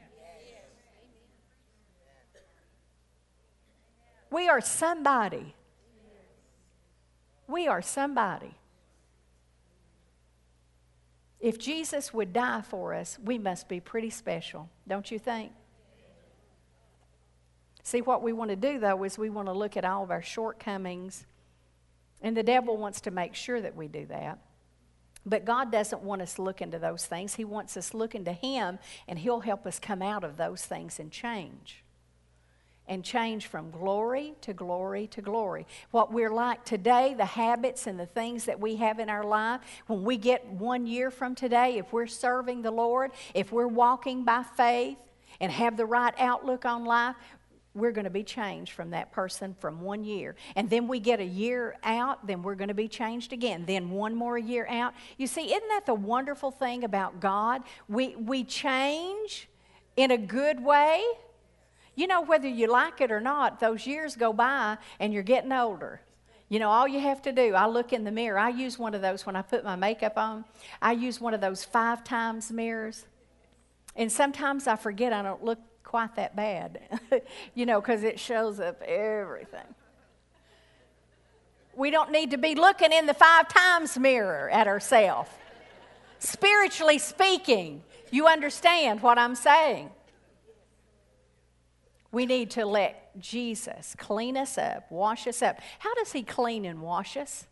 We 4.30 4.48
are 4.48 4.60
somebody. 4.60 5.54
We 7.46 7.68
are 7.68 7.82
somebody. 7.82 8.54
If 11.44 11.58
Jesus 11.58 12.14
would 12.14 12.32
die 12.32 12.62
for 12.62 12.94
us, 12.94 13.18
we 13.22 13.36
must 13.36 13.68
be 13.68 13.78
pretty 13.78 14.08
special, 14.08 14.70
don't 14.88 15.10
you 15.10 15.18
think? 15.18 15.52
See, 17.82 18.00
what 18.00 18.22
we 18.22 18.32
want 18.32 18.48
to 18.48 18.56
do, 18.56 18.78
though, 18.78 19.04
is 19.04 19.18
we 19.18 19.28
want 19.28 19.48
to 19.48 19.52
look 19.52 19.76
at 19.76 19.84
all 19.84 20.02
of 20.02 20.10
our 20.10 20.22
shortcomings, 20.22 21.26
and 22.22 22.34
the 22.34 22.42
devil 22.42 22.78
wants 22.78 23.02
to 23.02 23.10
make 23.10 23.34
sure 23.34 23.60
that 23.60 23.76
we 23.76 23.88
do 23.88 24.06
that. 24.06 24.38
But 25.26 25.44
God 25.44 25.70
doesn't 25.70 26.00
want 26.00 26.22
us 26.22 26.32
to 26.36 26.42
look 26.42 26.62
into 26.62 26.78
those 26.78 27.04
things. 27.04 27.34
He 27.34 27.44
wants 27.44 27.76
us 27.76 27.92
looking 27.92 28.24
to 28.24 28.32
Him, 28.32 28.78
and 29.06 29.18
He'll 29.18 29.40
help 29.40 29.66
us 29.66 29.78
come 29.78 30.00
out 30.00 30.24
of 30.24 30.38
those 30.38 30.64
things 30.64 30.98
and 30.98 31.12
change 31.12 31.83
and 32.86 33.02
change 33.02 33.46
from 33.46 33.70
glory 33.70 34.34
to 34.42 34.52
glory 34.52 35.06
to 35.08 35.22
glory. 35.22 35.66
What 35.90 36.12
we're 36.12 36.32
like 36.32 36.64
today, 36.64 37.14
the 37.16 37.24
habits 37.24 37.86
and 37.86 37.98
the 37.98 38.06
things 38.06 38.44
that 38.44 38.60
we 38.60 38.76
have 38.76 38.98
in 38.98 39.08
our 39.08 39.24
life, 39.24 39.60
when 39.86 40.04
we 40.04 40.16
get 40.16 40.46
one 40.46 40.86
year 40.86 41.10
from 41.10 41.34
today, 41.34 41.78
if 41.78 41.92
we're 41.92 42.06
serving 42.06 42.62
the 42.62 42.70
Lord, 42.70 43.12
if 43.34 43.52
we're 43.52 43.66
walking 43.66 44.24
by 44.24 44.42
faith 44.56 44.98
and 45.40 45.50
have 45.50 45.76
the 45.76 45.86
right 45.86 46.14
outlook 46.18 46.64
on 46.64 46.84
life, 46.84 47.16
we're 47.74 47.90
going 47.90 48.04
to 48.04 48.10
be 48.10 48.22
changed 48.22 48.72
from 48.72 48.90
that 48.90 49.10
person 49.10 49.56
from 49.58 49.80
one 49.80 50.04
year. 50.04 50.36
And 50.54 50.70
then 50.70 50.86
we 50.86 51.00
get 51.00 51.18
a 51.18 51.24
year 51.24 51.76
out, 51.82 52.24
then 52.26 52.42
we're 52.42 52.54
going 52.54 52.68
to 52.68 52.74
be 52.74 52.86
changed 52.86 53.32
again. 53.32 53.64
Then 53.66 53.90
one 53.90 54.14
more 54.14 54.38
year 54.38 54.66
out. 54.68 54.94
You 55.16 55.26
see, 55.26 55.52
isn't 55.52 55.68
that 55.68 55.84
the 55.86 55.94
wonderful 55.94 56.52
thing 56.52 56.84
about 56.84 57.18
God? 57.18 57.62
We, 57.88 58.14
we 58.14 58.44
change 58.44 59.48
in 59.96 60.12
a 60.12 60.18
good 60.18 60.62
way 60.62 61.02
you 61.94 62.06
know, 62.06 62.22
whether 62.22 62.48
you 62.48 62.66
like 62.66 63.00
it 63.00 63.10
or 63.12 63.20
not, 63.20 63.60
those 63.60 63.86
years 63.86 64.16
go 64.16 64.32
by 64.32 64.78
and 64.98 65.12
you're 65.12 65.22
getting 65.22 65.52
older. 65.52 66.00
You 66.48 66.58
know, 66.58 66.70
all 66.70 66.86
you 66.86 67.00
have 67.00 67.22
to 67.22 67.32
do, 67.32 67.54
I 67.54 67.66
look 67.66 67.92
in 67.92 68.04
the 68.04 68.10
mirror. 68.10 68.38
I 68.38 68.50
use 68.50 68.78
one 68.78 68.94
of 68.94 69.02
those 69.02 69.24
when 69.24 69.34
I 69.36 69.42
put 69.42 69.64
my 69.64 69.76
makeup 69.76 70.16
on. 70.16 70.44
I 70.82 70.92
use 70.92 71.20
one 71.20 71.34
of 71.34 71.40
those 71.40 71.64
five 71.64 72.04
times 72.04 72.52
mirrors. 72.52 73.06
And 73.96 74.10
sometimes 74.10 74.66
I 74.66 74.76
forget 74.76 75.12
I 75.12 75.22
don't 75.22 75.42
look 75.42 75.58
quite 75.82 76.16
that 76.16 76.34
bad, 76.34 76.80
you 77.54 77.66
know, 77.66 77.80
because 77.80 78.02
it 78.02 78.18
shows 78.18 78.60
up 78.60 78.82
everything. 78.82 79.74
We 81.76 81.90
don't 81.90 82.12
need 82.12 82.30
to 82.32 82.38
be 82.38 82.54
looking 82.54 82.92
in 82.92 83.06
the 83.06 83.14
five 83.14 83.48
times 83.48 83.98
mirror 83.98 84.50
at 84.50 84.66
ourselves. 84.66 85.30
Spiritually 86.18 86.98
speaking, 86.98 87.82
you 88.10 88.26
understand 88.26 89.02
what 89.02 89.18
I'm 89.18 89.34
saying. 89.34 89.90
We 92.14 92.26
need 92.26 92.52
to 92.52 92.64
let 92.64 93.20
Jesus 93.20 93.96
clean 93.98 94.36
us 94.36 94.56
up, 94.56 94.90
wash 94.90 95.26
us 95.26 95.42
up. 95.42 95.58
How 95.80 95.92
does 95.94 96.12
He 96.12 96.22
clean 96.22 96.64
and 96.64 96.80
wash 96.80 97.16
us? 97.16 97.46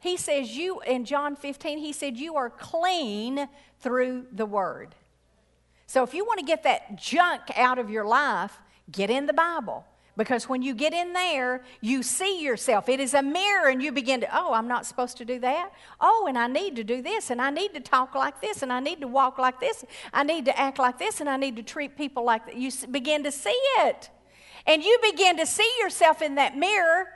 He 0.00 0.16
says, 0.16 0.56
You, 0.56 0.80
in 0.80 1.04
John 1.04 1.36
15, 1.36 1.78
He 1.78 1.92
said, 1.92 2.16
You 2.16 2.36
are 2.36 2.48
clean 2.48 3.46
through 3.80 4.26
the 4.32 4.46
Word. 4.46 4.94
So 5.86 6.02
if 6.02 6.14
you 6.14 6.24
want 6.24 6.40
to 6.40 6.46
get 6.46 6.62
that 6.62 6.96
junk 6.96 7.42
out 7.54 7.78
of 7.78 7.90
your 7.90 8.06
life, 8.06 8.58
get 8.90 9.10
in 9.10 9.26
the 9.26 9.34
Bible. 9.34 9.84
Because 10.16 10.46
when 10.46 10.60
you 10.60 10.74
get 10.74 10.92
in 10.92 11.14
there, 11.14 11.64
you 11.80 12.02
see 12.02 12.42
yourself. 12.42 12.88
It 12.90 13.00
is 13.00 13.14
a 13.14 13.22
mirror, 13.22 13.68
and 13.68 13.82
you 13.82 13.92
begin 13.92 14.20
to, 14.20 14.28
oh, 14.30 14.52
I'm 14.52 14.68
not 14.68 14.84
supposed 14.84 15.16
to 15.18 15.24
do 15.24 15.38
that. 15.38 15.70
Oh, 16.00 16.26
and 16.28 16.36
I 16.36 16.48
need 16.48 16.76
to 16.76 16.84
do 16.84 17.00
this, 17.00 17.30
and 17.30 17.40
I 17.40 17.48
need 17.48 17.72
to 17.72 17.80
talk 17.80 18.14
like 18.14 18.40
this, 18.42 18.62
and 18.62 18.70
I 18.70 18.80
need 18.80 19.00
to 19.00 19.08
walk 19.08 19.38
like 19.38 19.58
this. 19.58 19.84
I 20.12 20.22
need 20.22 20.44
to 20.44 20.58
act 20.58 20.78
like 20.78 20.98
this, 20.98 21.20
and 21.20 21.30
I 21.30 21.38
need 21.38 21.56
to 21.56 21.62
treat 21.62 21.96
people 21.96 22.24
like 22.24 22.44
that. 22.44 22.56
You 22.56 22.70
begin 22.90 23.24
to 23.24 23.32
see 23.32 23.58
it. 23.78 24.10
And 24.66 24.82
you 24.84 24.98
begin 25.10 25.38
to 25.38 25.46
see 25.46 25.70
yourself 25.80 26.20
in 26.20 26.34
that 26.34 26.58
mirror. 26.58 27.06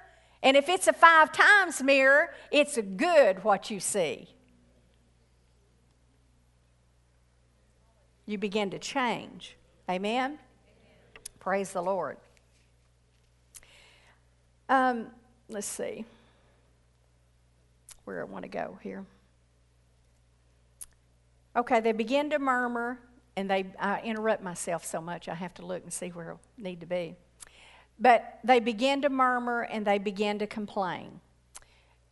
And 0.42 0.56
if 0.56 0.68
it's 0.68 0.88
a 0.88 0.92
five 0.92 1.32
times 1.32 1.82
mirror, 1.82 2.30
it's 2.50 2.78
good 2.96 3.44
what 3.44 3.70
you 3.70 3.78
see. 3.78 4.28
You 8.24 8.38
begin 8.38 8.70
to 8.70 8.78
change. 8.78 9.56
Amen? 9.88 10.38
Praise 11.38 11.72
the 11.72 11.82
Lord. 11.82 12.16
Um, 14.68 15.06
let's 15.48 15.66
see 15.66 16.04
where 18.04 18.20
I 18.20 18.24
want 18.24 18.44
to 18.44 18.48
go 18.48 18.78
here. 18.82 19.04
Okay, 21.56 21.80
they 21.80 21.92
begin 21.92 22.30
to 22.30 22.38
murmur 22.38 22.98
and 23.36 23.50
they, 23.50 23.66
I 23.78 24.00
interrupt 24.00 24.42
myself 24.42 24.84
so 24.84 25.00
much, 25.00 25.28
I 25.28 25.34
have 25.34 25.54
to 25.54 25.66
look 25.66 25.82
and 25.82 25.92
see 25.92 26.08
where 26.08 26.34
I 26.34 26.36
need 26.56 26.80
to 26.80 26.86
be. 26.86 27.16
But 27.98 28.38
they 28.44 28.60
begin 28.60 29.02
to 29.02 29.08
murmur 29.08 29.62
and 29.62 29.86
they 29.86 29.98
begin 29.98 30.38
to 30.38 30.46
complain. 30.46 31.20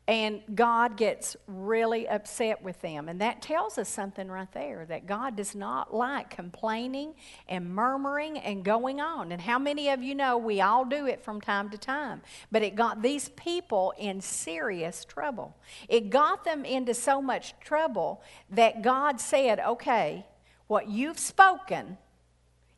And 0.07 0.43
God 0.55 0.99
gets 0.99 1.35
really 1.47 2.07
upset 2.07 2.63
with 2.63 2.79
them. 2.83 3.09
And 3.09 3.23
that 3.23 3.41
tells 3.41 3.79
us 3.79 3.89
something 3.89 4.29
right 4.29 4.53
there 4.53 4.85
that 4.87 5.07
God 5.07 5.35
does 5.35 5.55
not 5.55 5.95
like 5.95 6.29
complaining 6.29 7.15
and 7.49 7.75
murmuring 7.75 8.37
and 8.39 8.63
going 8.63 9.01
on. 9.01 9.33
And 9.33 9.41
how 9.41 9.59
many 9.59 9.89
of 9.89 10.03
you 10.03 10.15
know 10.15 10.37
we 10.37 10.61
all 10.61 10.85
do 10.85 11.07
it 11.07 11.25
from 11.25 11.41
time 11.41 11.71
to 11.71 11.79
time? 11.79 12.21
But 12.53 12.63
it 12.63 12.75
got 12.75 13.01
these 13.01 13.31
people 13.31 13.95
in 13.99 14.21
serious 14.21 15.07
trouble. 15.07 15.57
It 15.89 16.11
got 16.11 16.45
them 16.45 16.67
into 16.67 16.93
so 16.93 17.23
much 17.23 17.55
trouble 17.61 18.23
that 18.51 18.83
God 18.83 19.21
said, 19.21 19.59
okay, 19.59 20.27
what 20.67 20.87
you've 20.87 21.19
spoken 21.19 21.97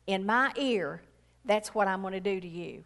in 0.05 0.25
my 0.25 0.53
ear, 0.55 1.01
that's 1.43 1.75
what 1.75 1.89
I'm 1.89 2.01
going 2.01 2.13
to 2.13 2.21
do 2.21 2.39
to 2.39 2.47
you. 2.47 2.85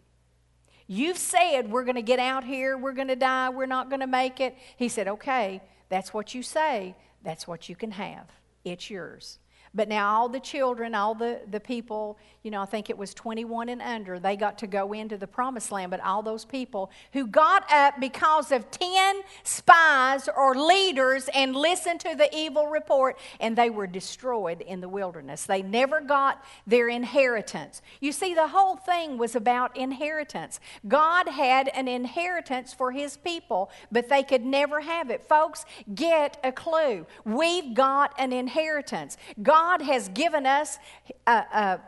You've 0.88 1.18
said 1.18 1.72
we're 1.72 1.84
going 1.84 1.96
to 1.96 2.02
get 2.02 2.20
out 2.20 2.44
here, 2.44 2.78
we're 2.78 2.94
going 2.94 3.08
to 3.08 3.16
die, 3.16 3.50
we're 3.50 3.66
not 3.66 3.90
going 3.90 4.02
to 4.02 4.08
make 4.08 4.40
it. 4.40 4.56
He 4.78 4.90
said, 4.90 5.08
Okay, 5.08 5.62
that's 5.90 6.14
what 6.14 6.34
you 6.34 6.44
say, 6.44 6.96
that's 7.24 7.48
what 7.48 7.70
you 7.70 7.76
can 7.76 7.92
have. 7.92 8.28
It's 8.64 8.90
yours. 8.90 9.40
But 9.74 9.88
now 9.88 10.14
all 10.14 10.28
the 10.28 10.40
children, 10.40 10.94
all 10.94 11.16
the, 11.16 11.40
the 11.50 11.60
people, 11.62 12.18
you 12.44 12.52
know, 12.52 12.62
I 12.62 12.66
think 12.66 12.90
it 12.90 12.98
was 12.98 13.14
21 13.14 13.70
and 13.70 13.82
under, 13.82 14.20
they 14.20 14.36
got 14.36 14.58
to 14.60 14.68
go 14.68 14.92
into 14.92 15.16
the 15.18 15.28
promised 15.28 15.72
land. 15.72 15.92
But 15.92 16.02
all 16.02 16.22
those 16.22 16.44
people 16.44 16.92
who 17.14 17.26
got 17.26 17.72
up 17.72 17.98
because 17.98 18.52
of 18.52 18.70
10 18.70 19.22
spies 19.44 20.28
or 20.28 20.56
leaders 20.56 21.30
and 21.34 21.56
listened 21.56 22.02
to 22.02 22.16
the 22.16 22.30
evil 22.36 22.68
report, 22.68 23.18
and 23.40 23.58
they 23.58 23.70
were 23.70 23.88
destroyed 23.88 24.60
in 24.60 24.82
the 24.82 24.90
wilderness. 24.90 25.46
They 25.46 25.62
never 25.62 26.02
got 26.02 26.44
their 26.68 26.90
inheritance. 26.90 27.82
You 28.02 28.12
see, 28.12 28.34
the 28.34 28.48
whole 28.48 28.76
thing 28.76 29.18
was 29.18 29.38
about 29.38 29.78
inheritance. 29.78 30.60
God 30.86 31.30
had 31.30 31.70
an 31.70 31.88
inheritance 31.88 32.74
for 32.74 32.92
his 32.92 33.16
people, 33.16 33.72
but 33.90 34.10
they 34.10 34.24
could 34.24 34.44
never 34.44 34.82
have 34.82 35.10
it. 35.10 35.24
Folks, 35.24 35.64
get 35.96 36.38
a 36.44 36.52
clue. 36.52 37.06
We've 37.24 37.74
got 37.74 38.14
an 38.20 38.34
inheritance. 38.34 39.16
God 39.42 39.61
God 39.62 39.84
has 39.84 40.10
given 40.10 40.48
us 40.48 40.80
a, 41.28 41.32
a, 41.32 41.80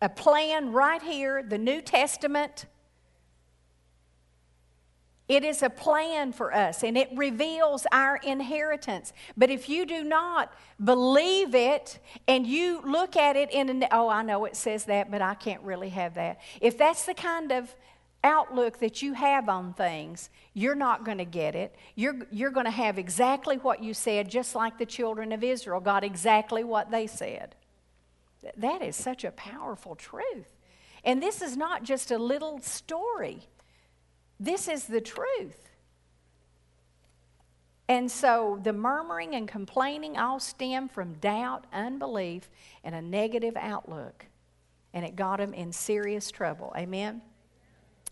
a 0.00 0.08
plan 0.08 0.72
right 0.72 1.02
here, 1.02 1.42
the 1.42 1.58
New 1.58 1.82
Testament. 1.82 2.64
It 5.28 5.44
is 5.44 5.62
a 5.62 5.68
plan 5.68 6.32
for 6.32 6.54
us 6.54 6.82
and 6.82 6.96
it 6.96 7.10
reveals 7.14 7.86
our 7.92 8.16
inheritance. 8.16 9.12
But 9.36 9.50
if 9.50 9.68
you 9.68 9.84
do 9.84 10.02
not 10.04 10.54
believe 10.82 11.54
it 11.54 11.98
and 12.26 12.46
you 12.46 12.80
look 12.82 13.14
at 13.14 13.36
it 13.36 13.50
in 13.50 13.68
an, 13.68 13.84
oh, 13.92 14.08
I 14.08 14.22
know 14.22 14.46
it 14.46 14.56
says 14.56 14.86
that, 14.86 15.10
but 15.10 15.20
I 15.20 15.34
can't 15.34 15.62
really 15.62 15.90
have 15.90 16.14
that. 16.14 16.40
If 16.62 16.78
that's 16.78 17.04
the 17.04 17.12
kind 17.12 17.52
of 17.52 17.74
outlook 18.24 18.78
that 18.80 19.02
you 19.02 19.12
have 19.14 19.48
on 19.48 19.72
things, 19.74 20.30
you're 20.54 20.74
not 20.74 21.04
going 21.04 21.18
to 21.18 21.24
get 21.24 21.54
it. 21.54 21.74
You're, 21.94 22.18
you're 22.30 22.50
going 22.50 22.66
to 22.66 22.70
have 22.70 22.98
exactly 22.98 23.56
what 23.56 23.82
you 23.82 23.94
said, 23.94 24.28
just 24.28 24.54
like 24.54 24.78
the 24.78 24.86
children 24.86 25.32
of 25.32 25.44
Israel 25.44 25.80
got 25.80 26.04
exactly 26.04 26.64
what 26.64 26.90
they 26.90 27.06
said. 27.06 27.54
That 28.56 28.82
is 28.82 28.96
such 28.96 29.24
a 29.24 29.30
powerful 29.30 29.94
truth. 29.94 30.56
And 31.04 31.22
this 31.22 31.42
is 31.42 31.56
not 31.56 31.84
just 31.84 32.10
a 32.10 32.18
little 32.18 32.60
story, 32.60 33.40
this 34.40 34.68
is 34.68 34.84
the 34.84 35.00
truth. 35.00 35.64
And 37.90 38.10
so 38.10 38.60
the 38.62 38.74
murmuring 38.74 39.34
and 39.34 39.48
complaining 39.48 40.18
all 40.18 40.40
stem 40.40 40.88
from 40.88 41.14
doubt, 41.14 41.64
unbelief, 41.72 42.50
and 42.84 42.94
a 42.94 43.00
negative 43.00 43.56
outlook. 43.56 44.26
And 44.92 45.06
it 45.06 45.16
got 45.16 45.38
them 45.38 45.54
in 45.54 45.72
serious 45.72 46.30
trouble. 46.30 46.74
Amen? 46.76 47.22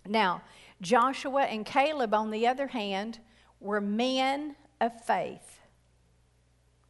Now, 0.09 0.43
Joshua 0.81 1.43
and 1.43 1.65
Caleb, 1.65 2.15
on 2.15 2.31
the 2.31 2.47
other 2.47 2.69
hand, 2.69 3.19
were 3.61 3.81
men 3.81 4.57
of 4.81 4.93
faith. 5.05 5.61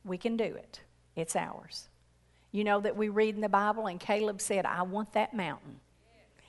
We 0.04 0.18
can 0.18 0.36
do 0.36 0.44
it, 0.44 0.80
it's 1.14 1.36
ours. 1.36 1.88
You 2.52 2.64
know 2.64 2.80
that 2.80 2.96
we 2.96 3.08
read 3.08 3.34
in 3.34 3.40
the 3.40 3.48
Bible, 3.48 3.86
and 3.86 4.00
Caleb 4.00 4.40
said, 4.40 4.64
I 4.64 4.82
want 4.82 5.12
that 5.12 5.34
mountain. 5.34 5.80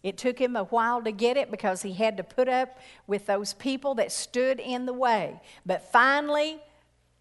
It 0.04 0.18
took 0.18 0.40
him 0.40 0.56
a 0.56 0.64
while 0.64 1.02
to 1.02 1.12
get 1.12 1.38
it 1.38 1.52
because 1.52 1.82
he 1.82 1.94
had 1.94 2.18
to 2.18 2.24
put 2.24 2.48
up 2.48 2.78
with 3.08 3.26
those 3.26 3.54
people 3.54 3.96
that 3.96 4.12
stood 4.12 4.60
in 4.60 4.86
the 4.86 4.94
way. 4.94 5.42
But 5.66 5.92
finally, 5.92 6.60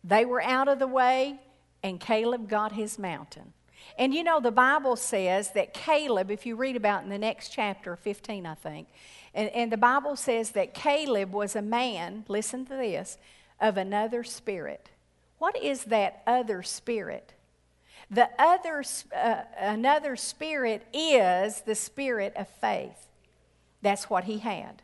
they 0.05 0.25
were 0.25 0.43
out 0.43 0.69
of 0.69 0.79
the 0.79 0.87
way, 0.87 1.41
and 1.83 1.99
Caleb 1.99 2.49
got 2.49 2.73
his 2.73 2.99
mountain. 2.99 3.55
And 3.99 4.15
you 4.15 4.23
know, 4.23 4.41
the 4.41 4.53
Bible 4.53 4.97
says 4.97 5.51
that 5.53 5.75
Caleb, 5.75 6.31
if 6.31 6.47
you 6.47 6.57
read 6.57 6.77
about 6.77 7.03
in 7.03 7.09
the 7.09 7.19
next 7.19 7.49
chapter, 7.49 7.97
15, 7.97 8.47
I 8.47 8.55
think, 8.55 8.89
and, 9.37 9.51
and 9.51 9.71
the 9.71 9.77
Bible 9.77 10.17
says 10.17 10.53
that 10.53 10.73
Caleb 10.73 11.31
was 11.33 11.55
a 11.55 11.63
man, 11.63 12.25
listen 12.27 12.65
to 12.67 12.75
this, 12.75 13.19
of 13.61 13.77
another 13.77 14.25
spirit. 14.25 14.89
What 15.39 15.63
is 15.63 15.85
that 15.85 16.23
other 16.27 16.63
spirit? 16.63 17.35
The 18.11 18.31
other, 18.39 18.83
uh, 19.15 19.43
another 19.59 20.17
spirit 20.17 20.87
is 20.93 21.61
the 21.61 21.75
spirit 21.75 22.33
of 22.35 22.49
faith. 22.49 23.09
That's 23.83 24.09
what 24.09 24.25
he 24.25 24.39
had. 24.39 24.83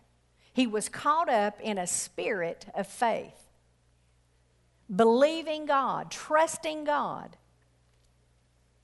He 0.53 0.66
was 0.66 0.90
caught 0.90 1.30
up 1.30 1.59
in 1.59 1.78
a 1.78 1.86
spirit 1.86 2.66
of 2.74 2.86
faith, 2.86 3.48
believing 4.94 5.64
God, 5.64 6.11
trusting 6.11 6.84
God. 6.84 7.38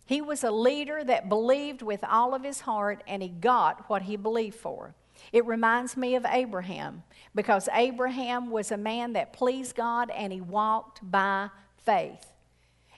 He 0.06 0.22
was 0.22 0.42
a 0.42 0.50
leader 0.50 1.04
that 1.04 1.28
believed 1.28 1.82
with 1.82 2.02
all 2.02 2.34
of 2.34 2.42
his 2.42 2.60
heart, 2.60 3.02
and 3.06 3.22
he 3.22 3.28
got 3.28 3.90
what 3.90 4.02
he 4.02 4.16
believed 4.16 4.56
for. 4.56 4.94
It 5.32 5.44
reminds 5.46 5.96
me 5.96 6.14
of 6.14 6.26
Abraham 6.26 7.02
because 7.34 7.68
Abraham 7.72 8.50
was 8.50 8.70
a 8.70 8.76
man 8.76 9.12
that 9.14 9.32
pleased 9.32 9.76
God 9.76 10.10
and 10.10 10.32
he 10.32 10.40
walked 10.40 11.00
by 11.10 11.50
faith. 11.84 12.26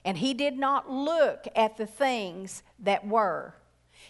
And 0.03 0.17
he 0.17 0.33
did 0.33 0.57
not 0.57 0.89
look 0.89 1.47
at 1.55 1.77
the 1.77 1.85
things 1.85 2.63
that 2.79 3.07
were. 3.07 3.55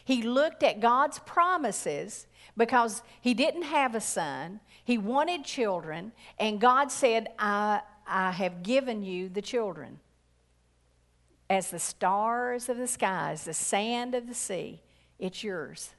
He 0.05 0.21
looked 0.21 0.63
at 0.63 0.79
God's 0.79 1.19
promises 1.19 2.27
because 2.55 3.01
he 3.19 3.33
didn't 3.33 3.63
have 3.63 3.95
a 3.95 4.01
son. 4.01 4.59
He 4.83 4.97
wanted 4.97 5.45
children, 5.45 6.11
and 6.39 6.59
God 6.59 6.91
said, 6.91 7.27
I, 7.37 7.81
I 8.07 8.31
have 8.31 8.63
given 8.63 9.03
you 9.03 9.29
the 9.29 9.41
children. 9.41 9.99
As 11.49 11.69
the 11.69 11.79
stars 11.79 12.69
of 12.69 12.77
the 12.77 12.87
skies, 12.87 13.43
the 13.43 13.53
sand 13.53 14.15
of 14.15 14.27
the 14.27 14.33
sea, 14.33 14.81
it's 15.19 15.43
yours. 15.43 15.91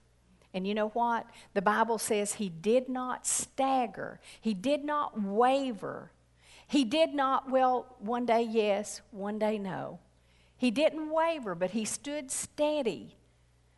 And 0.55 0.67
you 0.67 0.75
know 0.75 0.89
what? 0.89 1.27
The 1.55 1.63
Bible 1.63 1.99
says 1.99 2.35
he 2.35 2.49
did 2.49 2.89
not 2.89 3.27
stagger, 3.27 4.21
he 4.41 4.55
did 4.55 4.85
not 4.85 5.21
waver. 5.21 6.11
He 6.69 6.85
did 6.85 7.13
not, 7.13 7.51
well, 7.51 7.85
one 7.99 8.25
day 8.25 8.49
yes, 8.51 9.03
one 9.11 9.39
day 9.39 9.59
no. 9.59 9.99
He 10.57 10.71
didn't 10.71 11.11
waver, 11.11 11.55
but 11.55 11.73
he 11.73 11.85
stood 11.85 12.31
steady 12.31 13.17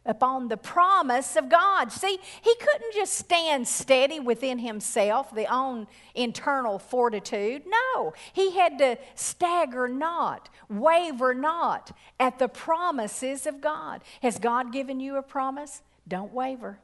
upon 0.07 0.49
the 0.49 0.57
promise 0.57 1.35
of 1.35 1.49
God. 1.49 1.91
See, 1.91 2.19
he 2.43 2.55
couldn't 2.55 2.95
just 2.95 3.15
stand 3.15 3.67
steady 3.67 4.21
within 4.21 4.59
himself, 4.59 5.35
the 5.35 5.53
own 5.53 5.87
internal 6.15 6.79
fortitude. 6.79 7.65
No, 7.67 8.13
he 8.33 8.57
had 8.57 8.79
to 8.79 8.99
stagger 9.15 9.89
not, 9.89 10.49
waver 10.69 11.35
not 11.35 11.97
at 12.21 12.39
the 12.39 12.49
promises 12.49 13.47
of 13.47 13.61
God. 13.61 14.03
Has 14.23 14.39
God 14.39 14.73
given 14.73 15.01
you 15.01 15.17
a 15.17 15.23
promise? 15.23 15.83
Don't 16.07 16.33
waver, 16.33 16.79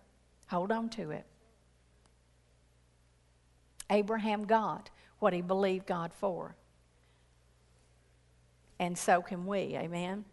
hold 0.49 0.73
on 0.73 0.89
to 0.91 1.11
it. 1.11 1.27
Abraham 3.91 4.45
got 4.45 4.91
what 5.19 5.33
he 5.33 5.43
believed 5.43 5.87
God 5.87 6.13
for. 6.15 6.55
And 8.79 8.97
so 8.97 9.21
can 9.21 9.47
we, 9.47 9.77
amen? 9.77 10.25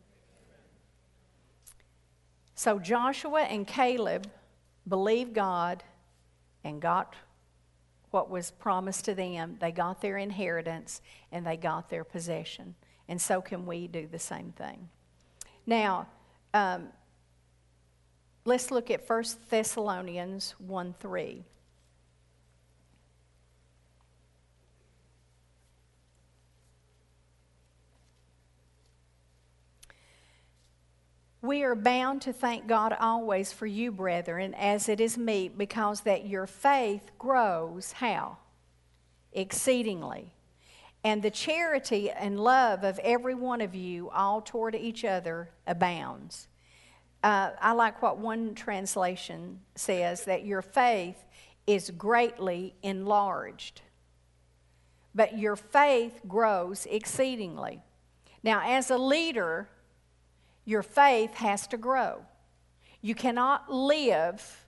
So 2.56 2.80
Joshua 2.80 3.42
and 3.42 3.68
Caleb 3.68 4.30
believed 4.88 5.34
God 5.34 5.84
and 6.64 6.82
got 6.82 7.16
what 8.12 8.30
was 8.30 8.52
promised 8.52 9.06
to 9.06 9.14
them. 9.14 9.58
They 9.60 9.72
got 9.72 10.02
their 10.02 10.18
inheritance 10.18 11.02
and 11.32 11.46
they 11.46 11.58
got 11.58 11.90
their 11.90 12.04
possession. 12.04 12.76
And 13.10 13.22
so 13.22 13.42
can 13.42 13.66
we 13.66 13.88
do 13.88 14.08
the 14.08 14.20
same 14.20 14.54
thing. 14.54 14.90
Now, 15.66 16.08
um, 16.54 16.88
Let's 18.48 18.72
look 18.72 18.90
at 18.90 19.10
1 19.10 19.24
Thessalonians 19.50 20.56
1 20.58 20.96
3. 21.02 21.44
We 31.42 31.64
are 31.64 31.76
bound 31.76 32.22
to 32.22 32.32
thank 32.32 32.68
God 32.68 32.96
always 32.98 33.52
for 33.52 33.66
you, 33.66 33.92
brethren, 33.92 34.54
as 34.54 34.88
it 34.88 35.02
is 35.02 35.18
meet, 35.18 35.58
because 35.58 36.00
that 36.02 36.26
your 36.26 36.48
faith 36.48 37.12
grows 37.20 37.92
how? 37.92 38.38
Exceedingly. 39.34 40.32
And 41.04 41.22
the 41.22 41.32
charity 41.32 42.10
and 42.10 42.40
love 42.40 42.86
of 42.86 42.98
every 43.00 43.36
one 43.36 43.60
of 43.60 43.76
you, 43.76 44.10
all 44.10 44.42
toward 44.42 44.74
each 44.74 45.04
other, 45.04 45.50
abounds 45.68 46.48
uh, 47.24 47.52
I 47.60 47.72
like 47.74 48.02
what 48.02 48.18
one 48.18 48.56
translation 48.56 49.60
says 49.76 50.26
that 50.26 50.46
your 50.46 50.62
faith 50.62 51.18
is 51.66 51.92
greatly 51.92 52.76
enlarged, 52.84 53.82
but 55.14 55.38
your 55.38 55.56
faith 55.56 56.22
grows 56.28 56.88
exceedingly. 56.90 57.82
Now, 58.44 58.62
as 58.64 58.92
a 58.92 58.98
leader, 58.98 59.68
your 60.64 60.84
faith 60.84 61.34
has 61.36 61.68
to 61.68 61.78
grow. 61.78 62.24
You 63.02 63.16
cannot 63.16 63.72
live 63.72 64.66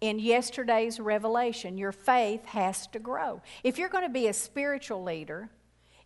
in 0.00 0.18
yesterday's 0.18 1.00
revelation. 1.00 1.78
Your 1.78 1.92
faith 1.92 2.44
has 2.46 2.86
to 2.88 2.98
grow. 2.98 3.42
If 3.62 3.78
you're 3.78 3.88
going 3.88 4.04
to 4.04 4.10
be 4.10 4.28
a 4.28 4.32
spiritual 4.32 5.02
leader, 5.02 5.50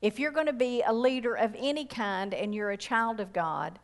if 0.00 0.18
you're 0.18 0.30
going 0.30 0.46
to 0.46 0.52
be 0.52 0.82
a 0.82 0.92
leader 0.92 1.34
of 1.34 1.54
any 1.58 1.84
kind 1.84 2.32
and 2.32 2.54
you're 2.54 2.70
a 2.70 2.76
child 2.76 3.20
of 3.20 3.32
God, 3.32 3.78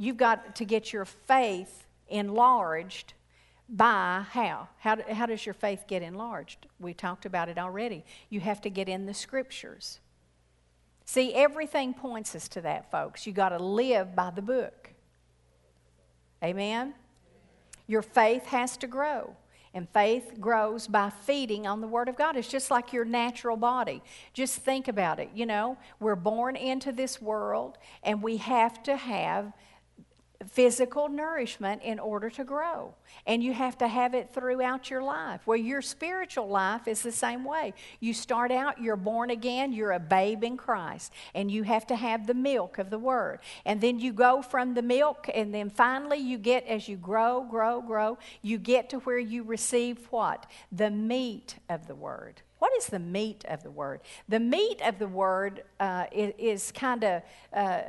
you've 0.00 0.16
got 0.16 0.56
to 0.56 0.64
get 0.64 0.94
your 0.94 1.04
faith 1.04 1.86
enlarged 2.08 3.12
by 3.68 4.24
how? 4.30 4.66
How, 4.78 4.96
how 5.12 5.26
does 5.26 5.44
your 5.44 5.52
faith 5.52 5.84
get 5.86 6.02
enlarged? 6.02 6.66
We 6.80 6.94
talked 6.94 7.26
about 7.26 7.50
it 7.50 7.58
already. 7.58 8.04
You 8.30 8.40
have 8.40 8.62
to 8.62 8.70
get 8.70 8.88
in 8.88 9.04
the 9.04 9.12
scriptures. 9.12 10.00
See, 11.04 11.34
everything 11.34 11.92
points 11.92 12.34
us 12.34 12.48
to 12.48 12.62
that, 12.62 12.90
folks. 12.90 13.26
You 13.26 13.34
got 13.34 13.50
to 13.50 13.58
live 13.58 14.16
by 14.16 14.30
the 14.30 14.42
book. 14.42 14.90
Amen? 16.42 16.94
Your 17.86 18.02
faith 18.02 18.46
has 18.46 18.78
to 18.78 18.86
grow. 18.86 19.36
And 19.74 19.88
faith 19.90 20.40
grows 20.40 20.88
by 20.88 21.10
feeding 21.10 21.66
on 21.66 21.80
the 21.80 21.86
Word 21.86 22.08
of 22.08 22.16
God. 22.16 22.36
It's 22.36 22.48
just 22.48 22.70
like 22.72 22.92
your 22.92 23.04
natural 23.04 23.56
body. 23.56 24.02
Just 24.32 24.62
think 24.62 24.88
about 24.88 25.20
it. 25.20 25.30
You 25.34 25.46
know, 25.46 25.76
we're 26.00 26.16
born 26.16 26.56
into 26.56 26.90
this 26.90 27.22
world 27.22 27.78
and 28.02 28.20
we 28.22 28.38
have 28.38 28.82
to 28.84 28.96
have 28.96 29.52
physical 30.48 31.08
nourishment 31.08 31.82
in 31.82 31.98
order 31.98 32.30
to 32.30 32.44
grow. 32.44 32.94
And 33.26 33.42
you 33.42 33.52
have 33.52 33.76
to 33.78 33.88
have 33.88 34.14
it 34.14 34.32
throughout 34.32 34.88
your 34.88 35.02
life. 35.02 35.46
Well, 35.46 35.58
your 35.58 35.82
spiritual 35.82 36.48
life 36.48 36.88
is 36.88 37.02
the 37.02 37.12
same 37.12 37.44
way. 37.44 37.74
You 38.00 38.14
start 38.14 38.50
out, 38.50 38.80
you're 38.80 38.96
born 38.96 39.30
again, 39.30 39.72
you're 39.72 39.92
a 39.92 40.00
babe 40.00 40.42
in 40.42 40.56
Christ, 40.56 41.12
and 41.34 41.50
you 41.50 41.64
have 41.64 41.86
to 41.88 41.96
have 41.96 42.26
the 42.26 42.34
milk 42.34 42.78
of 42.78 42.88
the 42.88 42.98
Word. 42.98 43.40
And 43.66 43.80
then 43.80 43.98
you 43.98 44.12
go 44.12 44.40
from 44.40 44.74
the 44.74 44.82
milk, 44.82 45.28
and 45.32 45.52
then 45.54 45.68
finally 45.68 46.18
you 46.18 46.38
get, 46.38 46.66
as 46.66 46.88
you 46.88 46.96
grow, 46.96 47.44
grow, 47.44 47.82
grow, 47.82 48.18
you 48.40 48.56
get 48.58 48.88
to 48.90 48.98
where 49.00 49.18
you 49.18 49.42
receive 49.42 50.06
what? 50.10 50.46
The 50.72 50.90
meat 50.90 51.56
of 51.68 51.86
the 51.86 51.94
Word. 51.94 52.42
What 52.60 52.72
is 52.76 52.86
the 52.86 52.98
meat 52.98 53.44
of 53.48 53.62
the 53.62 53.70
word? 53.70 54.00
The 54.28 54.38
meat 54.38 54.82
of 54.82 54.98
the 54.98 55.08
word 55.08 55.64
uh, 55.80 56.04
is, 56.12 56.34
is 56.36 56.72
kind 56.72 57.02
of 57.04 57.22
uh, 57.54 57.80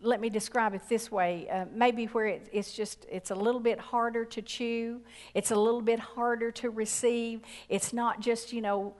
let 0.00 0.20
me 0.20 0.28
describe 0.28 0.74
it 0.74 0.82
this 0.88 1.10
way. 1.10 1.48
Uh, 1.48 1.64
maybe 1.72 2.06
where 2.06 2.26
it, 2.26 2.48
it's 2.52 2.72
just 2.72 3.06
it's 3.10 3.30
a 3.30 3.34
little 3.34 3.60
bit 3.60 3.78
harder 3.78 4.24
to 4.24 4.42
chew. 4.42 5.00
It's 5.34 5.50
a 5.50 5.56
little 5.56 5.80
bit 5.80 5.98
harder 5.98 6.50
to 6.52 6.70
receive. 6.70 7.40
It's 7.68 7.92
not 7.92 8.20
just 8.20 8.52
you 8.52 8.60
know 8.60 8.94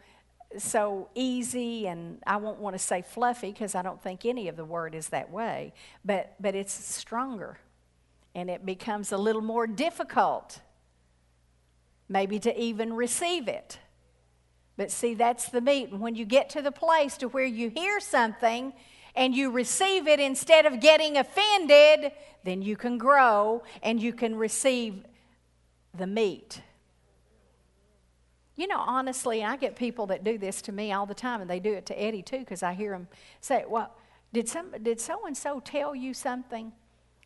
so 0.58 1.08
easy 1.14 1.88
and 1.88 2.18
i 2.24 2.36
won't 2.36 2.60
want 2.60 2.72
to 2.72 2.78
say 2.78 3.02
fluffy 3.02 3.50
because 3.50 3.74
i 3.74 3.82
don't 3.82 4.00
think 4.00 4.24
any 4.24 4.46
of 4.46 4.56
the 4.56 4.64
word 4.64 4.94
is 4.94 5.08
that 5.08 5.28
way 5.30 5.72
but 6.04 6.34
but 6.40 6.54
it's 6.54 6.72
stronger 6.72 7.58
and 8.34 8.48
it 8.48 8.64
becomes 8.64 9.10
a 9.10 9.18
little 9.18 9.42
more 9.42 9.66
difficult 9.66 10.60
maybe 12.08 12.38
to 12.40 12.60
even 12.60 12.92
receive 12.92 13.48
it. 13.48 13.78
But 14.76 14.90
see 14.90 15.14
that's 15.14 15.48
the 15.48 15.60
meat. 15.60 15.90
And 15.90 16.00
when 16.00 16.14
you 16.14 16.24
get 16.24 16.50
to 16.50 16.62
the 16.62 16.72
place 16.72 17.16
to 17.18 17.28
where 17.28 17.44
you 17.44 17.70
hear 17.70 17.98
something 18.00 18.72
and 19.16 19.34
you 19.34 19.50
receive 19.50 20.06
it 20.06 20.20
instead 20.20 20.66
of 20.66 20.80
getting 20.80 21.16
offended, 21.16 22.12
then 22.44 22.62
you 22.62 22.76
can 22.76 22.98
grow 22.98 23.62
and 23.82 24.00
you 24.00 24.12
can 24.12 24.36
receive 24.36 25.04
the 25.96 26.06
meat. 26.06 26.60
You 28.54 28.66
know, 28.66 28.78
honestly, 28.78 29.44
I 29.44 29.56
get 29.56 29.76
people 29.76 30.06
that 30.06 30.24
do 30.24 30.38
this 30.38 30.62
to 30.62 30.72
me 30.72 30.92
all 30.92 31.04
the 31.04 31.14
time, 31.14 31.40
and 31.40 31.50
they 31.50 31.60
do 31.60 31.74
it 31.74 31.86
to 31.86 32.00
Eddie 32.00 32.22
too, 32.22 32.38
because 32.38 32.62
I 32.62 32.72
hear 32.72 32.92
them 32.92 33.08
say, 33.40 33.64
Well, 33.68 33.94
did, 34.32 34.48
some, 34.48 34.70
did 34.82 35.00
so 35.00 35.26
and 35.26 35.36
so 35.36 35.60
tell 35.60 35.94
you 35.94 36.14
something? 36.14 36.72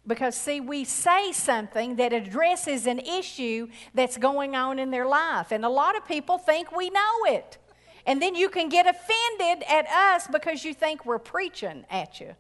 Because, 0.07 0.35
see, 0.35 0.61
we 0.61 0.85
say 0.85 1.31
something 1.31 1.97
that 1.97 2.13
addresses 2.13 2.87
an 2.87 2.99
issue 2.99 3.69
that's 3.95 4.17
going 4.17 4.57
on 4.57 4.79
in 4.79 4.91
their 4.91 5.07
life, 5.07 5.53
and 5.53 5.65
a 5.65 5.69
lot 5.69 5.97
of 5.97 6.07
people 6.07 6.39
think 6.39 6.75
we 6.75 6.91
know 6.91 7.25
it. 7.27 7.59
And 8.07 8.21
then 8.21 8.35
you 8.35 8.49
can 8.49 8.69
get 8.69 8.87
offended 8.87 9.67
at 9.69 9.87
us 9.87 10.27
because 10.27 10.65
you 10.65 10.75
think 10.75 11.05
we're 11.05 11.19
preaching 11.19 11.85
at 11.91 12.21
you. 12.21 12.35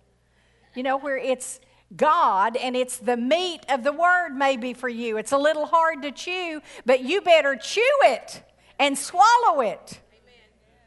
You 0.74 0.82
know, 0.82 0.96
where 0.96 1.18
it's 1.18 1.60
God 1.96 2.56
and 2.56 2.76
it's 2.76 2.98
the 2.98 3.16
meat 3.16 3.64
of 3.68 3.82
the 3.82 3.92
word, 3.92 4.30
maybe 4.30 4.72
for 4.74 4.88
you. 4.88 5.16
It's 5.16 5.32
a 5.32 5.38
little 5.38 5.66
hard 5.66 6.02
to 6.02 6.12
chew, 6.12 6.60
but 6.86 7.02
you 7.02 7.20
better 7.20 7.56
chew 7.56 7.82
it 8.02 8.42
and 8.78 8.96
swallow 8.96 9.60
it 9.60 10.00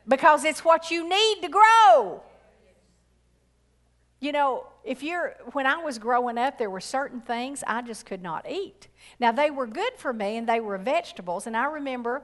because 0.07 0.43
it's 0.43 0.63
what 0.63 0.91
you 0.91 1.07
need 1.07 1.41
to 1.41 1.49
grow. 1.49 2.21
You 4.19 4.31
know, 4.31 4.67
if 4.85 5.03
you're, 5.03 5.35
when 5.51 5.65
I 5.65 5.77
was 5.77 5.99
growing 5.99 6.37
up, 6.37 6.57
there 6.57 6.69
were 6.69 6.79
certain 6.79 7.19
things 7.19 7.63
I 7.67 7.81
just 7.81 8.05
could 8.05 8.21
not 8.21 8.49
eat. 8.49 8.87
Now, 9.19 9.33
they 9.33 9.51
were 9.51 9.67
good 9.67 9.93
for 9.97 10.13
me 10.13 10.37
and 10.37 10.47
they 10.47 10.61
were 10.61 10.77
vegetables. 10.77 11.45
And 11.45 11.57
I 11.57 11.65
remember 11.65 12.23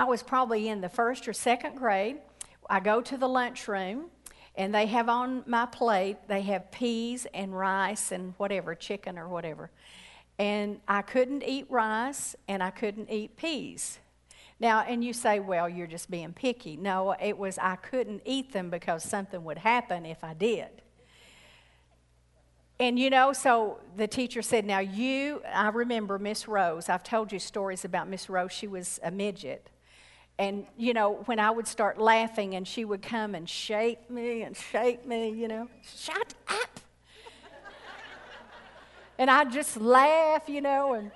I 0.00 0.04
was 0.04 0.22
probably 0.22 0.68
in 0.68 0.80
the 0.80 0.88
first 0.88 1.28
or 1.28 1.34
second 1.34 1.76
grade. 1.76 2.16
I 2.70 2.80
go 2.80 3.02
to 3.02 3.18
the 3.18 3.28
lunchroom 3.28 4.06
and 4.54 4.74
they 4.74 4.86
have 4.86 5.10
on 5.10 5.44
my 5.46 5.66
plate, 5.66 6.16
they 6.26 6.40
have 6.40 6.72
peas 6.72 7.26
and 7.34 7.54
rice 7.54 8.10
and 8.10 8.32
whatever, 8.38 8.74
chicken 8.74 9.18
or 9.18 9.28
whatever. 9.28 9.70
And 10.38 10.80
I 10.88 11.02
couldn't 11.02 11.42
eat 11.42 11.66
rice 11.68 12.34
and 12.48 12.62
I 12.62 12.70
couldn't 12.70 13.10
eat 13.10 13.36
peas. 13.36 13.98
Now, 14.58 14.80
and 14.88 15.04
you 15.04 15.12
say, 15.12 15.38
well, 15.38 15.68
you're 15.68 15.86
just 15.86 16.10
being 16.10 16.32
picky. 16.32 16.78
No, 16.78 17.14
it 17.22 17.36
was 17.36 17.58
I 17.58 17.76
couldn't 17.76 18.22
eat 18.24 18.54
them 18.54 18.70
because 18.70 19.04
something 19.04 19.44
would 19.44 19.58
happen 19.58 20.06
if 20.06 20.24
I 20.24 20.32
did. 20.32 20.80
And 22.78 22.98
you 22.98 23.10
know, 23.10 23.34
so 23.34 23.80
the 23.96 24.08
teacher 24.08 24.40
said, 24.40 24.64
Now 24.64 24.78
you, 24.78 25.42
I 25.46 25.68
remember 25.68 26.18
Miss 26.18 26.48
Rose. 26.48 26.88
I've 26.88 27.02
told 27.02 27.32
you 27.32 27.38
stories 27.38 27.84
about 27.84 28.08
Miss 28.08 28.30
Rose. 28.30 28.50
She 28.50 28.66
was 28.66 28.98
a 29.02 29.10
midget. 29.10 29.68
And, 30.40 30.64
you 30.78 30.94
know, 30.94 31.16
when 31.26 31.38
I 31.38 31.50
would 31.50 31.68
start 31.68 31.98
laughing 31.98 32.54
and 32.54 32.66
she 32.66 32.86
would 32.86 33.02
come 33.02 33.34
and 33.34 33.46
shake 33.46 34.10
me 34.10 34.40
and 34.40 34.56
shake 34.56 35.06
me, 35.06 35.28
you 35.28 35.46
know, 35.46 35.68
shut 35.82 36.32
up. 36.48 36.80
and 39.18 39.30
I'd 39.30 39.52
just 39.52 39.78
laugh, 39.78 40.48
you 40.48 40.62
know, 40.62 40.94
and 40.94 41.10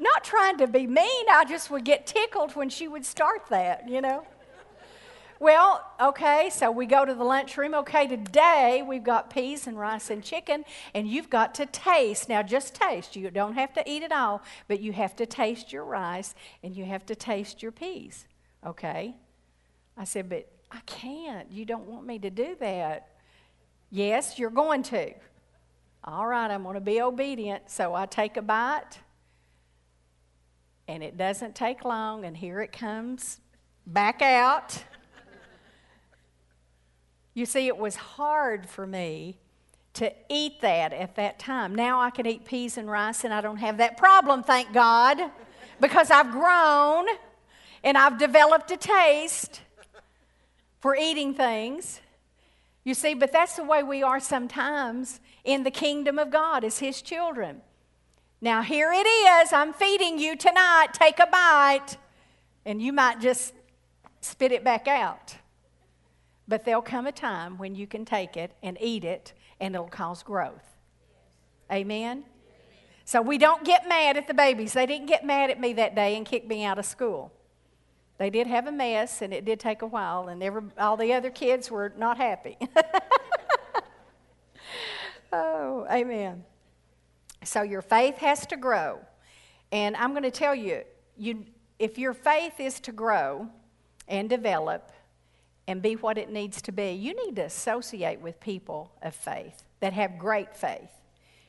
not 0.00 0.24
trying 0.24 0.56
to 0.56 0.66
be 0.66 0.86
mean, 0.86 1.26
I 1.30 1.44
just 1.46 1.70
would 1.70 1.84
get 1.84 2.06
tickled 2.06 2.56
when 2.56 2.70
she 2.70 2.88
would 2.88 3.04
start 3.04 3.46
that, 3.50 3.90
you 3.90 4.00
know. 4.00 4.26
Well, 5.38 5.84
okay, 6.00 6.48
so 6.50 6.70
we 6.70 6.86
go 6.86 7.04
to 7.04 7.12
the 7.12 7.24
lunchroom. 7.24 7.74
Okay, 7.74 8.06
today 8.06 8.82
we've 8.82 9.04
got 9.04 9.28
peas 9.28 9.66
and 9.66 9.78
rice 9.78 10.08
and 10.08 10.24
chicken, 10.24 10.64
and 10.94 11.06
you've 11.06 11.28
got 11.28 11.54
to 11.56 11.66
taste. 11.66 12.30
Now, 12.30 12.42
just 12.42 12.74
taste. 12.74 13.16
You 13.16 13.30
don't 13.30 13.52
have 13.52 13.74
to 13.74 13.82
eat 13.86 14.02
it 14.02 14.12
all, 14.12 14.40
but 14.66 14.80
you 14.80 14.94
have 14.94 15.14
to 15.16 15.26
taste 15.26 15.74
your 15.74 15.84
rice 15.84 16.34
and 16.62 16.74
you 16.74 16.86
have 16.86 17.04
to 17.04 17.14
taste 17.14 17.62
your 17.62 17.70
peas. 17.70 18.24
Okay. 18.66 19.14
I 19.96 20.04
said, 20.04 20.28
But 20.28 20.50
I 20.70 20.80
can't. 20.86 21.50
You 21.52 21.64
don't 21.64 21.86
want 21.86 22.06
me 22.06 22.18
to 22.18 22.30
do 22.30 22.56
that. 22.60 23.08
Yes, 23.90 24.38
you're 24.38 24.50
going 24.50 24.82
to. 24.84 25.12
All 26.04 26.26
right, 26.26 26.50
I'm 26.50 26.64
going 26.64 26.74
to 26.74 26.80
be 26.80 27.00
obedient. 27.00 27.70
So 27.70 27.94
I 27.94 28.06
take 28.06 28.36
a 28.36 28.42
bite, 28.42 28.98
and 30.88 31.02
it 31.02 31.16
doesn't 31.16 31.54
take 31.54 31.84
long, 31.84 32.24
and 32.24 32.36
here 32.36 32.60
it 32.60 32.72
comes 32.72 33.40
back 33.86 34.22
out. 34.22 34.82
you 37.34 37.46
see, 37.46 37.68
it 37.68 37.76
was 37.76 37.96
hard 37.96 38.68
for 38.68 38.86
me 38.86 39.38
to 39.94 40.12
eat 40.28 40.60
that 40.60 40.92
at 40.92 41.16
that 41.16 41.38
time. 41.38 41.74
Now 41.74 42.00
I 42.00 42.10
can 42.10 42.26
eat 42.26 42.44
peas 42.44 42.76
and 42.76 42.90
rice, 42.90 43.24
and 43.24 43.32
I 43.32 43.40
don't 43.40 43.56
have 43.56 43.78
that 43.78 43.96
problem, 43.96 44.42
thank 44.42 44.72
God, 44.72 45.18
because 45.80 46.10
I've 46.10 46.30
grown 46.30 47.06
and 47.86 47.96
I've 47.96 48.18
developed 48.18 48.72
a 48.72 48.76
taste 48.76 49.60
for 50.80 50.96
eating 50.96 51.34
things. 51.34 52.00
You 52.82 52.94
see, 52.94 53.14
but 53.14 53.30
that's 53.30 53.54
the 53.54 53.62
way 53.62 53.84
we 53.84 54.02
are 54.02 54.18
sometimes 54.18 55.20
in 55.44 55.62
the 55.62 55.70
kingdom 55.70 56.18
of 56.18 56.32
God 56.32 56.64
as 56.64 56.80
His 56.80 57.00
children. 57.00 57.62
Now, 58.40 58.62
here 58.62 58.90
it 58.92 59.06
is. 59.06 59.52
I'm 59.52 59.72
feeding 59.72 60.18
you 60.18 60.36
tonight. 60.36 60.88
Take 60.94 61.20
a 61.20 61.28
bite. 61.30 61.96
And 62.64 62.82
you 62.82 62.92
might 62.92 63.20
just 63.20 63.54
spit 64.20 64.50
it 64.50 64.64
back 64.64 64.88
out. 64.88 65.36
But 66.48 66.64
there'll 66.64 66.82
come 66.82 67.06
a 67.06 67.12
time 67.12 67.56
when 67.56 67.76
you 67.76 67.86
can 67.86 68.04
take 68.04 68.36
it 68.36 68.50
and 68.64 68.76
eat 68.80 69.04
it, 69.04 69.32
and 69.60 69.76
it'll 69.76 69.86
cause 69.86 70.24
growth. 70.24 70.76
Amen? 71.70 72.24
So 73.04 73.22
we 73.22 73.38
don't 73.38 73.64
get 73.64 73.88
mad 73.88 74.16
at 74.16 74.26
the 74.26 74.34
babies. 74.34 74.72
They 74.72 74.86
didn't 74.86 75.06
get 75.06 75.24
mad 75.24 75.50
at 75.50 75.60
me 75.60 75.72
that 75.74 75.94
day 75.94 76.16
and 76.16 76.26
kick 76.26 76.48
me 76.48 76.64
out 76.64 76.80
of 76.80 76.84
school. 76.84 77.32
They 78.18 78.30
did 78.30 78.46
have 78.46 78.66
a 78.66 78.72
mess, 78.72 79.20
and 79.20 79.34
it 79.34 79.44
did 79.44 79.60
take 79.60 79.82
a 79.82 79.86
while, 79.86 80.28
and 80.28 80.42
every, 80.42 80.62
all 80.78 80.96
the 80.96 81.12
other 81.12 81.30
kids 81.30 81.70
were 81.70 81.92
not 81.96 82.16
happy. 82.16 82.56
oh, 85.32 85.86
amen. 85.90 86.44
So 87.44 87.62
your 87.62 87.82
faith 87.82 88.16
has 88.18 88.46
to 88.46 88.56
grow. 88.56 89.00
And 89.70 89.96
I'm 89.96 90.12
going 90.12 90.22
to 90.22 90.30
tell 90.30 90.54
you, 90.54 90.82
you 91.16 91.44
if 91.78 91.98
your 91.98 92.14
faith 92.14 92.58
is 92.58 92.80
to 92.80 92.92
grow 92.92 93.48
and 94.08 94.30
develop 94.30 94.92
and 95.68 95.82
be 95.82 95.94
what 95.94 96.16
it 96.16 96.30
needs 96.30 96.62
to 96.62 96.72
be, 96.72 96.92
you 96.92 97.14
need 97.26 97.36
to 97.36 97.42
associate 97.42 98.20
with 98.20 98.40
people 98.40 98.92
of 99.02 99.14
faith 99.14 99.62
that 99.80 99.92
have 99.92 100.18
great 100.18 100.56
faith. 100.56 100.90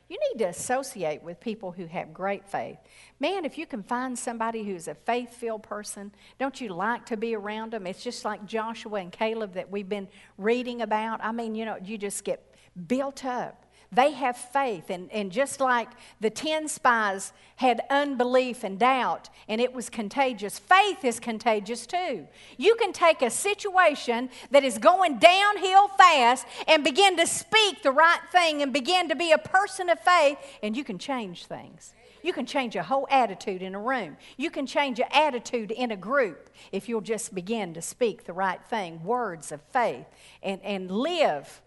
You 0.09 0.17
need 0.31 0.39
to 0.39 0.45
associate 0.45 1.21
with 1.21 1.39
people 1.39 1.71
who 1.71 1.85
have 1.85 2.13
great 2.13 2.47
faith. 2.47 2.77
Man, 3.19 3.43
if 3.43 3.57
you 3.57 3.65
can 3.65 3.83
find 3.83 4.17
somebody 4.17 4.63
who's 4.63 4.87
a 4.87 4.95
faith 4.95 5.33
filled 5.33 5.63
person, 5.63 6.13
don't 6.39 6.61
you 6.61 6.69
like 6.69 7.05
to 7.07 7.17
be 7.17 7.35
around 7.35 7.73
them? 7.73 7.85
It's 7.85 8.03
just 8.03 8.23
like 8.23 8.45
Joshua 8.45 9.01
and 9.01 9.11
Caleb 9.11 9.53
that 9.53 9.69
we've 9.69 9.89
been 9.89 10.07
reading 10.37 10.81
about. 10.81 11.19
I 11.21 11.31
mean, 11.33 11.55
you 11.55 11.65
know, 11.65 11.77
you 11.83 11.97
just 11.97 12.23
get 12.23 12.55
built 12.87 13.25
up. 13.25 13.65
They 13.91 14.11
have 14.11 14.35
faith. 14.35 14.89
And, 14.89 15.11
and 15.11 15.31
just 15.31 15.59
like 15.59 15.89
the 16.19 16.29
10 16.29 16.67
spies 16.67 17.31
had 17.55 17.81
unbelief 17.89 18.63
and 18.63 18.77
doubt, 18.77 19.29
and 19.47 19.61
it 19.61 19.73
was 19.73 19.89
contagious, 19.89 20.59
faith 20.59 21.03
is 21.05 21.19
contagious 21.19 21.87
too. 21.87 22.27
You 22.57 22.75
can 22.75 22.93
take 22.93 23.21
a 23.21 23.29
situation 23.29 24.29
that 24.51 24.63
is 24.63 24.77
going 24.77 25.19
downhill 25.19 25.87
fast 25.89 26.45
and 26.67 26.83
begin 26.83 27.17
to 27.17 27.25
speak 27.25 27.81
the 27.81 27.91
right 27.91 28.19
thing 28.31 28.61
and 28.61 28.73
begin 28.73 29.09
to 29.09 29.15
be 29.15 29.31
a 29.31 29.37
person 29.37 29.89
of 29.89 29.99
faith, 29.99 30.37
and 30.61 30.75
you 30.75 30.83
can 30.83 30.99
change 30.99 31.45
things. 31.45 31.93
You 32.23 32.33
can 32.33 32.45
change 32.45 32.75
a 32.75 32.83
whole 32.83 33.07
attitude 33.09 33.61
in 33.61 33.73
a 33.73 33.79
room. 33.79 34.17
You 34.35 34.51
can 34.51 34.65
change 34.65 34.99
an 34.99 35.05
attitude 35.13 35.71
in 35.71 35.91
a 35.91 35.95
group 35.95 36.49
if 36.71 36.89
you'll 36.89 36.99
just 36.99 37.33
begin 37.33 37.73
to 37.75 37.81
speak 37.81 38.25
the 38.25 38.33
right 38.33 38.61
thing, 38.65 39.03
words 39.03 39.51
of 39.51 39.61
faith, 39.71 40.07
and, 40.43 40.61
and 40.61 40.91
live 40.91 41.61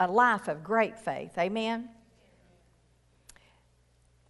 a 0.00 0.08
life 0.08 0.48
of 0.48 0.64
great 0.64 0.98
faith. 0.98 1.38
Amen? 1.38 1.90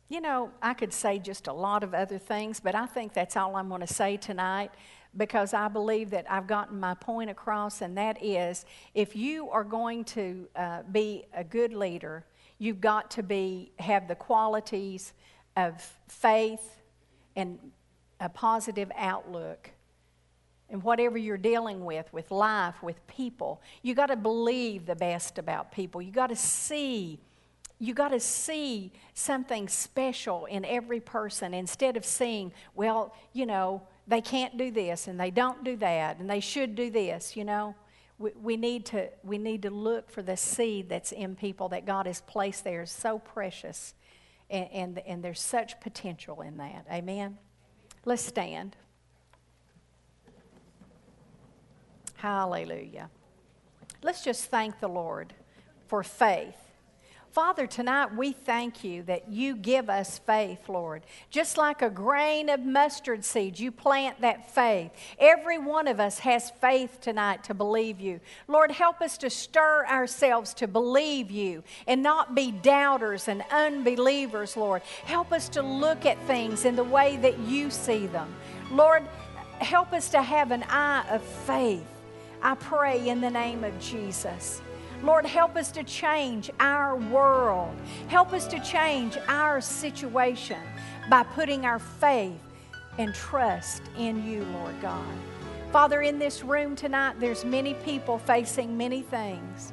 You 0.09 0.21
know, 0.21 0.51
I 0.61 0.75
could 0.75 0.93
say 0.93 1.21
just 1.21 1.47
a 1.47 1.53
lot 1.53 1.85
of 1.85 1.95
other 1.95 2.19
things, 2.19 2.59
but 2.59 2.75
I 2.75 2.87
think 2.87 3.15
that's 3.15 3.37
all 3.37 3.55
I'm 3.55 3.69
going 3.69 3.81
to 3.81 3.87
say 3.87 4.17
tonight 4.17 4.73
because 5.17 5.55
I 5.55 5.69
believe 5.69 6.11
that 6.11 6.27
I've 6.29 6.49
gotten 6.49 6.79
my 6.79 6.95
point 6.95 7.31
across, 7.31 7.81
and 7.81 7.97
that 7.97 8.23
is 8.23 8.65
if 8.95 9.15
you 9.15 9.49
are 9.51 9.65
going 9.65 10.05
to 10.07 10.49
uh, 10.57 10.83
be 10.91 11.27
a 11.33 11.45
good 11.45 11.73
leader, 11.73 12.25
you've 12.59 12.81
got 12.81 13.11
to 13.13 13.23
be, 13.23 13.71
have 13.79 14.09
the 14.09 14.17
qualities 14.17 15.13
of 15.57 15.81
faith 16.09 16.81
and 17.37 17.59
a 18.19 18.29
positive 18.29 18.91
outlook 18.97 19.71
and 20.71 20.83
whatever 20.83 21.19
you're 21.19 21.37
dealing 21.37 21.85
with, 21.85 22.11
with 22.13 22.31
life, 22.31 22.83
with 22.83 23.05
people, 23.07 23.61
you 23.83 23.95
got 23.95 24.07
to 24.07 24.17
believe 24.17 24.87
the 24.87 24.95
best 24.95 25.39
about 25.39 25.73
people. 25.73 26.01
You 26.01 26.13
got 26.13 26.29
to 26.29 26.37
see, 26.37 27.21
you 27.79 27.93
got 27.93 28.09
to 28.09 28.21
see 28.21 28.93
something 29.15 29.69
special 29.69 30.47
in 30.47 30.65
every 30.65 31.01
person 31.01 31.53
instead 31.53 31.97
of 31.97 32.05
seeing, 32.05 32.53
well, 32.75 33.15
you 33.33 33.47
know, 33.47 33.83
they 34.07 34.21
can't 34.21 34.57
do 34.57 34.71
this 34.71 35.09
and 35.09 35.19
they 35.19 35.31
don't 35.31 35.65
do 35.65 35.77
that 35.77 36.19
and 36.19 36.31
they 36.31 36.41
should 36.41 36.75
do 36.75 36.91
this, 36.91 37.37
you 37.37 37.45
know. 37.45 37.75
We, 38.19 38.33
we, 38.41 38.57
need 38.57 38.85
to, 38.87 39.09
we 39.25 39.39
need 39.39 39.63
to 39.63 39.71
look 39.71 40.11
for 40.11 40.23
the 40.23 40.37
seed 40.37 40.89
that's 40.91 41.11
in 41.11 41.37
people 41.37 41.71
that 41.71 41.87
God 41.87 42.07
has 42.07 42.21
placed 42.21 42.65
there. 42.65 42.85
So 42.85 43.19
precious. 43.19 43.95
And, 44.51 44.69
and, 44.73 44.99
and 45.07 45.25
there's 45.25 45.41
such 45.41 45.81
potential 45.81 46.43
in 46.43 46.59
that. 46.59 46.85
Amen? 46.93 47.39
Let's 48.05 48.23
stand. 48.23 48.77
Hallelujah. 52.21 53.09
Let's 54.03 54.23
just 54.23 54.51
thank 54.51 54.79
the 54.79 54.89
Lord 54.89 55.33
for 55.89 56.03
faith. 56.03 56.55
Father, 57.33 57.67
tonight 57.67 58.15
we 58.15 58.33
thank 58.33 58.85
you 58.85 59.05
that 59.05 59.31
you 59.31 59.57
give 59.57 59.89
us 59.89 60.19
faith, 60.19 60.69
Lord. 60.69 61.07
Just 61.31 61.57
like 61.57 61.81
a 61.81 61.89
grain 61.89 62.51
of 62.51 62.61
mustard 62.61 63.25
seed, 63.25 63.59
you 63.59 63.73
plant 63.73 64.21
that 64.21 64.55
faith. 64.55 64.91
Every 65.19 65.57
one 65.57 65.89
of 65.89 65.99
us 65.99 66.19
has 66.19 66.51
faith 66.51 66.99
tonight 67.01 67.43
to 67.45 67.55
believe 67.55 68.01
you. 68.01 68.21
Lord, 68.49 68.71
help 68.71 69.01
us 69.01 69.17
to 69.19 69.31
stir 69.31 69.87
ourselves 69.87 70.53
to 70.55 70.69
believe 70.69 71.31
you 71.31 71.63
and 71.87 72.03
not 72.03 72.35
be 72.35 72.51
doubters 72.51 73.29
and 73.29 73.43
unbelievers, 73.51 74.59
Lord. 74.59 74.83
Help 75.05 75.33
us 75.33 75.49
to 75.51 75.63
look 75.63 76.05
at 76.05 76.21
things 76.27 76.67
in 76.67 76.77
the 76.77 76.85
way 76.85 77.17
that 77.17 77.39
you 77.39 77.71
see 77.71 78.09
them. 78.09 78.35
Lord, 78.71 79.05
help 79.61 79.95
us 79.95 80.11
to 80.11 80.21
have 80.21 80.51
an 80.51 80.65
eye 80.65 81.07
of 81.09 81.23
faith 81.23 81.87
I 82.43 82.55
pray 82.55 83.09
in 83.09 83.21
the 83.21 83.31
name 83.31 83.65
of 83.65 83.79
Jesus. 83.81 84.63
Lord, 85.03 85.25
help 85.25 85.57
us 85.57 85.71
to 85.73 85.83
change 85.85 86.51
our 86.61 86.97
world. 86.97 87.75
Help 88.09 88.33
us 88.33 88.47
to 88.49 88.61
change 88.61 89.17
our 89.29 89.61
situation 89.61 90.61
by 91.09 91.23
putting 91.23 91.65
our 91.65 91.79
faith 91.79 92.41
and 92.99 93.15
trust 93.15 93.83
in 93.97 94.27
you, 94.27 94.45
Lord 94.53 94.75
God. 94.83 95.07
Father, 95.73 96.03
in 96.03 96.19
this 96.19 96.43
room 96.43 96.77
tonight, 96.77 97.21
there's 97.21 97.45
many 97.45 97.75
people 97.75 98.19
facing 98.19 98.77
many 98.77 99.03
things. 99.03 99.73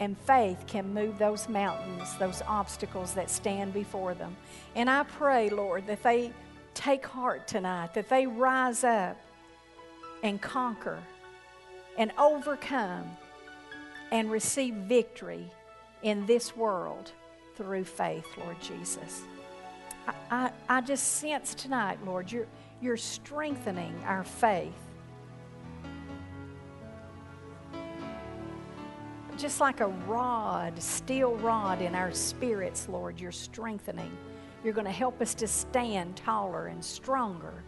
And 0.00 0.16
faith 0.18 0.64
can 0.66 0.92
move 0.92 1.18
those 1.18 1.48
mountains, 1.48 2.16
those 2.18 2.42
obstacles 2.46 3.14
that 3.14 3.30
stand 3.30 3.72
before 3.72 4.14
them. 4.14 4.36
And 4.74 4.88
I 4.88 5.04
pray, 5.04 5.48
Lord, 5.50 5.86
that 5.86 6.02
they 6.02 6.32
take 6.74 7.04
heart 7.04 7.46
tonight, 7.46 7.94
that 7.94 8.08
they 8.08 8.26
rise 8.26 8.82
up 8.84 9.16
and 10.22 10.40
conquer 10.40 11.02
and 11.98 12.12
overcome 12.18 13.04
and 14.10 14.30
receive 14.30 14.74
victory 14.74 15.50
in 16.02 16.26
this 16.26 16.56
world 16.56 17.12
through 17.56 17.84
faith, 17.84 18.26
Lord 18.38 18.60
Jesus. 18.60 19.22
I, 20.06 20.14
I, 20.30 20.52
I, 20.68 20.80
just 20.80 21.18
sense 21.18 21.54
tonight, 21.54 21.98
Lord, 22.04 22.30
you're, 22.30 22.46
you're 22.80 22.96
strengthening 22.96 23.94
our 24.06 24.24
faith. 24.24 24.72
Just 29.38 29.60
like 29.60 29.80
a 29.80 29.88
rod, 29.88 30.80
steel 30.80 31.36
rod 31.36 31.80
in 31.80 31.94
our 31.94 32.12
spirits, 32.12 32.88
Lord, 32.88 33.20
you're 33.20 33.32
strengthening. 33.32 34.10
You're 34.62 34.74
going 34.74 34.86
to 34.86 34.92
help 34.92 35.20
us 35.20 35.34
to 35.34 35.48
stand 35.48 36.16
taller 36.16 36.66
and 36.66 36.84
stronger 36.84 37.64